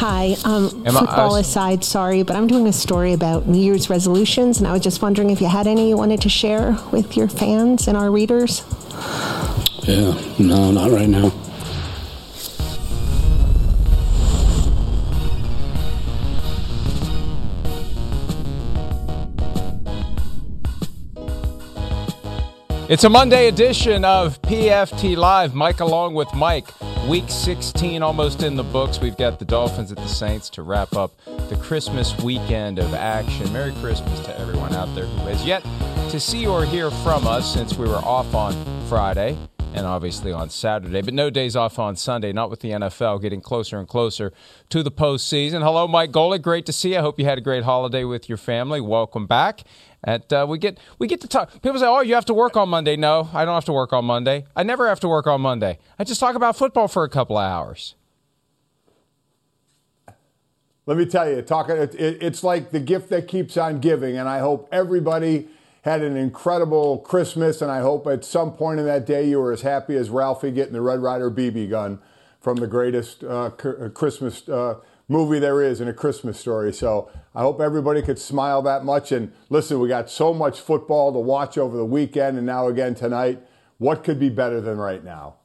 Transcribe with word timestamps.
Hi. 0.00 0.34
Um, 0.46 0.82
Am 0.86 0.96
I- 0.96 1.00
football 1.00 1.34
I- 1.34 1.40
aside, 1.40 1.84
sorry, 1.84 2.22
but 2.22 2.34
I'm 2.34 2.46
doing 2.46 2.66
a 2.66 2.72
story 2.72 3.12
about 3.12 3.46
New 3.46 3.60
Year's 3.60 3.90
resolutions, 3.90 4.56
and 4.56 4.66
I 4.66 4.72
was 4.72 4.80
just 4.80 5.02
wondering 5.02 5.28
if 5.28 5.42
you 5.42 5.46
had 5.46 5.66
any 5.66 5.90
you 5.90 5.96
wanted 5.98 6.22
to 6.22 6.30
share 6.30 6.78
with 6.90 7.18
your 7.18 7.28
fans 7.28 7.86
and 7.86 7.98
our 7.98 8.10
readers. 8.10 8.62
Yeah, 9.86 10.14
no, 10.38 10.70
not 10.70 10.90
right 10.90 11.06
now. 11.06 11.30
It's 22.88 23.04
a 23.04 23.08
Monday 23.10 23.48
edition 23.48 24.04
of 24.04 24.40
PFT 24.42 25.14
Live. 25.16 25.54
Mike 25.54 25.80
along 25.80 26.14
with 26.14 26.32
Mike. 26.34 26.68
Week 27.08 27.28
16 27.28 28.02
almost 28.02 28.42
in 28.42 28.56
the 28.56 28.62
books. 28.62 29.00
We've 29.00 29.16
got 29.16 29.38
the 29.38 29.44
Dolphins 29.44 29.90
at 29.90 29.98
the 29.98 30.06
Saints 30.06 30.48
to 30.50 30.62
wrap 30.62 30.94
up 30.94 31.12
the 31.48 31.56
Christmas 31.56 32.16
weekend 32.18 32.78
of 32.78 32.94
action. 32.94 33.52
Merry 33.52 33.72
Christmas 33.80 34.20
to 34.20 34.38
everyone 34.38 34.74
out 34.74 34.94
there 34.94 35.06
who 35.06 35.26
has 35.26 35.44
yet 35.44 35.62
to 36.10 36.20
see 36.20 36.46
or 36.46 36.64
hear 36.64 36.90
from 36.90 37.26
us 37.26 37.52
since 37.52 37.76
we 37.76 37.88
were 37.88 37.96
off 37.96 38.34
on 38.34 38.54
Friday 38.86 39.36
and 39.72 39.86
obviously 39.86 40.32
on 40.32 40.50
Saturday, 40.50 41.00
but 41.00 41.14
no 41.14 41.30
days 41.30 41.54
off 41.56 41.78
on 41.78 41.96
Sunday, 41.96 42.32
not 42.32 42.50
with 42.50 42.60
the 42.60 42.70
NFL 42.70 43.22
getting 43.22 43.40
closer 43.40 43.78
and 43.78 43.88
closer 43.88 44.32
to 44.68 44.82
the 44.82 44.90
postseason. 44.90 45.62
Hello, 45.62 45.86
Mike 45.86 46.10
Golic. 46.10 46.42
Great 46.42 46.66
to 46.66 46.72
see 46.72 46.92
you. 46.92 46.98
I 46.98 47.00
hope 47.00 47.18
you 47.18 47.24
had 47.24 47.38
a 47.38 47.40
great 47.40 47.64
holiday 47.64 48.04
with 48.04 48.28
your 48.28 48.38
family. 48.38 48.80
Welcome 48.80 49.26
back. 49.26 49.62
And 50.02 50.32
uh, 50.32 50.46
we 50.48 50.58
get 50.58 50.78
we 50.98 51.06
get 51.06 51.20
to 51.20 51.28
talk. 51.28 51.52
People 51.62 51.78
say, 51.78 51.86
"Oh, 51.86 52.00
you 52.00 52.14
have 52.14 52.24
to 52.26 52.34
work 52.34 52.56
on 52.56 52.68
Monday." 52.68 52.96
No, 52.96 53.28
I 53.34 53.44
don't 53.44 53.54
have 53.54 53.66
to 53.66 53.72
work 53.72 53.92
on 53.92 54.04
Monday. 54.04 54.46
I 54.56 54.62
never 54.62 54.88
have 54.88 55.00
to 55.00 55.08
work 55.08 55.26
on 55.26 55.40
Monday. 55.40 55.78
I 55.98 56.04
just 56.04 56.20
talk 56.20 56.34
about 56.34 56.56
football 56.56 56.88
for 56.88 57.04
a 57.04 57.08
couple 57.08 57.36
of 57.36 57.44
hours. 57.44 57.94
Let 60.86 60.96
me 60.96 61.04
tell 61.06 61.28
you, 61.30 61.40
talking, 61.42 61.76
it, 61.76 61.94
it, 61.94 62.22
it's 62.22 62.42
like 62.42 62.70
the 62.70 62.80
gift 62.80 63.10
that 63.10 63.28
keeps 63.28 63.56
on 63.56 63.78
giving, 63.78 64.16
and 64.16 64.28
I 64.28 64.38
hope 64.38 64.68
everybody 64.72 65.48
had 65.82 66.02
an 66.02 66.16
incredible 66.16 66.98
Christmas, 66.98 67.62
and 67.62 67.70
I 67.70 67.80
hope 67.80 68.06
at 68.06 68.24
some 68.24 68.52
point 68.52 68.80
in 68.80 68.86
that 68.86 69.06
day 69.06 69.28
you 69.28 69.38
were 69.38 69.52
as 69.52 69.62
happy 69.62 69.96
as 69.96 70.10
Ralphie 70.10 70.50
getting 70.50 70.72
the 70.72 70.80
Red 70.80 71.00
Ryder 71.00 71.30
BB 71.30 71.70
gun 71.70 72.00
from 72.40 72.56
the 72.56 72.66
greatest 72.66 73.22
uh, 73.22 73.50
cr- 73.50 73.88
Christmas 73.88 74.48
uh, 74.48 74.76
movie 75.10 75.40
there 75.40 75.60
is 75.60 75.80
in 75.80 75.88
a 75.88 75.92
Christmas 75.92 76.38
story. 76.38 76.72
So 76.72 77.10
I 77.34 77.40
hope 77.40 77.60
everybody 77.60 78.00
could 78.00 78.18
smile 78.18 78.62
that 78.62 78.84
much. 78.84 79.10
And 79.12 79.32
listen, 79.48 79.80
we 79.80 79.88
got 79.88 80.08
so 80.08 80.32
much 80.32 80.60
football 80.60 81.12
to 81.12 81.18
watch 81.18 81.58
over 81.58 81.76
the 81.76 81.84
weekend, 81.84 82.38
and 82.38 82.46
now 82.46 82.68
again 82.68 82.94
tonight. 82.94 83.42
What 83.78 84.04
could 84.04 84.20
be 84.20 84.28
better 84.28 84.60
than 84.60 84.76
right 84.76 85.02
now? 85.02 85.36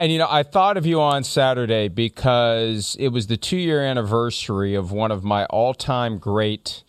And 0.00 0.12
you 0.12 0.18
know, 0.18 0.28
I 0.30 0.42
thought 0.42 0.76
of 0.76 0.86
you 0.86 1.00
on 1.00 1.24
Saturday 1.24 1.88
because 1.88 2.96
it 3.00 3.08
was 3.08 3.26
the 3.26 3.36
two 3.36 3.56
year 3.56 3.82
anniversary 3.82 4.74
of 4.74 4.92
one 4.92 5.10
of 5.10 5.24
my 5.24 5.44
all 5.46 5.74
time 5.74 6.18
great 6.18 6.84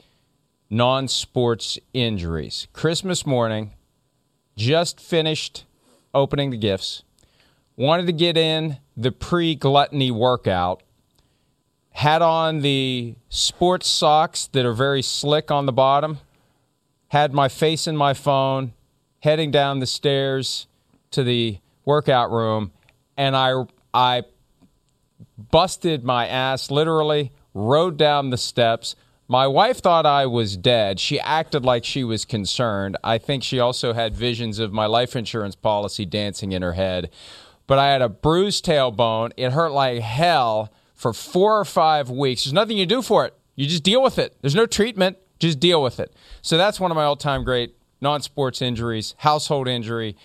non 0.69 1.07
sports 1.07 1.79
injuries. 1.93 2.67
Christmas 2.73 3.25
morning, 3.25 3.71
just 4.55 4.99
finished 4.99 5.65
opening 6.13 6.51
the 6.51 6.57
gifts, 6.57 7.03
wanted 7.75 8.05
to 8.05 8.11
get 8.11 8.37
in 8.37 8.77
the 8.99 9.11
pre 9.11 9.55
gluttony 9.55 10.11
workout, 10.11 10.83
had 11.91 12.21
on 12.21 12.59
the 12.59 13.15
sports 13.29 13.87
socks 13.87 14.47
that 14.47 14.65
are 14.65 14.73
very 14.73 15.01
slick 15.01 15.51
on 15.51 15.65
the 15.65 15.73
bottom, 15.73 16.19
had 17.09 17.33
my 17.33 17.47
face 17.47 17.87
in 17.87 17.97
my 17.97 18.13
phone, 18.13 18.73
heading 19.21 19.51
down 19.51 19.79
the 19.79 19.87
stairs 19.87 20.67
to 21.11 21.23
the 21.23 21.59
workout 21.85 22.31
room 22.31 22.71
and 23.19 23.35
I 23.35 23.65
I 23.93 24.23
busted 25.51 26.05
my 26.05 26.25
ass 26.25 26.71
literally, 26.71 27.33
rode 27.53 27.97
down 27.97 28.29
the 28.29 28.37
steps. 28.37 28.95
My 29.27 29.45
wife 29.45 29.79
thought 29.79 30.05
I 30.05 30.25
was 30.25 30.55
dead. 30.55 30.99
She 30.99 31.19
acted 31.19 31.65
like 31.65 31.83
she 31.83 32.03
was 32.03 32.23
concerned. 32.23 32.97
I 33.03 33.17
think 33.17 33.43
she 33.43 33.59
also 33.59 33.93
had 33.93 34.15
visions 34.15 34.57
of 34.57 34.71
my 34.71 34.85
life 34.85 35.17
insurance 35.17 35.55
policy 35.55 36.05
dancing 36.05 36.53
in 36.53 36.61
her 36.61 36.73
head. 36.73 37.11
But 37.69 37.77
I 37.77 37.89
had 37.89 38.01
a 38.01 38.09
bruised 38.09 38.65
tailbone. 38.65 39.31
It 39.37 39.51
hurt 39.51 39.69
like 39.73 40.01
hell 40.01 40.73
for 40.95 41.13
four 41.13 41.59
or 41.59 41.65
five 41.65 42.09
weeks. 42.09 42.43
There's 42.43 42.53
nothing 42.53 42.79
you 42.79 42.87
do 42.87 43.03
for 43.03 43.27
it. 43.27 43.35
You 43.55 43.67
just 43.67 43.83
deal 43.83 44.01
with 44.01 44.17
it. 44.17 44.35
There's 44.41 44.55
no 44.55 44.65
treatment. 44.65 45.17
Just 45.37 45.59
deal 45.59 45.83
with 45.83 45.99
it. 45.99 46.11
So 46.41 46.57
that's 46.57 46.79
one 46.79 46.89
of 46.89 46.95
my 46.95 47.03
all 47.03 47.15
time 47.15 47.43
great 47.43 47.75
non 48.01 48.23
sports 48.23 48.63
injuries, 48.63 49.13
household 49.19 49.67
injury. 49.67 50.17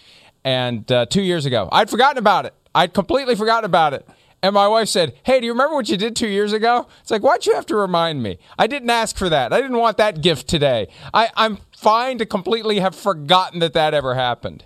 And 0.43 0.91
uh, 0.91 1.05
two 1.05 1.21
years 1.21 1.45
ago, 1.45 1.69
I'd 1.71 1.91
forgotten 1.91 2.17
about 2.17 2.47
it. 2.47 2.55
I'd 2.75 2.95
completely 2.95 3.37
forgotten 3.37 3.67
about 3.67 3.93
it. 3.93 4.09
And 4.43 4.55
my 4.55 4.67
wife 4.67 4.89
said, 4.89 5.13
Hey, 5.23 5.39
do 5.39 5.45
you 5.45 5.53
remember 5.53 5.75
what 5.75 5.91
you 5.91 5.99
did 5.99 6.17
two 6.17 6.29
years 6.29 6.55
ago? 6.55 6.89
It's 7.03 7.11
like, 7.11 7.23
why'd 7.23 7.45
you 7.45 7.55
have 7.57 7.67
to 7.67 7.77
remind 7.77 8.23
me? 8.23 8.39
I 8.59 8.69
didn't 8.69 8.89
ask 8.89 9.19
for 9.19 9.29
that. 9.29 9.53
I 9.53 9.61
didn't 9.61 9.77
want 9.77 9.99
that 9.99 10.23
gift 10.23 10.49
today. 10.49 10.89
I, 11.13 11.29
I'm 11.37 11.59
fine 11.77 12.17
to 12.19 12.25
completely 12.25 12.81
have 12.81 12.95
forgotten 12.95 13.59
that 13.59 13.75
that 13.75 13.93
ever 13.93 14.15
happened. 14.15 14.65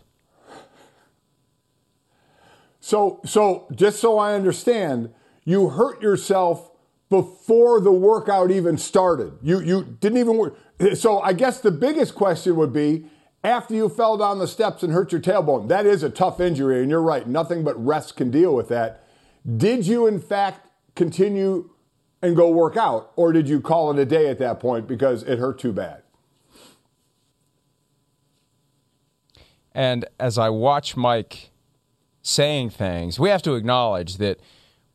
So, 2.88 3.20
so 3.26 3.66
just 3.70 4.00
so 4.00 4.18
I 4.18 4.32
understand, 4.32 5.10
you 5.44 5.68
hurt 5.68 6.00
yourself 6.00 6.70
before 7.10 7.82
the 7.82 7.92
workout 7.92 8.50
even 8.50 8.78
started. 8.78 9.34
You 9.42 9.60
you 9.60 9.84
didn't 10.00 10.16
even 10.16 10.38
work. 10.38 10.58
So 10.94 11.20
I 11.20 11.34
guess 11.34 11.60
the 11.60 11.70
biggest 11.70 12.14
question 12.14 12.56
would 12.56 12.72
be 12.72 13.04
after 13.44 13.74
you 13.74 13.90
fell 13.90 14.16
down 14.16 14.38
the 14.38 14.48
steps 14.48 14.82
and 14.82 14.94
hurt 14.94 15.12
your 15.12 15.20
tailbone. 15.20 15.68
That 15.68 15.84
is 15.84 16.02
a 16.02 16.08
tough 16.08 16.40
injury, 16.40 16.80
and 16.80 16.88
you're 16.88 17.02
right. 17.02 17.28
Nothing 17.28 17.62
but 17.62 17.76
rest 17.84 18.16
can 18.16 18.30
deal 18.30 18.54
with 18.54 18.68
that. 18.68 19.04
Did 19.58 19.86
you 19.86 20.06
in 20.06 20.18
fact 20.18 20.70
continue 20.94 21.68
and 22.22 22.34
go 22.34 22.48
work 22.48 22.78
out, 22.78 23.12
or 23.16 23.34
did 23.34 23.50
you 23.50 23.60
call 23.60 23.90
it 23.90 23.98
a 23.98 24.06
day 24.06 24.28
at 24.28 24.38
that 24.38 24.60
point 24.60 24.88
because 24.88 25.24
it 25.24 25.38
hurt 25.38 25.58
too 25.58 25.74
bad? 25.74 26.04
And 29.74 30.06
as 30.18 30.38
I 30.38 30.48
watch 30.48 30.96
Mike 30.96 31.50
saying 32.28 32.70
things, 32.70 33.18
we 33.18 33.30
have 33.30 33.42
to 33.42 33.54
acknowledge 33.54 34.18
that 34.18 34.38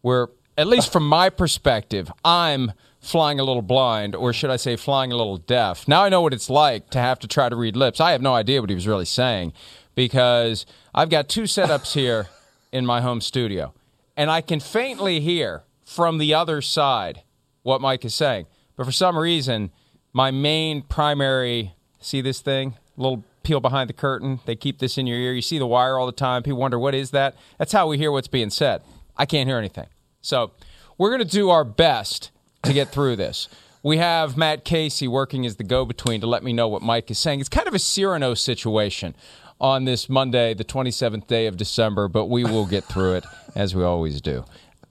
we're, 0.01 0.27
at 0.57 0.67
least 0.67 0.91
from 0.91 1.07
my 1.07 1.29
perspective, 1.29 2.11
I'm 2.23 2.73
flying 2.99 3.39
a 3.39 3.43
little 3.43 3.61
blind, 3.61 4.15
or 4.15 4.31
should 4.33 4.49
I 4.49 4.55
say, 4.55 4.75
flying 4.75 5.11
a 5.11 5.17
little 5.17 5.37
deaf. 5.37 5.87
Now 5.87 6.03
I 6.03 6.09
know 6.09 6.21
what 6.21 6.33
it's 6.33 6.49
like 6.49 6.89
to 6.91 6.99
have 6.99 7.19
to 7.19 7.27
try 7.27 7.49
to 7.49 7.55
read 7.55 7.75
lips. 7.75 7.99
I 7.99 8.11
have 8.11 8.21
no 8.21 8.33
idea 8.33 8.61
what 8.61 8.69
he 8.69 8.75
was 8.75 8.87
really 8.87 9.05
saying 9.05 9.53
because 9.95 10.65
I've 10.93 11.09
got 11.09 11.27
two 11.27 11.43
setups 11.43 11.93
here 11.93 12.27
in 12.71 12.85
my 12.85 13.01
home 13.01 13.21
studio, 13.21 13.73
and 14.15 14.29
I 14.29 14.41
can 14.41 14.59
faintly 14.59 15.19
hear 15.19 15.63
from 15.85 16.17
the 16.17 16.33
other 16.33 16.61
side 16.61 17.23
what 17.63 17.81
Mike 17.81 18.05
is 18.05 18.15
saying. 18.15 18.45
But 18.75 18.85
for 18.85 18.91
some 18.91 19.17
reason, 19.17 19.71
my 20.13 20.31
main 20.31 20.81
primary 20.81 21.73
see 21.99 22.21
this 22.21 22.41
thing? 22.41 22.75
Little 22.97 23.23
peel 23.43 23.59
behind 23.59 23.89
the 23.89 23.93
curtain. 23.93 24.39
They 24.45 24.55
keep 24.55 24.79
this 24.79 24.97
in 24.97 25.07
your 25.07 25.17
ear. 25.17 25.33
You 25.33 25.41
see 25.41 25.59
the 25.59 25.67
wire 25.67 25.97
all 25.97 26.05
the 26.05 26.11
time. 26.11 26.43
People 26.43 26.59
wonder, 26.59 26.79
what 26.79 26.95
is 26.95 27.11
that? 27.11 27.35
That's 27.57 27.71
how 27.71 27.87
we 27.87 27.97
hear 27.97 28.11
what's 28.11 28.27
being 28.27 28.49
said. 28.49 28.81
I 29.17 29.25
can't 29.25 29.47
hear 29.47 29.57
anything. 29.57 29.87
So 30.21 30.51
we're 30.97 31.09
going 31.09 31.27
to 31.27 31.37
do 31.37 31.49
our 31.49 31.63
best 31.63 32.31
to 32.63 32.73
get 32.73 32.89
through 32.89 33.17
this. 33.17 33.49
We 33.83 33.97
have 33.97 34.37
Matt 34.37 34.63
Casey 34.63 35.07
working 35.07 35.45
as 35.45 35.57
the 35.57 35.63
go 35.63 35.83
between 35.83 36.21
to 36.21 36.27
let 36.27 36.43
me 36.43 36.53
know 36.53 36.69
what 36.69 36.81
Mike 36.81 37.11
is 37.11 37.19
saying. 37.19 37.41
It's 37.41 37.49
kind 37.49 37.67
of 37.67 37.73
a 37.73 37.79
Cyrano 37.79 38.33
situation 38.33 39.13
on 39.59 39.83
this 39.83 40.07
Monday, 40.07 40.53
the 40.53 40.63
27th 40.63 41.27
day 41.27 41.47
of 41.47 41.57
December, 41.57 42.07
but 42.07 42.25
we 42.25 42.43
will 42.43 42.65
get 42.65 42.85
through 42.85 43.15
it 43.15 43.25
as 43.55 43.75
we 43.75 43.83
always 43.83 44.21
do. 44.21 44.45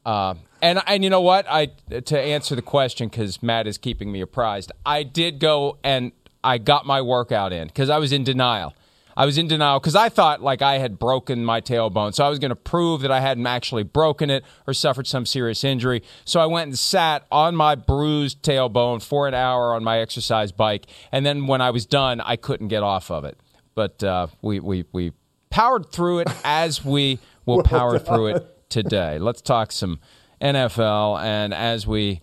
Uh, 0.05 0.35
and 0.61 0.83
and 0.87 1.05
you 1.05 1.11
know 1.11 1.21
what? 1.21 1.47
I 1.49 1.67
to 1.91 2.19
answer 2.19 2.55
the 2.55 2.63
question 2.63 3.09
because 3.09 3.43
Matt 3.43 3.67
is 3.67 3.79
keeping 3.79 4.11
me 4.11 4.21
apprised. 4.21 4.73
I 4.85 5.03
did 5.03 5.39
go 5.39 5.79
and 5.83 6.13
I 6.44 6.59
got 6.59 6.87
my 6.87 7.00
workout 7.00 7.53
in 7.53 7.69
because 7.69 7.91
I 7.91 7.99
was 7.99 8.12
in 8.12 8.25
denial. 8.25 8.75
I 9.17 9.27
was 9.27 9.37
in 9.39 9.47
denial 9.47 9.79
because 9.79 9.94
I 9.94 10.09
thought 10.09 10.41
like 10.41 10.62
I 10.62 10.79
had 10.79 10.99
broken 10.99 11.44
my 11.44 11.61
tailbone. 11.61 12.15
So 12.15 12.25
I 12.25 12.29
was 12.29 12.39
going 12.39 12.50
to 12.50 12.56
prove 12.56 13.03
that 13.03 13.11
I 13.11 13.21
hadn't 13.21 13.47
actually 13.47 13.83
broken 13.83 14.31
it 14.31 14.44
or 14.67 14.73
suffered 14.73 15.06
some 15.06 15.27
serious 15.27 15.65
injury. 15.65 16.03
So 16.25 16.41
I 16.41 16.47
went 16.47 16.69
and 16.69 16.79
sat 16.79 17.27
on 17.31 17.55
my 17.55 17.75
bruised 17.75 18.43
tailbone 18.43 19.03
for 19.03 19.29
an 19.29 19.35
hour 19.35 19.75
on 19.75 19.85
my 19.85 19.99
exercise 19.99 20.53
bike. 20.53 20.87
And 21.11 21.27
then 21.27 21.47
when 21.47 21.61
I 21.61 21.71
was 21.71 21.87
done, 21.87 22.21
I 22.21 22.37
couldn't 22.37 22.69
get 22.69 22.83
off 22.83 23.11
of 23.11 23.25
it. 23.25 23.39
But 23.75 24.03
uh, 24.03 24.29
we, 24.41 24.61
we, 24.61 24.85
we 24.93 25.12
powered 25.50 25.91
through 25.91 26.21
it 26.21 26.29
as 26.44 26.85
we 26.85 27.19
will 27.44 27.56
well 27.56 27.65
power 27.65 27.99
done. 27.99 28.06
through 28.06 28.27
it 28.29 28.71
today. 28.71 29.19
Let's 29.19 29.43
talk 29.43 29.73
some 29.73 30.00
NFL. 30.41 31.23
And 31.23 31.53
as 31.53 31.87
we 31.87 32.23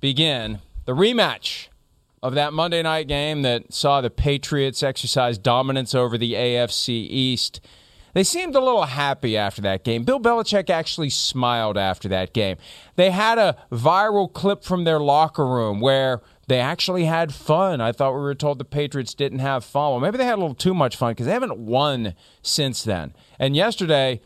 begin, 0.00 0.60
the 0.86 0.94
rematch 0.94 1.68
of 2.22 2.34
that 2.34 2.52
Monday 2.52 2.82
night 2.82 3.08
game 3.08 3.42
that 3.42 3.72
saw 3.72 4.00
the 4.00 4.10
Patriots 4.10 4.82
exercise 4.82 5.38
dominance 5.38 5.94
over 5.94 6.18
the 6.18 6.34
AFC 6.34 6.88
East. 6.88 7.60
They 8.12 8.24
seemed 8.24 8.54
a 8.56 8.60
little 8.60 8.84
happy 8.84 9.36
after 9.36 9.62
that 9.62 9.84
game. 9.84 10.04
Bill 10.04 10.20
Belichick 10.20 10.68
actually 10.68 11.10
smiled 11.10 11.78
after 11.78 12.08
that 12.08 12.32
game. 12.32 12.56
They 12.96 13.10
had 13.10 13.38
a 13.38 13.56
viral 13.70 14.30
clip 14.32 14.64
from 14.64 14.84
their 14.84 14.98
locker 14.98 15.46
room 15.46 15.80
where 15.80 16.20
they 16.48 16.58
actually 16.58 17.04
had 17.04 17.32
fun. 17.32 17.80
I 17.80 17.92
thought 17.92 18.14
we 18.14 18.20
were 18.20 18.34
told 18.34 18.58
the 18.58 18.64
Patriots 18.64 19.14
didn't 19.14 19.38
have 19.38 19.64
fun. 19.64 19.92
Well, 19.92 20.00
maybe 20.00 20.18
they 20.18 20.24
had 20.24 20.34
a 20.34 20.42
little 20.42 20.56
too 20.56 20.74
much 20.74 20.96
fun 20.96 21.12
because 21.12 21.26
they 21.26 21.32
haven't 21.32 21.58
won 21.58 22.14
since 22.42 22.82
then. 22.82 23.14
And 23.38 23.54
yesterday, 23.54 24.20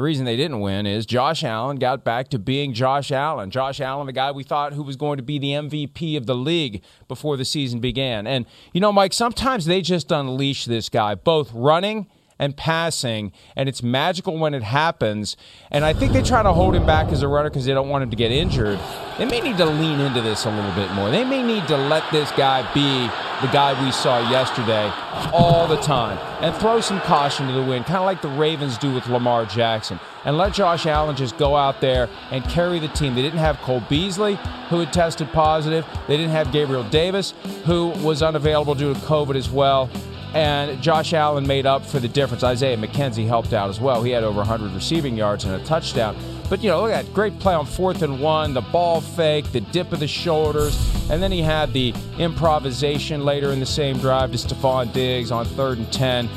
the 0.00 0.04
reason 0.04 0.24
they 0.24 0.36
didn't 0.36 0.60
win 0.60 0.86
is 0.86 1.04
Josh 1.04 1.44
Allen 1.44 1.76
got 1.76 2.04
back 2.04 2.28
to 2.28 2.38
being 2.38 2.72
Josh 2.72 3.12
Allen. 3.12 3.50
Josh 3.50 3.82
Allen, 3.82 4.06
the 4.06 4.14
guy 4.14 4.30
we 4.32 4.42
thought 4.42 4.72
who 4.72 4.82
was 4.82 4.96
going 4.96 5.18
to 5.18 5.22
be 5.22 5.38
the 5.38 5.50
MVP 5.50 6.16
of 6.16 6.24
the 6.24 6.34
league 6.34 6.82
before 7.06 7.36
the 7.36 7.44
season 7.44 7.80
began. 7.80 8.26
And, 8.26 8.46
you 8.72 8.80
know, 8.80 8.92
Mike, 8.92 9.12
sometimes 9.12 9.66
they 9.66 9.82
just 9.82 10.10
unleash 10.10 10.64
this 10.64 10.88
guy, 10.88 11.14
both 11.16 11.52
running 11.52 12.06
and 12.40 12.56
passing, 12.56 13.32
and 13.54 13.68
it's 13.68 13.82
magical 13.82 14.38
when 14.38 14.54
it 14.54 14.62
happens. 14.62 15.36
And 15.70 15.84
I 15.84 15.92
think 15.92 16.14
they 16.14 16.22
try 16.22 16.42
to 16.42 16.54
hold 16.54 16.74
him 16.74 16.86
back 16.86 17.12
as 17.12 17.22
a 17.22 17.28
runner 17.28 17.50
because 17.50 17.66
they 17.66 17.74
don't 17.74 17.90
want 17.90 18.02
him 18.02 18.08
to 18.10 18.16
get 18.16 18.32
injured. 18.32 18.80
They 19.18 19.26
may 19.26 19.42
need 19.42 19.58
to 19.58 19.66
lean 19.66 20.00
into 20.00 20.22
this 20.22 20.46
a 20.46 20.50
little 20.50 20.72
bit 20.72 20.90
more. 20.92 21.10
They 21.10 21.22
may 21.22 21.42
need 21.42 21.68
to 21.68 21.76
let 21.76 22.10
this 22.10 22.32
guy 22.32 22.62
be 22.72 23.08
the 23.46 23.52
guy 23.52 23.84
we 23.84 23.92
saw 23.92 24.30
yesterday 24.30 24.90
all 25.34 25.68
the 25.68 25.76
time 25.82 26.18
and 26.42 26.54
throw 26.56 26.80
some 26.80 26.98
caution 27.02 27.46
to 27.46 27.52
the 27.52 27.62
wind, 27.62 27.84
kind 27.84 27.98
of 27.98 28.06
like 28.06 28.22
the 28.22 28.28
Ravens 28.28 28.78
do 28.78 28.94
with 28.94 29.06
Lamar 29.06 29.44
Jackson. 29.44 30.00
And 30.24 30.38
let 30.38 30.54
Josh 30.54 30.86
Allen 30.86 31.16
just 31.16 31.36
go 31.36 31.56
out 31.56 31.82
there 31.82 32.08
and 32.30 32.42
carry 32.44 32.78
the 32.78 32.88
team. 32.88 33.14
They 33.14 33.22
didn't 33.22 33.38
have 33.38 33.58
Cole 33.58 33.82
Beasley, 33.90 34.38
who 34.70 34.80
had 34.80 34.94
tested 34.94 35.28
positive. 35.32 35.86
They 36.08 36.16
didn't 36.16 36.32
have 36.32 36.52
Gabriel 36.52 36.84
Davis, 36.84 37.34
who 37.66 37.88
was 38.02 38.22
unavailable 38.22 38.74
due 38.74 38.94
to 38.94 39.00
COVID 39.00 39.36
as 39.36 39.50
well 39.50 39.90
and 40.34 40.80
Josh 40.80 41.12
Allen 41.12 41.46
made 41.46 41.66
up 41.66 41.84
for 41.84 41.98
the 41.98 42.08
difference. 42.08 42.44
Isaiah 42.44 42.76
McKenzie 42.76 43.26
helped 43.26 43.52
out 43.52 43.68
as 43.68 43.80
well. 43.80 44.02
He 44.02 44.12
had 44.12 44.22
over 44.22 44.38
100 44.38 44.72
receiving 44.72 45.16
yards 45.16 45.44
and 45.44 45.60
a 45.60 45.64
touchdown. 45.64 46.16
But, 46.48 46.62
you 46.62 46.68
know, 46.68 46.82
look 46.82 46.92
at 46.92 47.04
that 47.06 47.14
great 47.14 47.38
play 47.38 47.54
on 47.54 47.66
fourth 47.66 48.02
and 48.02 48.20
one, 48.20 48.54
the 48.54 48.60
ball 48.60 49.00
fake, 49.00 49.50
the 49.52 49.60
dip 49.60 49.92
of 49.92 50.00
the 50.00 50.08
shoulders, 50.08 50.76
and 51.10 51.22
then 51.22 51.32
he 51.32 51.42
had 51.42 51.72
the 51.72 51.94
improvisation 52.18 53.24
later 53.24 53.52
in 53.52 53.60
the 53.60 53.66
same 53.66 53.98
drive 53.98 54.32
to 54.32 54.38
Stefon 54.38 54.92
Diggs 54.92 55.30
on 55.30 55.44
third 55.46 55.78
and 55.78 55.92
10. 55.92 56.28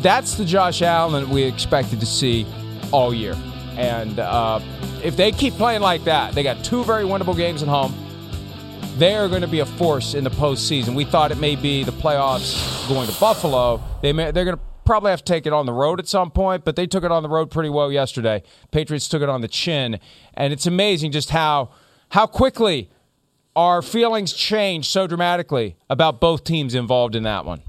That's 0.00 0.34
the 0.34 0.44
Josh 0.44 0.82
Allen 0.82 1.28
we 1.30 1.42
expected 1.42 2.00
to 2.00 2.06
see 2.06 2.46
all 2.92 3.12
year. 3.12 3.36
And 3.76 4.18
uh, 4.18 4.60
if 5.04 5.16
they 5.16 5.30
keep 5.30 5.54
playing 5.54 5.82
like 5.82 6.04
that, 6.04 6.34
they 6.34 6.42
got 6.42 6.64
two 6.64 6.84
very 6.84 7.04
winnable 7.04 7.36
games 7.36 7.62
at 7.62 7.68
home 7.68 8.07
they 8.98 9.14
are 9.14 9.28
going 9.28 9.42
to 9.42 9.48
be 9.48 9.60
a 9.60 9.66
force 9.66 10.14
in 10.14 10.24
the 10.24 10.30
postseason. 10.30 10.94
We 10.94 11.04
thought 11.04 11.30
it 11.30 11.38
may 11.38 11.54
be 11.54 11.84
the 11.84 11.92
playoffs 11.92 12.88
going 12.88 13.08
to 13.08 13.20
Buffalo. 13.20 13.80
They 14.02 14.12
may, 14.12 14.32
they're 14.32 14.44
going 14.44 14.56
to 14.56 14.62
probably 14.84 15.10
have 15.10 15.24
to 15.24 15.32
take 15.32 15.46
it 15.46 15.52
on 15.52 15.66
the 15.66 15.72
road 15.72 16.00
at 16.00 16.08
some 16.08 16.32
point, 16.32 16.64
but 16.64 16.74
they 16.74 16.86
took 16.86 17.04
it 17.04 17.12
on 17.12 17.22
the 17.22 17.28
road 17.28 17.50
pretty 17.50 17.68
well 17.68 17.92
yesterday. 17.92 18.42
Patriots 18.72 19.08
took 19.08 19.22
it 19.22 19.28
on 19.28 19.40
the 19.40 19.48
chin, 19.48 20.00
and 20.34 20.52
it's 20.52 20.66
amazing 20.66 21.12
just 21.12 21.30
how 21.30 21.70
how 22.10 22.26
quickly 22.26 22.90
our 23.54 23.82
feelings 23.82 24.32
change 24.32 24.88
so 24.88 25.06
dramatically 25.06 25.76
about 25.88 26.20
both 26.20 26.42
teams 26.42 26.74
involved 26.74 27.14
in 27.14 27.22
that 27.22 27.44
one. 27.44 27.62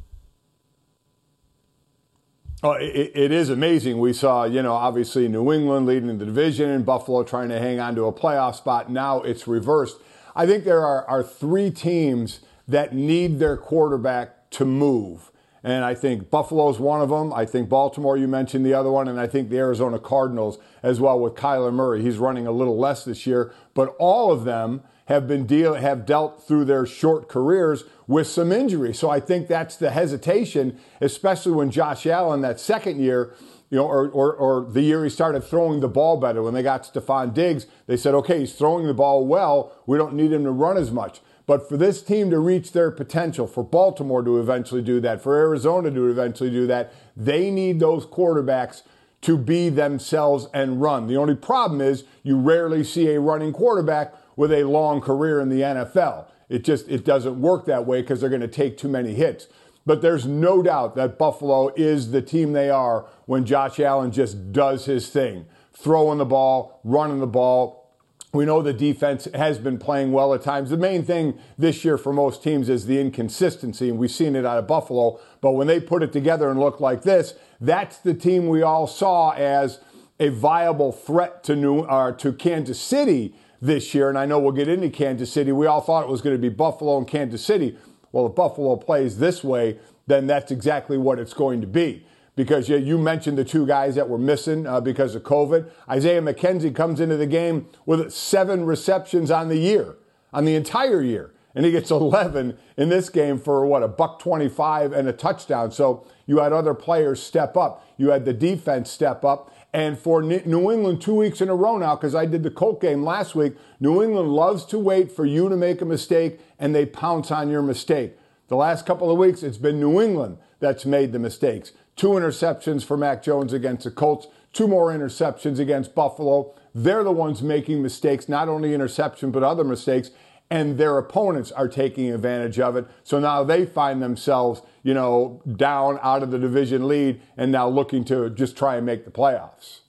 Oh, 2.63 2.71
it, 2.71 3.11
it 3.15 3.31
is 3.31 3.49
amazing. 3.49 3.99
We 3.99 4.13
saw, 4.13 4.43
you 4.43 4.61
know, 4.61 4.73
obviously 4.73 5.27
New 5.27 5.51
England 5.53 5.85
leading 5.85 6.17
the 6.17 6.25
division 6.25 6.69
and 6.69 6.85
Buffalo 6.85 7.23
trying 7.23 7.49
to 7.49 7.59
hang 7.59 7.79
on 7.79 7.95
to 7.95 8.05
a 8.05 8.13
playoff 8.13 8.55
spot. 8.55 8.91
Now 8.91 9.21
it's 9.21 9.47
reversed. 9.47 9.97
I 10.39 10.45
think 10.45 10.63
there 10.63 10.85
are, 10.85 11.05
are 11.09 11.21
three 11.21 11.69
teams 11.69 12.39
that 12.65 12.95
need 12.95 13.39
their 13.39 13.57
quarterback 13.57 14.49
to 14.51 14.63
move. 14.63 15.33
And 15.65 15.83
I 15.83 15.93
think 15.93 16.29
Buffalo's 16.29 16.79
one 16.79 17.01
of 17.01 17.09
them. 17.09 17.33
I 17.33 17.45
think 17.45 17.67
Baltimore, 17.67 18.15
you 18.15 18.25
mentioned 18.25 18.65
the 18.65 18.73
other 18.73 18.89
one. 18.89 19.09
And 19.09 19.19
I 19.19 19.27
think 19.27 19.49
the 19.49 19.57
Arizona 19.57 19.99
Cardinals 19.99 20.57
as 20.81 21.01
well 21.01 21.19
with 21.19 21.33
Kyler 21.35 21.73
Murray. 21.73 22.01
He's 22.01 22.19
running 22.19 22.47
a 22.47 22.53
little 22.53 22.79
less 22.79 23.03
this 23.03 23.27
year. 23.27 23.53
But 23.73 23.93
all 23.99 24.31
of 24.31 24.45
them 24.45 24.83
have 25.07 25.27
been 25.27 25.45
deal 25.45 25.73
have 25.73 26.05
dealt 26.05 26.41
through 26.47 26.63
their 26.63 26.85
short 26.85 27.27
careers 27.27 27.83
with 28.07 28.27
some 28.27 28.53
injury. 28.53 28.93
So 28.93 29.09
I 29.09 29.19
think 29.19 29.49
that's 29.49 29.75
the 29.75 29.91
hesitation, 29.91 30.79
especially 31.01 31.51
when 31.51 31.69
Josh 31.69 32.05
Allen 32.05 32.39
that 32.41 32.61
second 32.61 33.01
year 33.01 33.33
you 33.69 33.77
know, 33.77 33.85
or, 33.85 34.09
or, 34.09 34.33
or 34.33 34.65
the 34.65 34.81
year 34.81 35.03
he 35.03 35.09
started 35.09 35.43
throwing 35.43 35.79
the 35.79 35.87
ball 35.87 36.17
better. 36.17 36.41
When 36.41 36.53
they 36.53 36.63
got 36.63 36.83
Stefon 36.83 37.33
Diggs, 37.33 37.67
they 37.85 37.97
said, 37.97 38.15
okay, 38.15 38.39
he's 38.39 38.53
throwing 38.53 38.87
the 38.87 38.93
ball 38.93 39.25
well. 39.25 39.71
We 39.85 39.97
don't 39.97 40.15
need 40.15 40.31
him 40.31 40.43
to 40.43 40.51
run 40.51 40.77
as 40.77 40.91
much. 40.91 41.21
But 41.45 41.67
for 41.67 41.77
this 41.77 42.01
team 42.01 42.29
to 42.29 42.39
reach 42.39 42.73
their 42.73 42.91
potential, 42.91 43.47
for 43.47 43.63
Baltimore 43.63 44.21
to 44.23 44.39
eventually 44.39 44.81
do 44.81 44.99
that, 45.01 45.21
for 45.21 45.35
Arizona 45.35 45.89
to 45.91 46.07
eventually 46.07 46.51
do 46.51 46.67
that, 46.67 46.93
they 47.17 47.49
need 47.49 47.79
those 47.79 48.05
quarterbacks 48.05 48.83
to 49.21 49.37
be 49.37 49.69
themselves 49.69 50.47
and 50.53 50.81
run. 50.81 51.07
The 51.07 51.17
only 51.17 51.35
problem 51.35 51.81
is 51.81 52.03
you 52.23 52.37
rarely 52.37 52.83
see 52.83 53.09
a 53.09 53.19
running 53.19 53.51
quarterback 53.51 54.13
with 54.35 54.51
a 54.51 54.63
long 54.63 55.01
career 55.01 55.41
in 55.41 55.49
the 55.49 55.61
NFL. 55.61 56.27
It 56.49 56.63
just 56.63 56.87
it 56.87 57.03
doesn't 57.03 57.41
work 57.41 57.65
that 57.65 57.85
way 57.85 58.01
because 58.01 58.21
they're 58.21 58.29
going 58.29 58.41
to 58.41 58.47
take 58.47 58.77
too 58.77 58.87
many 58.87 59.13
hits. 59.13 59.47
But 59.89 60.03
there's 60.03 60.27
no 60.27 60.61
doubt 60.61 60.93
that 60.97 61.17
Buffalo 61.17 61.69
is 61.75 62.11
the 62.11 62.21
team 62.21 62.53
they 62.53 62.69
are 62.69 63.07
when 63.25 63.43
Josh 63.43 63.79
Allen 63.79 64.11
just 64.11 64.51
does 64.51 64.85
his 64.85 65.09
thing, 65.09 65.47
throwing 65.73 66.19
the 66.19 66.25
ball, 66.25 66.79
running 66.83 67.19
the 67.19 67.25
ball. 67.25 67.91
We 68.31 68.45
know 68.45 68.61
the 68.61 68.71
defense 68.71 69.27
has 69.33 69.57
been 69.57 69.79
playing 69.79 70.11
well 70.11 70.35
at 70.35 70.43
times. 70.43 70.69
The 70.69 70.77
main 70.77 71.03
thing 71.03 71.39
this 71.57 71.83
year 71.83 71.97
for 71.97 72.13
most 72.13 72.43
teams 72.43 72.69
is 72.69 72.85
the 72.85 73.01
inconsistency, 73.01 73.89
and 73.89 73.97
we've 73.97 74.11
seen 74.11 74.35
it 74.35 74.45
out 74.45 74.59
of 74.59 74.67
Buffalo. 74.67 75.19
But 75.41 75.53
when 75.53 75.65
they 75.65 75.79
put 75.79 76.03
it 76.03 76.13
together 76.13 76.51
and 76.51 76.59
look 76.59 76.79
like 76.79 77.01
this, 77.01 77.33
that's 77.59 77.97
the 77.97 78.13
team 78.13 78.47
we 78.47 78.61
all 78.61 78.85
saw 78.85 79.31
as 79.31 79.79
a 80.19 80.29
viable 80.29 80.91
threat 80.91 81.43
to 81.45 81.55
New 81.55 81.79
uh, 81.79 82.11
to 82.11 82.31
Kansas 82.31 82.79
City 82.79 83.33
this 83.59 83.95
year. 83.95 84.07
And 84.07 84.19
I 84.19 84.27
know 84.27 84.37
we'll 84.37 84.51
get 84.51 84.67
into 84.67 84.91
Kansas 84.91 85.33
City. 85.33 85.51
We 85.51 85.65
all 85.65 85.81
thought 85.81 86.03
it 86.03 86.09
was 86.09 86.21
going 86.21 86.35
to 86.35 86.39
be 86.39 86.49
Buffalo 86.49 86.99
and 86.99 87.07
Kansas 87.07 87.43
City. 87.43 87.75
Well, 88.11 88.27
if 88.27 88.35
Buffalo 88.35 88.75
plays 88.75 89.19
this 89.19 89.43
way, 89.43 89.79
then 90.07 90.27
that's 90.27 90.51
exactly 90.51 90.97
what 90.97 91.19
it's 91.19 91.33
going 91.33 91.61
to 91.61 91.67
be. 91.67 92.05
Because 92.35 92.69
you 92.69 92.97
mentioned 92.97 93.37
the 93.37 93.43
two 93.43 93.67
guys 93.67 93.95
that 93.95 94.07
were 94.07 94.17
missing 94.17 94.65
uh, 94.65 94.79
because 94.79 95.13
of 95.13 95.23
COVID. 95.23 95.69
Isaiah 95.89 96.21
McKenzie 96.21 96.73
comes 96.73 97.01
into 97.01 97.17
the 97.17 97.27
game 97.27 97.67
with 97.85 98.11
seven 98.13 98.65
receptions 98.65 99.29
on 99.29 99.49
the 99.49 99.57
year, 99.57 99.97
on 100.31 100.45
the 100.45 100.55
entire 100.55 101.01
year. 101.01 101.33
and 101.53 101.65
he 101.65 101.71
gets 101.71 101.91
11 101.91 102.57
in 102.77 102.89
this 102.89 103.09
game 103.09 103.37
for 103.39 103.65
what 103.65 103.83
a 103.83 103.87
buck 103.89 104.19
25 104.19 104.93
and 104.93 105.07
a 105.09 105.13
touchdown. 105.13 105.71
So 105.71 106.05
you 106.27 106.37
had 106.39 106.53
other 106.53 106.73
players 106.73 107.21
step 107.21 107.57
up. 107.57 107.85
You 107.97 108.11
had 108.11 108.23
the 108.23 108.33
defense 108.33 108.89
step 108.89 109.25
up. 109.25 109.53
And 109.73 109.99
for 109.99 110.23
New 110.23 110.71
England, 110.71 111.01
two 111.01 111.13
weeks 111.13 111.41
in 111.41 111.49
a 111.49 111.55
row 111.55 111.77
now, 111.77 111.95
because 111.95 112.15
I 112.15 112.25
did 112.25 112.41
the 112.41 112.49
Colt 112.49 112.81
game 112.81 113.03
last 113.03 113.35
week, 113.35 113.55
New 113.79 114.01
England 114.01 114.29
loves 114.29 114.65
to 114.67 114.79
wait 114.79 115.11
for 115.11 115.25
you 115.25 115.47
to 115.49 115.55
make 115.55 115.81
a 115.81 115.85
mistake 115.85 116.39
and 116.59 116.75
they 116.75 116.85
pounce 116.85 117.31
on 117.31 117.49
your 117.49 117.61
mistake. 117.61 118.17
The 118.47 118.55
last 118.55 118.85
couple 118.85 119.09
of 119.09 119.17
weeks, 119.17 119.43
it's 119.43 119.57
been 119.57 119.79
New 119.79 120.01
England 120.01 120.37
that's 120.59 120.85
made 120.85 121.11
the 121.11 121.19
mistakes. 121.19 121.71
Two 121.95 122.09
interceptions 122.09 122.83
for 122.83 122.97
Mac 122.97 123.23
Jones 123.23 123.53
against 123.53 123.83
the 123.85 123.91
Colts, 123.91 124.27
two 124.53 124.67
more 124.67 124.91
interceptions 124.91 125.59
against 125.59 125.95
Buffalo. 125.95 126.53
They're 126.73 127.03
the 127.03 127.11
ones 127.11 127.41
making 127.41 127.81
mistakes, 127.81 128.27
not 128.27 128.49
only 128.49 128.73
interception, 128.73 129.31
but 129.31 129.43
other 129.43 129.63
mistakes 129.63 130.11
and 130.49 130.77
their 130.77 130.97
opponents 130.97 131.51
are 131.51 131.67
taking 131.67 132.11
advantage 132.11 132.59
of 132.59 132.75
it. 132.75 132.87
So 133.03 133.19
now 133.19 133.43
they 133.43 133.65
find 133.65 134.01
themselves, 134.01 134.61
you 134.81 134.93
know, 134.93 135.41
down 135.55 135.99
out 136.01 136.23
of 136.23 136.31
the 136.31 136.39
division 136.39 136.87
lead 136.87 137.21
and 137.37 137.51
now 137.51 137.67
looking 137.67 138.03
to 138.05 138.29
just 138.29 138.57
try 138.57 138.75
and 138.75 138.85
make 138.85 139.05
the 139.05 139.11
playoffs. 139.11 139.81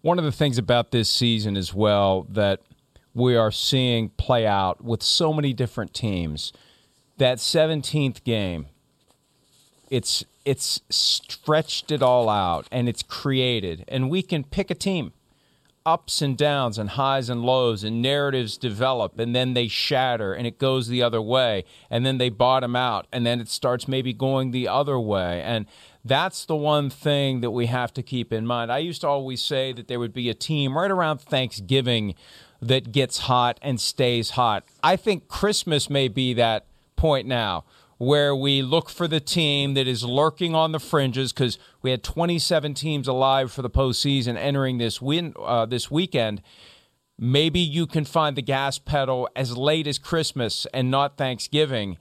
One 0.00 0.18
of 0.18 0.24
the 0.24 0.32
things 0.32 0.58
about 0.58 0.90
this 0.90 1.08
season 1.10 1.56
as 1.56 1.74
well 1.74 2.26
that 2.30 2.60
we 3.14 3.36
are 3.36 3.50
seeing 3.50 4.10
play 4.10 4.46
out 4.46 4.82
with 4.84 5.02
so 5.02 5.32
many 5.32 5.52
different 5.52 5.94
teams, 5.94 6.52
that 7.18 7.38
17th 7.38 8.24
game, 8.24 8.66
it's 9.90 10.24
it's 10.44 10.80
stretched 10.88 11.90
it 11.90 12.02
all 12.02 12.28
out 12.28 12.66
and 12.72 12.88
it's 12.88 13.02
created. 13.02 13.84
And 13.88 14.08
we 14.08 14.22
can 14.22 14.44
pick 14.44 14.70
a 14.70 14.74
team. 14.74 15.12
Ups 15.86 16.20
and 16.20 16.36
downs 16.36 16.78
and 16.78 16.90
highs 16.90 17.28
and 17.30 17.42
lows 17.42 17.84
and 17.84 18.02
narratives 18.02 18.58
develop 18.58 19.18
and 19.18 19.34
then 19.34 19.54
they 19.54 19.66
shatter 19.66 20.34
and 20.34 20.46
it 20.46 20.58
goes 20.58 20.88
the 20.88 21.02
other 21.02 21.22
way 21.22 21.64
and 21.88 22.04
then 22.04 22.18
they 22.18 22.28
bottom 22.28 22.76
out 22.76 23.06
and 23.12 23.24
then 23.24 23.40
it 23.40 23.48
starts 23.48 23.88
maybe 23.88 24.12
going 24.12 24.50
the 24.50 24.68
other 24.68 25.00
way. 25.00 25.42
And 25.42 25.66
that's 26.04 26.44
the 26.44 26.56
one 26.56 26.90
thing 26.90 27.40
that 27.40 27.50
we 27.50 27.66
have 27.66 27.94
to 27.94 28.02
keep 28.02 28.32
in 28.32 28.46
mind. 28.46 28.70
I 28.70 28.78
used 28.78 29.00
to 29.00 29.08
always 29.08 29.42
say 29.42 29.72
that 29.72 29.88
there 29.88 29.98
would 29.98 30.12
be 30.12 30.28
a 30.28 30.34
team 30.34 30.76
right 30.76 30.90
around 30.90 31.20
Thanksgiving 31.20 32.14
that 32.60 32.92
gets 32.92 33.18
hot 33.18 33.58
and 33.62 33.80
stays 33.80 34.30
hot. 34.30 34.64
I 34.82 34.96
think 34.96 35.28
Christmas 35.28 35.88
may 35.88 36.08
be 36.08 36.34
that 36.34 36.66
point 36.96 37.26
now 37.26 37.64
where 38.00 38.34
we 38.34 38.62
look 38.62 38.88
for 38.88 39.06
the 39.06 39.20
team 39.20 39.74
that 39.74 39.86
is 39.86 40.02
lurking 40.02 40.54
on 40.54 40.72
the 40.72 40.80
fringes 40.80 41.34
because 41.34 41.58
we 41.82 41.90
had 41.90 42.02
27 42.02 42.72
teams 42.72 43.06
alive 43.06 43.52
for 43.52 43.60
the 43.60 43.68
postseason 43.68 44.38
entering 44.38 44.78
this 44.78 45.02
win 45.02 45.34
uh, 45.38 45.66
this 45.66 45.90
weekend. 45.90 46.40
Maybe 47.18 47.60
you 47.60 47.86
can 47.86 48.06
find 48.06 48.36
the 48.36 48.42
gas 48.42 48.78
pedal 48.78 49.28
as 49.36 49.54
late 49.54 49.86
as 49.86 49.98
Christmas 49.98 50.66
and 50.72 50.90
not 50.90 51.18
Thanksgiving, 51.18 51.98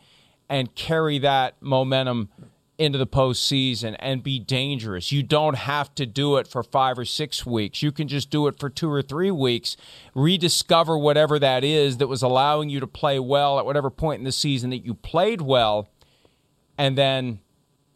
and 0.47 0.73
carry 0.73 1.19
that 1.19 1.55
momentum 1.59 2.29
into 2.79 2.97
the 2.97 3.05
postseason 3.05 3.95
and 3.99 4.23
be 4.23 4.39
dangerous. 4.39 5.11
You 5.11 5.21
don't 5.21 5.55
have 5.55 5.93
to 5.95 6.05
do 6.05 6.37
it 6.37 6.47
for 6.47 6.63
five 6.63 6.97
or 6.97 7.03
six 7.03 7.45
weeks. 7.45 7.83
You 7.83 7.91
can 7.91 8.07
just 8.07 8.29
do 8.29 8.47
it 8.47 8.57
for 8.57 8.69
two 8.69 8.89
or 8.89 9.01
three 9.01 9.31
weeks. 9.31 9.75
Rediscover 10.15 10.97
whatever 10.97 11.37
that 11.37 11.65
is 11.65 11.97
that 11.97 12.07
was 12.07 12.23
allowing 12.23 12.69
you 12.69 12.79
to 12.79 12.87
play 12.87 13.19
well 13.19 13.59
at 13.59 13.65
whatever 13.65 13.89
point 13.89 14.19
in 14.19 14.23
the 14.23 14.31
season 14.31 14.69
that 14.69 14.85
you 14.85 14.93
played 14.93 15.41
well, 15.41 15.89
and 16.77 16.97
then 16.97 17.39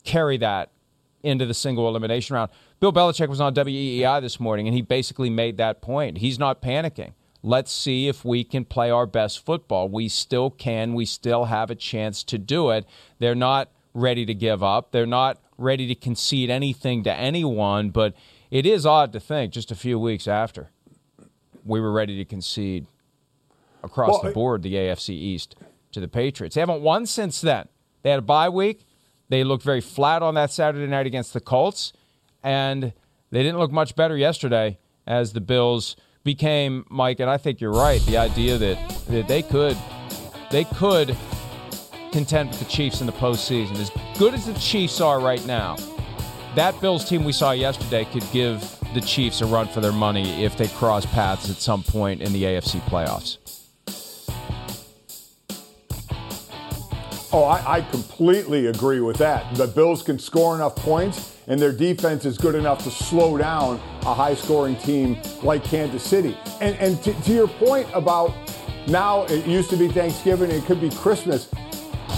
carry 0.03 0.35
that 0.37 0.71
into 1.23 1.45
the 1.45 1.53
single 1.53 1.87
elimination 1.87 2.35
round. 2.35 2.51
Bill 2.81 2.91
Belichick 2.91 3.29
was 3.29 3.39
on 3.39 3.55
WEEI 3.55 4.19
this 4.19 4.37
morning, 4.37 4.67
and 4.67 4.75
he 4.75 4.81
basically 4.81 5.29
made 5.29 5.55
that 5.55 5.81
point. 5.81 6.17
He's 6.17 6.37
not 6.37 6.61
panicking. 6.61 7.13
Let's 7.41 7.71
see 7.71 8.09
if 8.09 8.25
we 8.25 8.43
can 8.43 8.65
play 8.65 8.89
our 8.89 9.05
best 9.05 9.45
football. 9.45 9.87
We 9.87 10.09
still 10.09 10.49
can. 10.49 10.93
We 10.93 11.05
still 11.05 11.45
have 11.45 11.71
a 11.71 11.75
chance 11.75 12.21
to 12.25 12.37
do 12.37 12.69
it. 12.69 12.85
They're 13.19 13.33
not 13.33 13.69
ready 13.93 14.25
to 14.25 14.33
give 14.33 14.63
up. 14.63 14.91
They're 14.91 15.05
not 15.05 15.39
ready 15.57 15.87
to 15.87 15.95
concede 15.95 16.49
anything 16.49 17.03
to 17.03 17.13
anyone, 17.13 17.89
but 17.89 18.13
it 18.49 18.65
is 18.65 18.85
odd 18.85 19.13
to 19.13 19.19
think 19.19 19.53
just 19.53 19.71
a 19.71 19.75
few 19.75 19.99
weeks 19.99 20.27
after 20.27 20.71
we 21.65 21.79
were 21.79 21.91
ready 21.91 22.17
to 22.17 22.25
concede 22.25 22.85
across 23.83 24.11
well, 24.11 24.23
the 24.23 24.31
board 24.31 24.63
the 24.63 24.73
AFC 24.73 25.09
East 25.09 25.55
to 25.91 25.99
the 25.99 26.07
Patriots. 26.07 26.55
They 26.55 26.61
haven't 26.61 26.81
won 26.81 27.05
since 27.05 27.41
then. 27.41 27.67
They 28.01 28.09
had 28.09 28.19
a 28.19 28.23
bye 28.23 28.49
week. 28.49 28.85
They 29.29 29.43
looked 29.43 29.63
very 29.63 29.81
flat 29.81 30.21
on 30.21 30.35
that 30.35 30.51
Saturday 30.51 30.87
night 30.87 31.07
against 31.07 31.33
the 31.33 31.39
Colts, 31.39 31.93
and 32.43 32.93
they 33.31 33.43
didn't 33.43 33.57
look 33.57 33.71
much 33.71 33.95
better 33.95 34.17
yesterday 34.17 34.77
as 35.07 35.33
the 35.33 35.41
Bills 35.41 35.95
became 36.23 36.85
Mike. 36.89 37.19
And 37.19 37.29
I 37.29 37.37
think 37.37 37.61
you're 37.61 37.73
right. 37.73 38.01
The 38.01 38.17
idea 38.17 38.57
that 38.57 39.05
that 39.07 39.27
they 39.27 39.41
could 39.41 39.77
they 40.51 40.65
could 40.65 41.17
contend 42.13 42.49
with 42.49 42.59
the 42.59 42.65
Chiefs 42.65 43.01
in 43.01 43.07
the 43.07 43.13
postseason. 43.13 43.75
As 43.79 43.91
good 44.17 44.33
as 44.35 44.45
the 44.45 44.53
Chiefs 44.53 45.01
are 45.01 45.19
right 45.19 45.43
now, 45.45 45.75
that 46.55 46.79
Bills 46.79 47.03
team 47.09 47.23
we 47.23 47.33
saw 47.33 47.51
yesterday 47.51 48.05
could 48.05 48.23
give 48.31 48.61
the 48.93 49.01
Chiefs 49.01 49.41
a 49.41 49.47
run 49.47 49.67
for 49.67 49.81
their 49.81 49.91
money 49.91 50.45
if 50.45 50.55
they 50.55 50.67
cross 50.67 51.05
paths 51.07 51.49
at 51.49 51.55
some 51.55 51.81
point 51.81 52.21
in 52.21 52.31
the 52.31 52.43
AFC 52.43 52.79
playoffs. 52.81 53.39
Oh, 57.35 57.45
I, 57.45 57.77
I, 57.77 57.81
completely 57.81 58.67
agree 58.67 58.99
with 58.99 59.17
that. 59.17 59.55
The 59.55 59.65
Bills 59.65 60.03
can 60.03 60.19
score 60.19 60.53
enough 60.53 60.75
points, 60.75 61.35
and 61.47 61.59
their 61.59 61.71
defense 61.71 62.25
is 62.25 62.37
good 62.37 62.53
enough 62.53 62.83
to 62.83 62.91
slow 62.91 63.39
down 63.39 63.81
a 64.03 64.13
high 64.13 64.35
scoring 64.35 64.75
team 64.75 65.17
like 65.41 65.63
Kansas 65.63 66.03
City. 66.03 66.37
And, 66.61 66.75
and 66.75 67.01
to, 67.01 67.11
to 67.23 67.33
your 67.33 67.47
point 67.47 67.87
about 67.95 68.35
now, 68.85 69.23
it 69.23 69.47
used 69.47 69.71
to 69.71 69.77
be 69.77 69.87
Thanksgiving, 69.87 70.51
it 70.51 70.63
could 70.65 70.79
be 70.79 70.91
Christmas. 70.91 71.49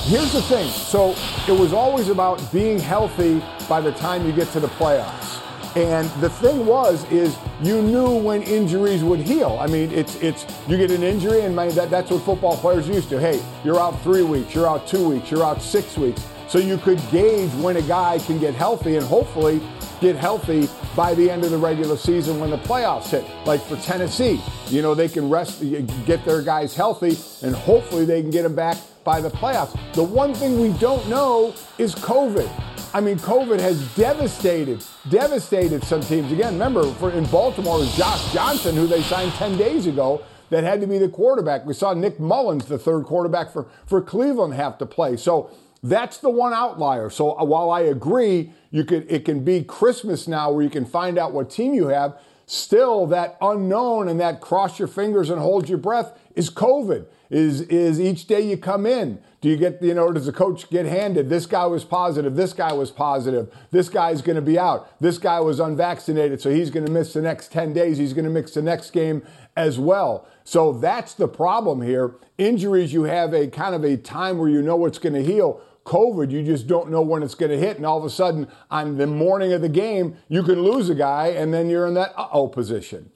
Here's 0.06 0.34
the 0.34 0.42
thing. 0.44 0.70
So 0.70 1.16
it 1.48 1.60
was 1.60 1.74
always 1.74 2.10
about 2.10 2.40
being 2.54 2.78
healthy 2.78 3.42
by 3.68 3.82
the 3.82 3.92
time 3.94 4.24
you 4.24 4.32
get 4.32 4.48
to 4.50 4.60
the 4.60 4.68
playoffs. 4.68 5.42
And 5.76 6.08
the 6.22 6.30
thing 6.30 6.68
was, 6.68 7.04
is 7.12 7.36
you 7.64 7.82
knew 7.82 8.16
when 8.16 8.44
injuries 8.44 9.04
would 9.04 9.20
heal. 9.20 9.58
I 9.60 9.66
mean, 9.66 9.92
it's 9.92 10.16
it's 10.18 10.46
you 10.68 10.78
get 10.78 10.92
an 10.92 11.02
injury, 11.02 11.42
and 11.42 11.56
my, 11.56 11.70
that, 11.70 11.90
that's 11.90 12.12
what 12.12 12.22
football 12.22 12.56
players 12.56 12.88
used 12.88 13.10
to. 13.10 13.20
Hey, 13.20 13.44
you're 13.64 13.80
out 13.80 14.00
three 14.04 14.22
weeks, 14.22 14.54
you're 14.54 14.70
out 14.70 14.86
two 14.86 15.10
weeks, 15.10 15.32
you're 15.32 15.44
out 15.44 15.60
six 15.60 15.98
weeks. 15.98 16.24
So 16.48 16.60
you 16.60 16.78
could 16.78 17.02
gauge 17.12 17.52
when 17.56 17.78
a 17.78 17.82
guy 17.82 18.20
can 18.20 18.40
get 18.40 18.54
healthy, 18.54 18.98
and 18.98 19.06
hopefully 19.06 19.62
get 20.02 20.16
healthy 20.16 20.70
by 20.96 21.14
the 21.14 21.30
end 21.30 21.44
of 21.44 21.52
the 21.52 21.58
regular 21.58 21.98
season 21.98 22.40
when 22.40 22.50
the 22.50 22.58
playoffs 22.58 23.10
hit. 23.10 23.26
Like 23.46 23.62
for 23.62 23.76
Tennessee, 23.78 24.42
you 24.68 24.82
know, 24.82 24.94
they 24.94 25.08
can 25.08 25.30
rest, 25.30 25.64
get 26.06 26.24
their 26.26 26.42
guys 26.42 26.76
healthy, 26.76 27.18
and 27.46 27.56
hopefully 27.56 28.06
they 28.06 28.22
can 28.22 28.32
get 28.32 28.44
them 28.44 28.56
back 28.56 28.78
by 29.04 29.22
the 29.22 29.30
playoffs. 29.30 29.78
The 29.94 30.04
one 30.04 30.34
thing 30.34 30.60
we 30.60 30.78
don't 30.80 31.08
know 31.08 31.54
is 31.78 31.96
COVID. 31.96 32.50
I 32.94 33.02
mean, 33.02 33.18
COVID 33.18 33.60
has 33.60 33.94
devastated, 33.96 34.84
devastated 35.10 35.84
some 35.84 36.02
teams. 36.02 36.32
Again, 36.32 36.54
remember, 36.54 36.92
for 36.94 37.12
in 37.12 37.26
Baltimore, 37.26 37.78
it 37.78 37.82
was 37.82 37.98
Josh 37.98 38.34
Johnson, 38.34 38.76
who 38.76 38.88
they 38.88 39.02
signed 39.02 39.34
10 39.34 39.58
days 39.58 39.86
ago, 39.86 40.22
that 40.50 40.64
had 40.64 40.80
to 40.82 40.88
be 40.88 40.98
the 40.98 41.10
quarterback. 41.10 41.66
We 41.66 41.74
saw 41.74 41.94
Nick 41.94 42.20
Mullens, 42.20 42.66
the 42.66 42.78
third 42.78 43.04
quarterback 43.06 43.52
for, 43.52 43.68
for 43.86 44.02
Cleveland, 44.02 44.54
have 44.54 44.78
to 44.78 44.86
play. 44.86 45.18
So 45.18 45.50
that's 45.86 46.18
the 46.18 46.30
one 46.30 46.54
outlier. 46.54 47.10
So 47.10 47.38
uh, 47.38 47.44
while 47.44 47.70
I 47.70 47.82
agree, 47.82 48.52
you 48.72 48.84
could 48.84 49.06
it 49.10 49.26
can 49.26 49.44
be 49.44 49.64
Christmas 49.64 50.28
now 50.28 50.52
where 50.52 50.64
you 50.64 50.70
can 50.70 50.86
find 50.86 51.18
out 51.18 51.32
what 51.32 51.50
team 51.50 51.74
you 51.74 51.88
have, 51.88 52.18
still 52.46 53.06
that 53.08 53.38
unknown 53.42 54.08
and 54.08 54.20
that 54.20 54.42
cross 54.42 54.80
your 54.80 54.88
fingers 54.88 55.30
and 55.30 55.40
hold 55.40 55.70
your 55.70 55.78
breath 55.78 56.18
is 56.36 56.50
COVID. 56.50 57.06
Is 57.30 57.62
is 57.62 58.00
each 58.00 58.28
day 58.28 58.42
you 58.42 58.58
come 58.58 58.86
in, 58.86 59.20
do 59.46 59.52
you 59.52 59.58
get, 59.58 59.80
you 59.80 59.94
know, 59.94 60.12
does 60.12 60.26
the 60.26 60.32
coach 60.32 60.70
get 60.72 60.88
handed? 60.88 61.30
This 61.30 61.46
guy 61.46 61.68
was 61.68 61.84
positive, 61.84 62.36
this 62.36 62.52
guy 62.52 62.74
was 62.74 62.90
positive, 62.90 63.54
this 63.70 63.90
guy's 63.90 64.24
gonna 64.24 64.42
be 64.42 64.58
out, 64.58 65.00
this 65.00 65.20
guy 65.20 65.40
was 65.40 65.60
unvaccinated, 65.60 66.42
so 66.42 66.50
he's 66.50 66.72
gonna 66.72 66.90
miss 66.90 67.14
the 67.14 67.22
next 67.22 67.52
10 67.52 67.72
days, 67.72 68.00
he's 68.00 68.14
gonna 68.14 68.32
miss 68.32 68.56
the 68.56 68.64
next 68.64 68.90
game 68.90 69.22
as 69.56 69.78
well. 69.78 70.28
So 70.44 70.74
that's 70.74 71.14
the 71.14 71.28
problem 71.28 71.84
here. 71.84 72.16
Injuries, 72.40 72.92
you 72.92 73.04
have 73.04 73.36
a 73.36 73.46
kind 73.46 73.76
of 73.76 73.84
a 73.84 73.98
time 73.98 74.40
where 74.40 74.50
you 74.50 74.64
know 74.64 74.84
it's 74.88 74.98
gonna 74.98 75.22
heal. 75.22 75.62
COVID, 75.86 76.32
you 76.32 76.44
just 76.44 76.68
don't 76.68 76.90
know 76.90 77.02
when 77.02 77.22
it's 77.24 77.36
going 77.36 77.52
to 77.52 77.58
hit. 77.58 77.78
And 77.78 77.86
all 77.86 77.98
of 77.98 78.04
a 78.04 78.10
sudden, 78.10 78.48
on 78.72 78.98
the 78.98 79.08
morning 79.08 79.54
of 79.54 79.62
the 79.62 79.70
game, 79.70 80.18
you 80.28 80.42
can 80.44 80.62
lose 80.64 80.90
a 80.90 80.96
guy, 80.96 81.28
and 81.28 81.54
then 81.54 81.70
you're 81.70 81.86
in 81.86 81.94
that 81.94 82.14
uh 82.18 82.28
oh 82.34 82.48
position. 82.48 83.12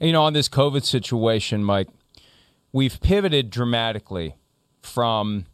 You 0.00 0.12
know, 0.12 0.22
on 0.22 0.32
this 0.32 0.48
COVID 0.48 0.84
situation, 0.84 1.64
Mike, 1.64 1.88
we've 2.72 3.00
pivoted 3.00 3.50
dramatically 3.50 4.36
from 4.82 5.46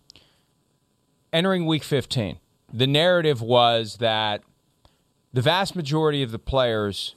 entering 1.33 1.67
week 1.67 1.85
15. 1.85 2.39
The 2.73 2.87
narrative 2.87 3.41
was 3.41 3.97
that 3.97 4.43
the 5.33 5.43
vast 5.43 5.77
majority 5.77 6.23
of 6.23 6.33
the 6.33 6.39
players 6.39 7.15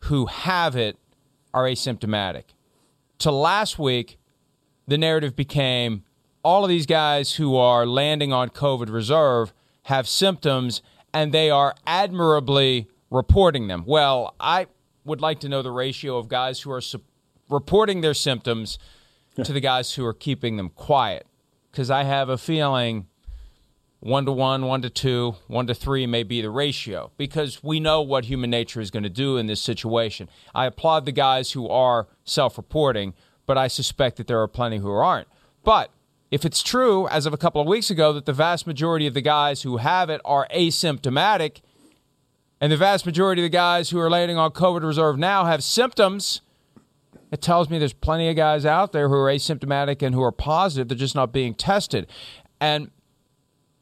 who 0.00 0.26
have 0.26 0.76
it 0.76 0.98
are 1.52 1.64
asymptomatic. 1.64 2.44
To 3.20 3.30
last 3.30 3.78
week, 3.78 4.18
the 4.86 4.98
narrative 4.98 5.36
became 5.36 6.04
all 6.44 6.62
of 6.62 6.68
these 6.68 6.86
guys 6.86 7.34
who 7.34 7.56
are 7.56 7.86
landing 7.86 8.32
on 8.32 8.50
COVID 8.50 8.90
reserve 8.90 9.52
have 9.84 10.06
symptoms 10.06 10.82
and 11.12 11.32
they 11.32 11.50
are 11.50 11.74
admirably 11.86 12.88
reporting 13.10 13.66
them. 13.66 13.84
Well, 13.86 14.34
I 14.38 14.66
would 15.04 15.20
like 15.20 15.40
to 15.40 15.48
know 15.48 15.62
the 15.62 15.70
ratio 15.70 16.18
of 16.18 16.28
guys 16.28 16.60
who 16.60 16.70
are 16.70 16.82
reporting 17.48 18.00
their 18.00 18.14
symptoms 18.14 18.78
to 19.42 19.52
the 19.52 19.60
guys 19.60 19.94
who 19.94 20.04
are 20.04 20.14
keeping 20.14 20.56
them 20.56 20.68
quiet. 20.70 21.26
Because 21.70 21.90
I 21.90 22.04
have 22.04 22.28
a 22.28 22.38
feeling 22.38 23.06
one 24.00 24.26
to 24.26 24.32
one, 24.32 24.66
one 24.66 24.82
to 24.82 24.90
two, 24.90 25.36
one 25.46 25.66
to 25.66 25.74
three 25.74 26.06
may 26.06 26.22
be 26.22 26.42
the 26.42 26.50
ratio 26.50 27.10
because 27.16 27.64
we 27.64 27.80
know 27.80 28.02
what 28.02 28.26
human 28.26 28.50
nature 28.50 28.80
is 28.80 28.90
going 28.90 29.02
to 29.02 29.08
do 29.08 29.38
in 29.38 29.46
this 29.46 29.60
situation. 29.60 30.28
I 30.54 30.66
applaud 30.66 31.04
the 31.04 31.12
guys 31.12 31.52
who 31.52 31.68
are 31.68 32.06
self 32.24 32.56
reporting, 32.58 33.14
but 33.46 33.56
I 33.56 33.68
suspect 33.68 34.18
that 34.18 34.26
there 34.26 34.40
are 34.40 34.48
plenty 34.48 34.78
who 34.78 34.90
aren't. 34.90 35.26
But 35.64 35.90
if 36.30 36.44
it's 36.44 36.62
true, 36.62 37.06
as 37.08 37.26
of 37.26 37.32
a 37.32 37.36
couple 37.36 37.60
of 37.60 37.66
weeks 37.66 37.90
ago, 37.90 38.12
that 38.12 38.26
the 38.26 38.32
vast 38.32 38.66
majority 38.66 39.06
of 39.06 39.14
the 39.14 39.20
guys 39.20 39.62
who 39.62 39.76
have 39.76 40.10
it 40.10 40.20
are 40.24 40.48
asymptomatic, 40.54 41.60
and 42.60 42.72
the 42.72 42.76
vast 42.76 43.04
majority 43.04 43.42
of 43.42 43.44
the 43.44 43.56
guys 43.56 43.90
who 43.90 43.98
are 43.98 44.10
laying 44.10 44.36
on 44.36 44.50
COVID 44.50 44.82
reserve 44.82 45.18
now 45.18 45.44
have 45.44 45.62
symptoms, 45.62 46.40
it 47.30 47.42
tells 47.42 47.68
me 47.68 47.78
there's 47.78 47.92
plenty 47.92 48.28
of 48.28 48.36
guys 48.36 48.64
out 48.64 48.92
there 48.92 49.08
who 49.08 49.14
are 49.14 49.30
asymptomatic 49.30 50.02
and 50.02 50.14
who 50.14 50.22
are 50.22 50.32
positive. 50.32 50.88
They're 50.88 50.96
just 50.96 51.14
not 51.14 51.32
being 51.32 51.54
tested. 51.54 52.06
And 52.60 52.90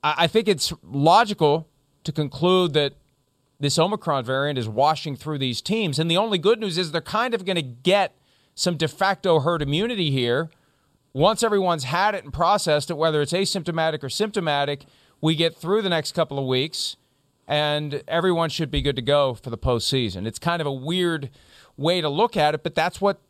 I 0.02 0.26
think 0.26 0.48
it's 0.48 0.72
logical 0.82 1.68
to 2.04 2.12
conclude 2.12 2.72
that 2.72 2.94
this 3.60 3.78
Omicron 3.78 4.24
variant 4.24 4.58
is 4.58 4.68
washing 4.68 5.14
through 5.14 5.38
these 5.38 5.60
teams. 5.60 5.98
And 5.98 6.10
the 6.10 6.16
only 6.16 6.38
good 6.38 6.58
news 6.58 6.76
is 6.76 6.90
they're 6.90 7.00
kind 7.00 7.34
of 7.34 7.44
going 7.44 7.56
to 7.56 7.62
get 7.62 8.16
some 8.54 8.76
de 8.76 8.88
facto 8.88 9.40
herd 9.40 9.62
immunity 9.62 10.10
here. 10.10 10.50
Once 11.12 11.42
everyone's 11.42 11.84
had 11.84 12.14
it 12.14 12.24
and 12.24 12.32
processed 12.32 12.90
it, 12.90 12.96
whether 12.96 13.20
it's 13.20 13.32
asymptomatic 13.32 14.02
or 14.02 14.08
symptomatic, 14.08 14.86
we 15.20 15.34
get 15.34 15.56
through 15.56 15.82
the 15.82 15.88
next 15.88 16.12
couple 16.12 16.38
of 16.38 16.46
weeks 16.46 16.96
and 17.46 18.02
everyone 18.08 18.48
should 18.48 18.70
be 18.70 18.80
good 18.80 18.96
to 18.96 19.02
go 19.02 19.34
for 19.34 19.50
the 19.50 19.58
postseason. 19.58 20.26
It's 20.26 20.38
kind 20.38 20.60
of 20.60 20.66
a 20.66 20.72
weird 20.72 21.30
way 21.76 22.00
to 22.00 22.08
look 22.08 22.36
at 22.36 22.54
it, 22.54 22.62
but 22.62 22.74
that's 22.74 23.00
what 23.00 23.20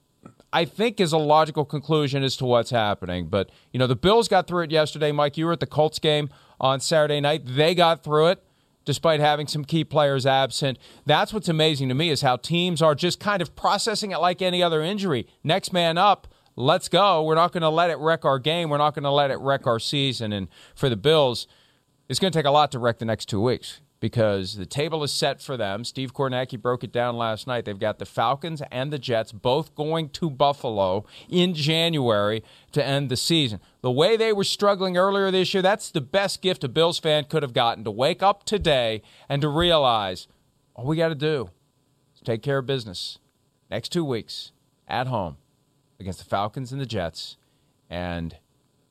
I 0.53 0.65
think 0.65 1.01
is 1.01 1.13
a 1.13 1.19
logical 1.19 1.65
conclusion 1.65 2.23
as 2.23 2.37
to 2.37 2.45
what's 2.45 2.71
happening. 2.71 3.27
But, 3.27 3.51
you 3.73 3.79
know, 3.79 3.87
the 3.87 3.97
Bills 3.97 4.29
got 4.29 4.47
through 4.47 4.65
it 4.65 4.71
yesterday. 4.71 5.11
Mike, 5.11 5.37
you 5.37 5.47
were 5.47 5.53
at 5.53 5.61
the 5.61 5.67
Colts 5.67 5.99
game 5.99 6.29
on 6.61 6.81
Saturday 6.81 7.21
night. 7.21 7.43
They 7.45 7.75
got 7.75 8.05
through 8.05 8.29
it 8.29 8.45
despite 8.85 9.21
having 9.21 9.47
some 9.47 9.65
key 9.65 9.85
players 9.85 10.27
absent. 10.27 10.79
That's 11.07 11.33
what's 11.33 11.49
amazing 11.49 11.89
to 11.89 11.95
me 11.95 12.11
is 12.11 12.23
how 12.23 12.37
teams 12.37 12.83
are 12.83 12.95
just 12.95 13.21
kind 13.21 13.41
of 13.41 13.55
processing 13.55 14.11
it 14.11 14.19
like 14.19 14.43
any 14.43 14.63
other 14.63 14.83
injury. 14.83 15.27
Next 15.45 15.73
man 15.73 15.97
up, 15.97 16.27
let's 16.57 16.89
go. 16.89 17.23
We're 17.23 17.35
not 17.35 17.53
going 17.53 17.63
to 17.63 17.69
let 17.69 17.91
it 17.91 17.99
wreck 17.99 18.25
our 18.25 18.39
game. 18.39 18.71
We're 18.71 18.79
not 18.79 18.95
going 18.95 19.05
to 19.05 19.11
let 19.11 19.31
it 19.31 19.39
wreck 19.39 19.67
our 19.67 19.79
season. 19.79 20.33
And 20.33 20.49
for 20.75 20.89
the 20.89 20.97
Bills, 20.97 21.47
it's 22.09 22.19
going 22.19 22.33
to 22.33 22.39
take 22.39 22.47
a 22.47 22.51
lot 22.51 22.73
to 22.73 22.79
wreck 22.79 22.99
the 22.99 23.05
next 23.05 23.29
two 23.29 23.41
weeks 23.41 23.81
because 24.01 24.57
the 24.57 24.67
table 24.67 25.05
is 25.05 25.13
set 25.13 25.41
for 25.41 25.57
them. 25.57 25.85
Steve 25.85 26.13
Kornacki 26.13 26.61
broke 26.61 26.83
it 26.83 26.91
down 26.93 27.17
last 27.17 27.47
night. 27.47 27.65
They've 27.65 27.79
got 27.79 28.01
the 28.01 28.05
Falcons 28.05 28.61
and 28.73 28.93
the 28.93 28.99
Jets 28.99 29.31
both 29.31 29.77
going 29.77 30.09
to 30.11 30.29
Buffalo 30.29 31.07
in 31.29 31.55
January 31.55 32.43
to 32.73 32.85
end 32.85 33.11
the 33.11 33.17
season. 33.17 33.61
The 33.81 33.93
way 33.93 34.17
they 34.17 34.33
were 34.33 34.45
struggling 34.45 34.97
earlier 34.97 35.31
this 35.31 35.55
year, 35.55 35.63
that's 35.63 35.89
the 35.91 36.01
best 36.01 36.43
gift 36.43 36.65
a 36.65 36.69
Bills 36.69 36.99
fan 36.99 37.25
could 37.25 37.45
have 37.45 37.53
gotten 37.53 37.85
to 37.85 37.93
wake 37.93 38.25
up 38.25 38.45
today 38.45 39.03
and 39.29 39.41
to 39.41 39.49
realize 39.49 40.27
all 40.75 40.85
we 40.85 40.97
got 40.97 41.09
to 41.09 41.15
do 41.15 41.51
is 42.15 42.21
take 42.23 42.43
care 42.43 42.59
of 42.59 42.67
business. 42.67 43.19
Next 43.71 43.91
two 43.91 44.05
weeks 44.05 44.51
at 44.89 45.07
home 45.07 45.37
against 46.03 46.19
the 46.19 46.27
Falcons 46.27 46.73
and 46.73 46.81
the 46.81 46.87
Jets, 46.87 47.37
and 47.89 48.37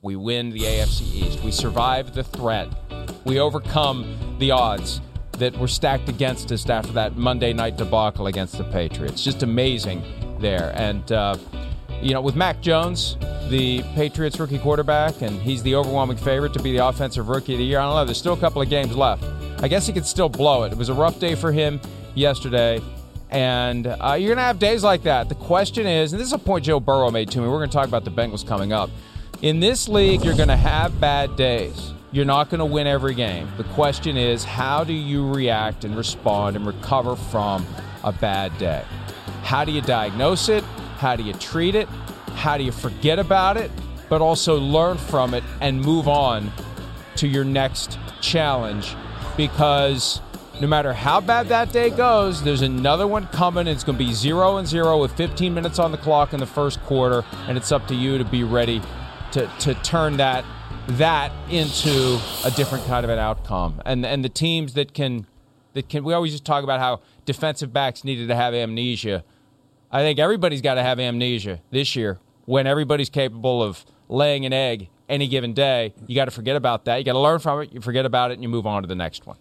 we 0.00 0.16
win 0.16 0.50
the 0.50 0.60
AFC 0.60 1.02
East. 1.14 1.44
We 1.44 1.52
survive 1.52 2.14
the 2.14 2.24
threat 2.24 2.68
we 3.24 3.38
overcome 3.38 4.36
the 4.38 4.50
odds 4.50 5.00
that 5.38 5.56
were 5.56 5.68
stacked 5.68 6.08
against 6.08 6.50
us 6.52 6.68
after 6.68 6.92
that 6.92 7.16
Monday 7.16 7.52
night 7.52 7.76
debacle 7.76 8.26
against 8.26 8.58
the 8.58 8.64
Patriots. 8.64 9.22
Just 9.22 9.42
amazing 9.42 10.02
there. 10.40 10.72
And, 10.74 11.10
uh, 11.12 11.36
you 12.00 12.12
know, 12.12 12.20
with 12.20 12.36
Mac 12.36 12.60
Jones, 12.60 13.16
the 13.48 13.82
Patriots 13.94 14.38
rookie 14.38 14.58
quarterback, 14.58 15.22
and 15.22 15.40
he's 15.40 15.62
the 15.62 15.74
overwhelming 15.74 16.16
favorite 16.16 16.52
to 16.54 16.62
be 16.62 16.72
the 16.72 16.86
offensive 16.86 17.28
rookie 17.28 17.54
of 17.54 17.58
the 17.58 17.64
year. 17.64 17.78
I 17.78 17.84
don't 17.84 17.94
know. 17.94 18.04
There's 18.04 18.18
still 18.18 18.34
a 18.34 18.40
couple 18.40 18.60
of 18.60 18.68
games 18.68 18.96
left. 18.96 19.24
I 19.62 19.68
guess 19.68 19.86
he 19.86 19.92
could 19.92 20.06
still 20.06 20.28
blow 20.28 20.64
it. 20.64 20.72
It 20.72 20.78
was 20.78 20.88
a 20.88 20.94
rough 20.94 21.18
day 21.20 21.34
for 21.34 21.52
him 21.52 21.80
yesterday. 22.14 22.80
And 23.32 23.86
uh, 23.86 24.14
you're 24.18 24.28
going 24.28 24.36
to 24.36 24.42
have 24.42 24.58
days 24.58 24.84
like 24.84 25.04
that. 25.04 25.30
The 25.30 25.34
question 25.34 25.86
is, 25.86 26.12
and 26.12 26.20
this 26.20 26.26
is 26.28 26.34
a 26.34 26.38
point 26.38 26.66
Joe 26.66 26.80
Burrow 26.80 27.10
made 27.10 27.30
to 27.30 27.40
me. 27.40 27.48
We're 27.48 27.58
going 27.58 27.70
to 27.70 27.74
talk 27.74 27.88
about 27.88 28.04
the 28.04 28.10
Bengals 28.10 28.46
coming 28.46 28.74
up. 28.74 28.90
In 29.40 29.58
this 29.58 29.88
league, 29.88 30.22
you're 30.22 30.36
going 30.36 30.48
to 30.48 30.56
have 30.56 31.00
bad 31.00 31.34
days. 31.34 31.94
You're 32.12 32.26
not 32.26 32.50
going 32.50 32.58
to 32.58 32.66
win 32.66 32.86
every 32.86 33.14
game. 33.14 33.48
The 33.56 33.64
question 33.64 34.18
is, 34.18 34.44
how 34.44 34.84
do 34.84 34.92
you 34.92 35.32
react 35.32 35.84
and 35.84 35.96
respond 35.96 36.56
and 36.56 36.66
recover 36.66 37.16
from 37.16 37.66
a 38.04 38.12
bad 38.12 38.56
day? 38.58 38.84
How 39.42 39.64
do 39.64 39.72
you 39.72 39.80
diagnose 39.80 40.50
it? 40.50 40.62
How 40.98 41.16
do 41.16 41.22
you 41.22 41.32
treat 41.32 41.74
it? 41.74 41.88
How 42.34 42.58
do 42.58 42.64
you 42.64 42.70
forget 42.70 43.18
about 43.18 43.56
it, 43.56 43.70
but 44.10 44.20
also 44.20 44.58
learn 44.58 44.98
from 44.98 45.32
it 45.32 45.42
and 45.62 45.80
move 45.80 46.06
on 46.06 46.52
to 47.16 47.26
your 47.26 47.44
next 47.44 47.98
challenge? 48.20 48.94
Because 49.38 50.20
no 50.60 50.66
matter 50.66 50.92
how 50.92 51.20
bad 51.20 51.48
that 51.48 51.72
day 51.72 51.90
goes, 51.90 52.42
there's 52.42 52.62
another 52.62 53.06
one 53.06 53.26
coming. 53.28 53.66
It's 53.66 53.84
going 53.84 53.98
to 53.98 54.04
be 54.04 54.12
zero 54.12 54.58
and 54.58 54.68
zero 54.68 55.00
with 55.00 55.12
15 55.12 55.52
minutes 55.52 55.78
on 55.78 55.92
the 55.92 55.98
clock 55.98 56.32
in 56.32 56.40
the 56.40 56.46
first 56.46 56.80
quarter, 56.82 57.24
and 57.48 57.56
it's 57.56 57.72
up 57.72 57.86
to 57.88 57.94
you 57.94 58.18
to 58.18 58.24
be 58.24 58.44
ready 58.44 58.80
to, 59.32 59.50
to 59.60 59.74
turn 59.74 60.16
that 60.18 60.44
that 60.88 61.30
into 61.48 62.18
a 62.44 62.50
different 62.50 62.84
kind 62.86 63.04
of 63.04 63.10
an 63.10 63.18
outcome. 63.18 63.80
And 63.86 64.04
and 64.04 64.24
the 64.24 64.28
teams 64.28 64.74
that 64.74 64.94
can 64.94 65.26
that 65.74 65.88
can 65.88 66.04
we 66.04 66.12
always 66.12 66.32
just 66.32 66.44
talk 66.44 66.64
about 66.64 66.80
how 66.80 67.00
defensive 67.24 67.72
backs 67.72 68.04
needed 68.04 68.28
to 68.28 68.34
have 68.34 68.52
amnesia. 68.52 69.24
I 69.90 70.00
think 70.00 70.18
everybody's 70.18 70.60
got 70.62 70.74
to 70.74 70.82
have 70.82 70.98
amnesia 70.98 71.60
this 71.70 71.94
year 71.94 72.18
when 72.46 72.66
everybody's 72.66 73.10
capable 73.10 73.62
of 73.62 73.84
laying 74.08 74.44
an 74.44 74.52
egg 74.52 74.88
any 75.08 75.28
given 75.28 75.52
day. 75.52 75.94
You 76.06 76.14
got 76.14 76.24
to 76.24 76.30
forget 76.30 76.56
about 76.56 76.86
that. 76.86 76.96
You 76.96 77.04
got 77.04 77.12
to 77.12 77.20
learn 77.20 77.38
from 77.38 77.60
it. 77.60 77.72
You 77.72 77.80
forget 77.80 78.06
about 78.06 78.30
it, 78.30 78.34
and 78.34 78.42
you 78.42 78.48
move 78.48 78.66
on 78.66 78.82
to 78.82 78.88
the 78.88 78.94
next 78.94 79.26
one. 79.26 79.36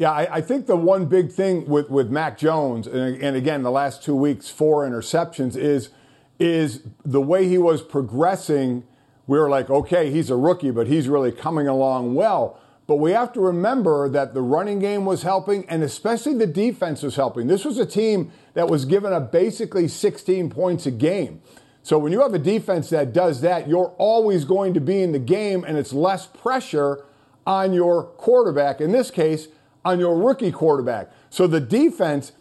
Yeah, 0.00 0.12
I, 0.12 0.36
I, 0.36 0.40
think 0.40 0.64
the 0.64 0.76
one 0.76 1.04
big 1.04 1.30
thing 1.30 1.66
with, 1.66 1.90
with 1.90 2.08
Mac 2.08 2.38
Jones, 2.38 2.86
and, 2.86 3.22
and 3.22 3.36
again, 3.36 3.62
the 3.62 3.70
last 3.70 4.02
two 4.02 4.16
weeks, 4.16 4.48
four 4.48 4.88
interceptions, 4.88 5.58
is 5.58 5.90
is 6.38 6.84
the 7.04 7.20
way 7.20 7.46
he 7.46 7.58
was 7.58 7.82
progressing. 7.82 8.84
We 9.26 9.38
were 9.38 9.50
like, 9.50 9.68
okay, 9.68 10.10
he's 10.10 10.30
a 10.30 10.36
rookie, 10.36 10.70
but 10.70 10.86
he's 10.86 11.06
really 11.06 11.30
coming 11.30 11.68
along 11.68 12.14
well. 12.14 12.58
But 12.86 12.96
we 12.96 13.10
have 13.10 13.34
to 13.34 13.40
remember 13.42 14.08
that 14.08 14.32
the 14.32 14.40
running 14.40 14.78
game 14.78 15.04
was 15.04 15.22
helping, 15.22 15.68
and 15.68 15.82
especially 15.82 16.32
the 16.32 16.46
defense 16.46 17.02
was 17.02 17.16
helping. 17.16 17.46
This 17.46 17.66
was 17.66 17.76
a 17.76 17.84
team 17.84 18.32
that 18.54 18.68
was 18.68 18.86
given 18.86 19.12
up 19.12 19.30
basically 19.30 19.86
16 19.86 20.48
points 20.48 20.86
a 20.86 20.90
game. 20.90 21.42
So 21.82 21.98
when 21.98 22.10
you 22.10 22.22
have 22.22 22.32
a 22.32 22.38
defense 22.38 22.88
that 22.88 23.12
does 23.12 23.42
that, 23.42 23.68
you're 23.68 23.94
always 23.98 24.46
going 24.46 24.72
to 24.72 24.80
be 24.80 25.02
in 25.02 25.12
the 25.12 25.18
game, 25.18 25.62
and 25.62 25.76
it's 25.76 25.92
less 25.92 26.24
pressure 26.24 27.04
on 27.46 27.74
your 27.74 28.04
quarterback. 28.04 28.80
In 28.80 28.92
this 28.92 29.10
case, 29.10 29.48
on 29.84 29.98
your 29.98 30.16
rookie 30.16 30.52
quarterback. 30.52 31.10
So 31.30 31.46
the 31.46 31.60
defense, 31.60 32.32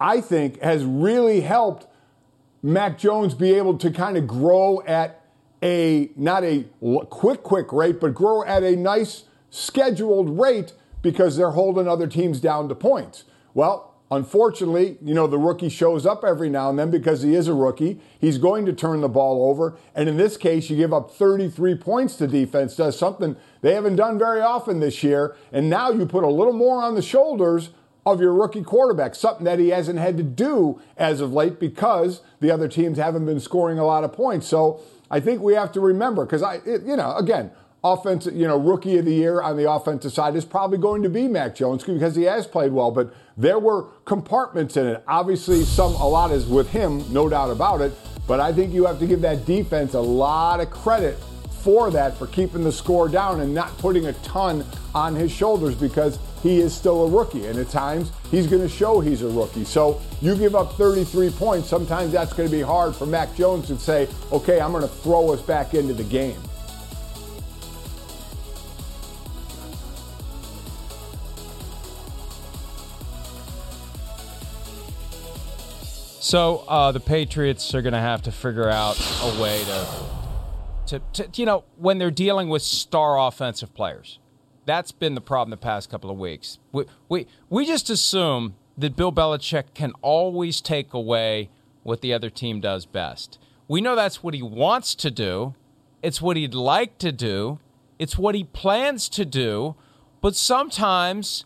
I 0.00 0.20
think, 0.20 0.60
has 0.60 0.84
really 0.84 1.40
helped 1.40 1.86
Mac 2.62 2.98
Jones 2.98 3.34
be 3.34 3.52
able 3.54 3.76
to 3.78 3.90
kind 3.90 4.16
of 4.16 4.26
grow 4.26 4.82
at 4.86 5.20
a 5.62 6.10
not 6.16 6.44
a 6.44 6.64
quick 7.10 7.42
quick 7.42 7.72
rate, 7.72 8.00
but 8.00 8.14
grow 8.14 8.44
at 8.44 8.62
a 8.62 8.76
nice 8.76 9.24
scheduled 9.50 10.38
rate 10.38 10.72
because 11.02 11.36
they're 11.36 11.52
holding 11.52 11.86
other 11.86 12.06
teams 12.06 12.40
down 12.40 12.68
to 12.68 12.74
points. 12.74 13.24
Well, 13.52 13.94
unfortunately, 14.10 14.98
you 15.02 15.14
know, 15.14 15.26
the 15.26 15.38
rookie 15.38 15.68
shows 15.68 16.06
up 16.06 16.24
every 16.24 16.48
now 16.48 16.70
and 16.70 16.78
then 16.78 16.90
because 16.90 17.22
he 17.22 17.34
is 17.34 17.48
a 17.48 17.54
rookie. 17.54 18.00
He's 18.18 18.38
going 18.38 18.66
to 18.66 18.72
turn 18.72 19.00
the 19.00 19.08
ball 19.08 19.48
over. 19.50 19.76
And 19.94 20.08
in 20.08 20.16
this 20.16 20.36
case, 20.36 20.70
you 20.70 20.76
give 20.76 20.92
up 20.92 21.10
33 21.10 21.76
points 21.76 22.16
to 22.16 22.26
defense, 22.26 22.76
does 22.76 22.98
something 22.98 23.36
they 23.64 23.72
haven't 23.72 23.96
done 23.96 24.18
very 24.18 24.42
often 24.42 24.80
this 24.80 25.02
year. 25.02 25.34
And 25.50 25.70
now 25.70 25.90
you 25.90 26.04
put 26.04 26.22
a 26.22 26.28
little 26.28 26.52
more 26.52 26.82
on 26.82 26.96
the 26.96 27.00
shoulders 27.00 27.70
of 28.04 28.20
your 28.20 28.34
rookie 28.34 28.62
quarterback, 28.62 29.14
something 29.14 29.44
that 29.44 29.58
he 29.58 29.70
hasn't 29.70 29.98
had 29.98 30.18
to 30.18 30.22
do 30.22 30.82
as 30.98 31.22
of 31.22 31.32
late 31.32 31.58
because 31.58 32.20
the 32.40 32.50
other 32.50 32.68
teams 32.68 32.98
haven't 32.98 33.24
been 33.24 33.40
scoring 33.40 33.78
a 33.78 33.86
lot 33.86 34.04
of 34.04 34.12
points. 34.12 34.46
So 34.46 34.82
I 35.10 35.18
think 35.18 35.40
we 35.40 35.54
have 35.54 35.72
to 35.72 35.80
remember 35.80 36.26
because 36.26 36.42
I, 36.42 36.56
it, 36.56 36.82
you 36.82 36.94
know, 36.94 37.16
again, 37.16 37.52
offense, 37.82 38.26
you 38.26 38.46
know, 38.46 38.58
rookie 38.58 38.98
of 38.98 39.06
the 39.06 39.14
year 39.14 39.40
on 39.40 39.56
the 39.56 39.70
offensive 39.70 40.12
side 40.12 40.36
is 40.36 40.44
probably 40.44 40.76
going 40.76 41.02
to 41.02 41.08
be 41.08 41.26
Mac 41.26 41.54
Jones 41.54 41.84
because 41.84 42.16
he 42.16 42.24
has 42.24 42.46
played 42.46 42.70
well, 42.70 42.90
but 42.90 43.14
there 43.38 43.58
were 43.58 43.84
compartments 44.04 44.76
in 44.76 44.88
it. 44.88 45.02
Obviously, 45.08 45.62
some 45.62 45.94
a 45.94 46.06
lot 46.06 46.32
is 46.32 46.44
with 46.44 46.68
him, 46.68 47.02
no 47.10 47.30
doubt 47.30 47.50
about 47.50 47.80
it. 47.80 47.94
But 48.26 48.40
I 48.40 48.52
think 48.52 48.74
you 48.74 48.84
have 48.84 48.98
to 48.98 49.06
give 49.06 49.22
that 49.22 49.46
defense 49.46 49.94
a 49.94 50.00
lot 50.00 50.60
of 50.60 50.70
credit 50.70 51.16
for 51.64 51.90
that, 51.90 52.16
for 52.18 52.26
keeping 52.26 52.62
the 52.62 52.70
score 52.70 53.08
down 53.08 53.40
and 53.40 53.54
not 53.54 53.76
putting 53.78 54.06
a 54.06 54.12
ton 54.12 54.64
on 54.94 55.14
his 55.14 55.32
shoulders 55.32 55.74
because 55.74 56.18
he 56.42 56.60
is 56.60 56.74
still 56.74 57.06
a 57.06 57.10
rookie. 57.10 57.46
And 57.46 57.58
at 57.58 57.70
times, 57.70 58.12
he's 58.30 58.46
going 58.46 58.60
to 58.60 58.68
show 58.68 59.00
he's 59.00 59.22
a 59.22 59.28
rookie. 59.28 59.64
So 59.64 60.00
you 60.20 60.36
give 60.36 60.54
up 60.54 60.74
33 60.74 61.30
points, 61.30 61.66
sometimes 61.66 62.12
that's 62.12 62.34
going 62.34 62.50
to 62.50 62.54
be 62.54 62.60
hard 62.60 62.94
for 62.94 63.06
Mac 63.06 63.34
Jones 63.34 63.66
to 63.68 63.78
say, 63.78 64.08
okay, 64.30 64.60
I'm 64.60 64.72
going 64.72 64.82
to 64.82 64.88
throw 64.88 65.32
us 65.32 65.40
back 65.40 65.72
into 65.72 65.94
the 65.94 66.04
game. 66.04 66.38
So 76.20 76.64
uh, 76.68 76.92
the 76.92 77.00
Patriots 77.00 77.74
are 77.74 77.82
going 77.82 77.92
to 77.92 78.00
have 78.00 78.22
to 78.22 78.32
figure 78.32 78.68
out 78.68 78.98
a 79.22 79.40
way 79.40 79.62
to, 79.64 79.86
to, 81.12 81.28
to, 81.28 81.40
you 81.40 81.46
know, 81.46 81.64
when 81.76 81.98
they're 81.98 82.10
dealing 82.10 82.48
with 82.48 82.62
star 82.62 83.18
offensive 83.18 83.74
players. 83.74 84.18
That's 84.66 84.92
been 84.92 85.14
the 85.14 85.20
problem 85.20 85.50
the 85.50 85.56
past 85.56 85.90
couple 85.90 86.10
of 86.10 86.18
weeks. 86.18 86.58
We, 86.72 86.84
we, 87.08 87.26
we 87.50 87.66
just 87.66 87.90
assume 87.90 88.54
that 88.78 88.96
Bill 88.96 89.12
Belichick 89.12 89.74
can 89.74 89.92
always 90.00 90.60
take 90.60 90.94
away 90.94 91.50
what 91.82 92.00
the 92.00 92.12
other 92.12 92.30
team 92.30 92.60
does 92.60 92.86
best. 92.86 93.38
We 93.68 93.80
know 93.80 93.94
that's 93.94 94.22
what 94.22 94.34
he 94.34 94.42
wants 94.42 94.94
to 94.96 95.10
do, 95.10 95.54
it's 96.02 96.20
what 96.20 96.36
he'd 96.36 96.54
like 96.54 96.98
to 96.98 97.12
do, 97.12 97.58
it's 97.98 98.18
what 98.18 98.34
he 98.34 98.44
plans 98.44 99.08
to 99.10 99.24
do, 99.24 99.74
but 100.20 100.34
sometimes 100.34 101.44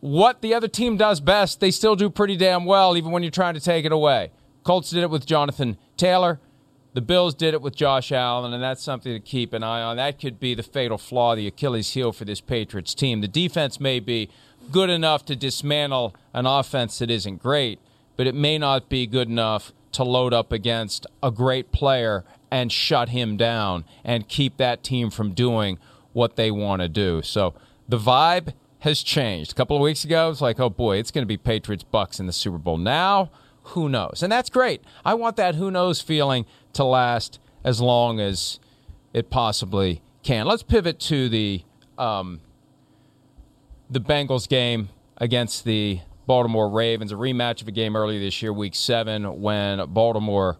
what 0.00 0.42
the 0.42 0.54
other 0.54 0.68
team 0.68 0.96
does 0.96 1.20
best, 1.20 1.60
they 1.60 1.70
still 1.70 1.96
do 1.96 2.08
pretty 2.08 2.36
damn 2.36 2.64
well, 2.64 2.96
even 2.96 3.10
when 3.10 3.22
you're 3.22 3.30
trying 3.30 3.54
to 3.54 3.60
take 3.60 3.84
it 3.84 3.92
away. 3.92 4.30
Colts 4.62 4.90
did 4.90 5.02
it 5.02 5.10
with 5.10 5.26
Jonathan 5.26 5.76
Taylor. 5.96 6.40
The 6.96 7.02
Bills 7.02 7.34
did 7.34 7.52
it 7.52 7.60
with 7.60 7.76
Josh 7.76 8.10
Allen, 8.10 8.54
and 8.54 8.62
that's 8.62 8.82
something 8.82 9.12
to 9.12 9.20
keep 9.20 9.52
an 9.52 9.62
eye 9.62 9.82
on. 9.82 9.98
That 9.98 10.18
could 10.18 10.40
be 10.40 10.54
the 10.54 10.62
fatal 10.62 10.96
flaw, 10.96 11.36
the 11.36 11.46
Achilles 11.46 11.92
heel 11.92 12.10
for 12.10 12.24
this 12.24 12.40
Patriots 12.40 12.94
team. 12.94 13.20
The 13.20 13.28
defense 13.28 13.78
may 13.78 14.00
be 14.00 14.30
good 14.72 14.88
enough 14.88 15.26
to 15.26 15.36
dismantle 15.36 16.14
an 16.32 16.46
offense 16.46 16.98
that 17.00 17.10
isn't 17.10 17.42
great, 17.42 17.80
but 18.16 18.26
it 18.26 18.34
may 18.34 18.56
not 18.56 18.88
be 18.88 19.06
good 19.06 19.28
enough 19.28 19.74
to 19.92 20.04
load 20.04 20.32
up 20.32 20.52
against 20.52 21.06
a 21.22 21.30
great 21.30 21.70
player 21.70 22.24
and 22.50 22.72
shut 22.72 23.10
him 23.10 23.36
down 23.36 23.84
and 24.02 24.26
keep 24.26 24.56
that 24.56 24.82
team 24.82 25.10
from 25.10 25.34
doing 25.34 25.78
what 26.14 26.36
they 26.36 26.50
want 26.50 26.80
to 26.80 26.88
do. 26.88 27.20
So 27.20 27.52
the 27.86 27.98
vibe 27.98 28.54
has 28.78 29.02
changed. 29.02 29.52
A 29.52 29.54
couple 29.54 29.76
of 29.76 29.82
weeks 29.82 30.02
ago, 30.02 30.30
it's 30.30 30.40
like, 30.40 30.58
oh 30.58 30.70
boy, 30.70 30.96
it's 30.96 31.10
going 31.10 31.24
to 31.24 31.26
be 31.26 31.36
Patriots 31.36 31.84
Bucks 31.84 32.18
in 32.18 32.26
the 32.26 32.32
Super 32.32 32.56
Bowl. 32.56 32.78
Now, 32.78 33.30
who 33.68 33.88
knows? 33.88 34.22
And 34.22 34.30
that's 34.30 34.50
great. 34.50 34.82
I 35.04 35.14
want 35.14 35.36
that 35.36 35.54
who 35.54 35.70
knows 35.70 36.00
feeling 36.00 36.46
to 36.74 36.84
last 36.84 37.38
as 37.64 37.80
long 37.80 38.20
as 38.20 38.60
it 39.12 39.30
possibly 39.30 40.02
can. 40.22 40.46
Let's 40.46 40.62
pivot 40.62 41.00
to 41.00 41.28
the 41.28 41.62
um, 41.98 42.40
the 43.88 44.00
Bengals 44.00 44.48
game 44.48 44.90
against 45.16 45.64
the 45.64 46.00
Baltimore 46.26 46.68
Ravens, 46.68 47.12
a 47.12 47.14
rematch 47.14 47.62
of 47.62 47.68
a 47.68 47.72
game 47.72 47.96
earlier 47.96 48.18
this 48.18 48.42
year, 48.42 48.52
Week 48.52 48.74
Seven, 48.74 49.40
when 49.40 49.84
Baltimore 49.88 50.58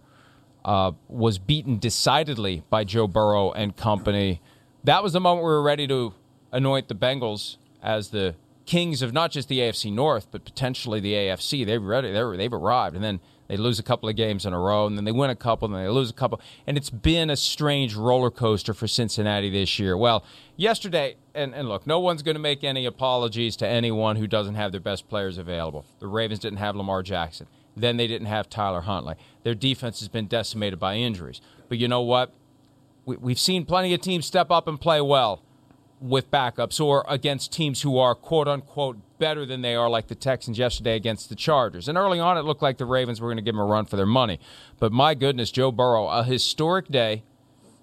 uh, 0.64 0.92
was 1.08 1.38
beaten 1.38 1.78
decidedly 1.78 2.62
by 2.70 2.84
Joe 2.84 3.06
Burrow 3.06 3.52
and 3.52 3.76
company. 3.76 4.40
That 4.84 5.02
was 5.02 5.12
the 5.12 5.20
moment 5.20 5.44
we 5.44 5.50
were 5.50 5.62
ready 5.62 5.86
to 5.88 6.14
anoint 6.52 6.88
the 6.88 6.94
Bengals 6.94 7.56
as 7.82 8.10
the 8.10 8.34
kings 8.66 9.00
of 9.00 9.12
not 9.12 9.30
just 9.30 9.48
the 9.48 9.60
AFC 9.60 9.92
North, 9.92 10.26
but 10.30 10.44
potentially 10.44 11.00
the 11.00 11.14
AFC. 11.14 11.64
They've 11.64 11.82
ready. 11.82 12.12
They've 12.12 12.52
arrived, 12.52 12.96
and 12.96 13.04
then 13.04 13.20
they 13.48 13.56
lose 13.56 13.78
a 13.78 13.82
couple 13.82 14.08
of 14.08 14.16
games 14.16 14.44
in 14.44 14.52
a 14.52 14.58
row, 14.58 14.86
and 14.86 14.96
then 14.96 15.04
they 15.04 15.12
win 15.12 15.30
a 15.30 15.36
couple, 15.36 15.66
and 15.66 15.74
then 15.74 15.84
they 15.84 15.90
lose 15.90 16.10
a 16.10 16.14
couple, 16.14 16.40
and 16.66 16.76
it's 16.76 16.90
been 16.90 17.30
a 17.30 17.36
strange 17.36 17.94
roller 17.94 18.30
coaster 18.30 18.74
for 18.74 18.88
Cincinnati 18.88 19.48
this 19.50 19.78
year. 19.78 19.96
Well, 19.96 20.24
yesterday, 20.56 21.16
and, 21.34 21.54
and 21.54 21.68
look, 21.68 21.86
no 21.86 22.00
one's 22.00 22.22
going 22.22 22.34
to 22.34 22.40
make 22.40 22.64
any 22.64 22.86
apologies 22.86 23.56
to 23.56 23.68
anyone 23.68 24.16
who 24.16 24.26
doesn't 24.26 24.56
have 24.56 24.72
their 24.72 24.80
best 24.80 25.08
players 25.08 25.38
available. 25.38 25.84
The 26.00 26.08
Ravens 26.08 26.40
didn't 26.40 26.58
have 26.58 26.74
Lamar 26.74 27.02
Jackson. 27.02 27.46
Then 27.76 27.98
they 27.98 28.06
didn't 28.06 28.26
have 28.26 28.48
Tyler 28.48 28.80
Huntley. 28.82 29.14
Their 29.42 29.54
defense 29.54 30.00
has 30.00 30.08
been 30.08 30.26
decimated 30.26 30.80
by 30.80 30.96
injuries. 30.96 31.40
But 31.68 31.78
you 31.78 31.88
know 31.88 32.00
what? 32.00 32.32
We, 33.04 33.16
we've 33.16 33.38
seen 33.38 33.64
plenty 33.64 33.92
of 33.94 34.00
teams 34.00 34.26
step 34.26 34.50
up 34.50 34.66
and 34.66 34.80
play 34.80 35.00
well 35.00 35.42
with 36.00 36.30
backups 36.30 36.80
or 36.80 37.04
against 37.08 37.52
teams 37.52 37.82
who 37.82 37.98
are 37.98 38.14
quote 38.14 38.48
unquote 38.48 38.98
better 39.18 39.46
than 39.46 39.62
they 39.62 39.74
are, 39.74 39.88
like 39.88 40.08
the 40.08 40.14
Texans 40.14 40.58
yesterday 40.58 40.94
against 40.94 41.28
the 41.28 41.34
Chargers. 41.34 41.88
And 41.88 41.96
early 41.96 42.20
on, 42.20 42.36
it 42.36 42.42
looked 42.42 42.62
like 42.62 42.78
the 42.78 42.84
Ravens 42.84 43.20
were 43.20 43.28
going 43.28 43.38
to 43.38 43.42
give 43.42 43.54
them 43.54 43.60
a 43.60 43.64
run 43.64 43.86
for 43.86 43.96
their 43.96 44.06
money. 44.06 44.38
But 44.78 44.92
my 44.92 45.14
goodness, 45.14 45.50
Joe 45.50 45.72
Burrow, 45.72 46.08
a 46.08 46.22
historic 46.22 46.88
day, 46.88 47.22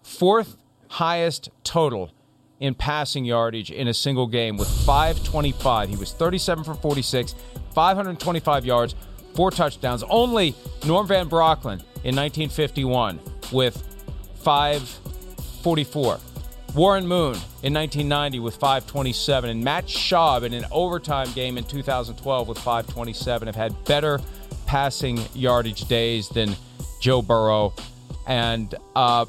fourth 0.04 0.58
highest 0.89 1.49
total 1.63 2.12
in 2.60 2.76
passing 2.76 3.26
yardage 3.26 3.71
in 3.71 3.88
a 3.88 3.93
single 3.93 4.28
game 4.28 4.58
with 4.58 4.69
525. 4.86 5.89
He 5.89 5.95
was 5.95 6.13
37 6.13 6.63
for 6.63 6.76
46, 6.76 7.36
525 7.73 8.65
yards, 8.65 8.95
four 9.34 9.52
touchdowns. 9.52 10.04
Only 10.04 10.56
Norm 10.86 11.08
Van 11.08 11.28
Brocklin 11.28 11.82
in 12.04 12.15
1951 12.15 13.19
with 13.52 13.82
544. 14.43 16.19
Warren 16.75 17.07
Moon 17.07 17.36
in 17.62 17.71
1990 17.71 18.39
with 18.39 18.55
527, 18.55 19.47
and 19.47 19.63
Matt 19.63 19.86
Schaub 19.86 20.41
in 20.41 20.53
an 20.53 20.65
overtime 20.71 21.31
game 21.33 21.59
in 21.59 21.63
2012 21.65 22.47
with 22.47 22.57
527 22.57 23.47
have 23.47 23.55
had 23.55 23.86
better 23.86 24.19
passing 24.65 25.19
yardage 25.36 25.88
days 25.88 26.29
than 26.29 26.55
Joe 26.99 27.21
Burrow. 27.21 27.73
And 28.25 28.73
uh, 28.95 29.25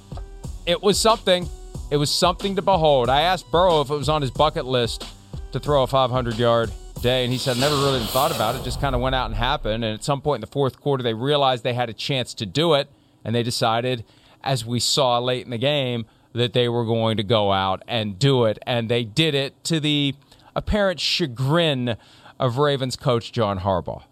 it 0.64 0.82
was 0.82 0.98
something. 0.98 1.46
It 1.90 1.98
was 1.98 2.10
something 2.10 2.56
to 2.56 2.62
behold. 2.62 3.10
I 3.10 3.22
asked 3.22 3.50
Burrow 3.50 3.82
if 3.82 3.90
it 3.90 3.96
was 3.96 4.08
on 4.08 4.22
his 4.22 4.30
bucket 4.30 4.64
list 4.64 5.04
to 5.52 5.60
throw 5.60 5.82
a 5.82 5.86
500 5.86 6.38
yard 6.38 6.72
day, 7.02 7.24
and 7.24 7.32
he 7.32 7.38
said 7.38 7.58
never 7.58 7.76
really 7.76 8.00
thought 8.06 8.34
about 8.34 8.54
it. 8.54 8.64
Just 8.64 8.80
kind 8.80 8.94
of 8.94 9.02
went 9.02 9.14
out 9.14 9.26
and 9.26 9.34
happened. 9.34 9.84
And 9.84 9.92
at 9.92 10.02
some 10.02 10.22
point 10.22 10.38
in 10.38 10.40
the 10.40 10.52
fourth 10.52 10.80
quarter, 10.80 11.02
they 11.02 11.12
realized 11.12 11.62
they 11.62 11.74
had 11.74 11.90
a 11.90 11.94
chance 11.94 12.32
to 12.34 12.46
do 12.46 12.72
it, 12.72 12.88
and 13.22 13.34
they 13.34 13.42
decided, 13.42 14.02
as 14.42 14.64
we 14.64 14.80
saw 14.80 15.18
late 15.18 15.44
in 15.44 15.50
the 15.50 15.58
game, 15.58 16.06
that 16.34 16.52
they 16.52 16.68
were 16.68 16.84
going 16.84 17.16
to 17.16 17.22
go 17.22 17.52
out 17.52 17.82
and 17.88 18.18
do 18.18 18.44
it, 18.44 18.58
and 18.66 18.88
they 18.88 19.04
did 19.04 19.34
it 19.34 19.62
to 19.64 19.80
the 19.80 20.14
apparent 20.54 21.00
chagrin 21.00 21.96
of 22.38 22.58
Ravens 22.58 22.96
coach 22.96 23.32
John 23.32 23.60
Harbaugh. 23.60 24.02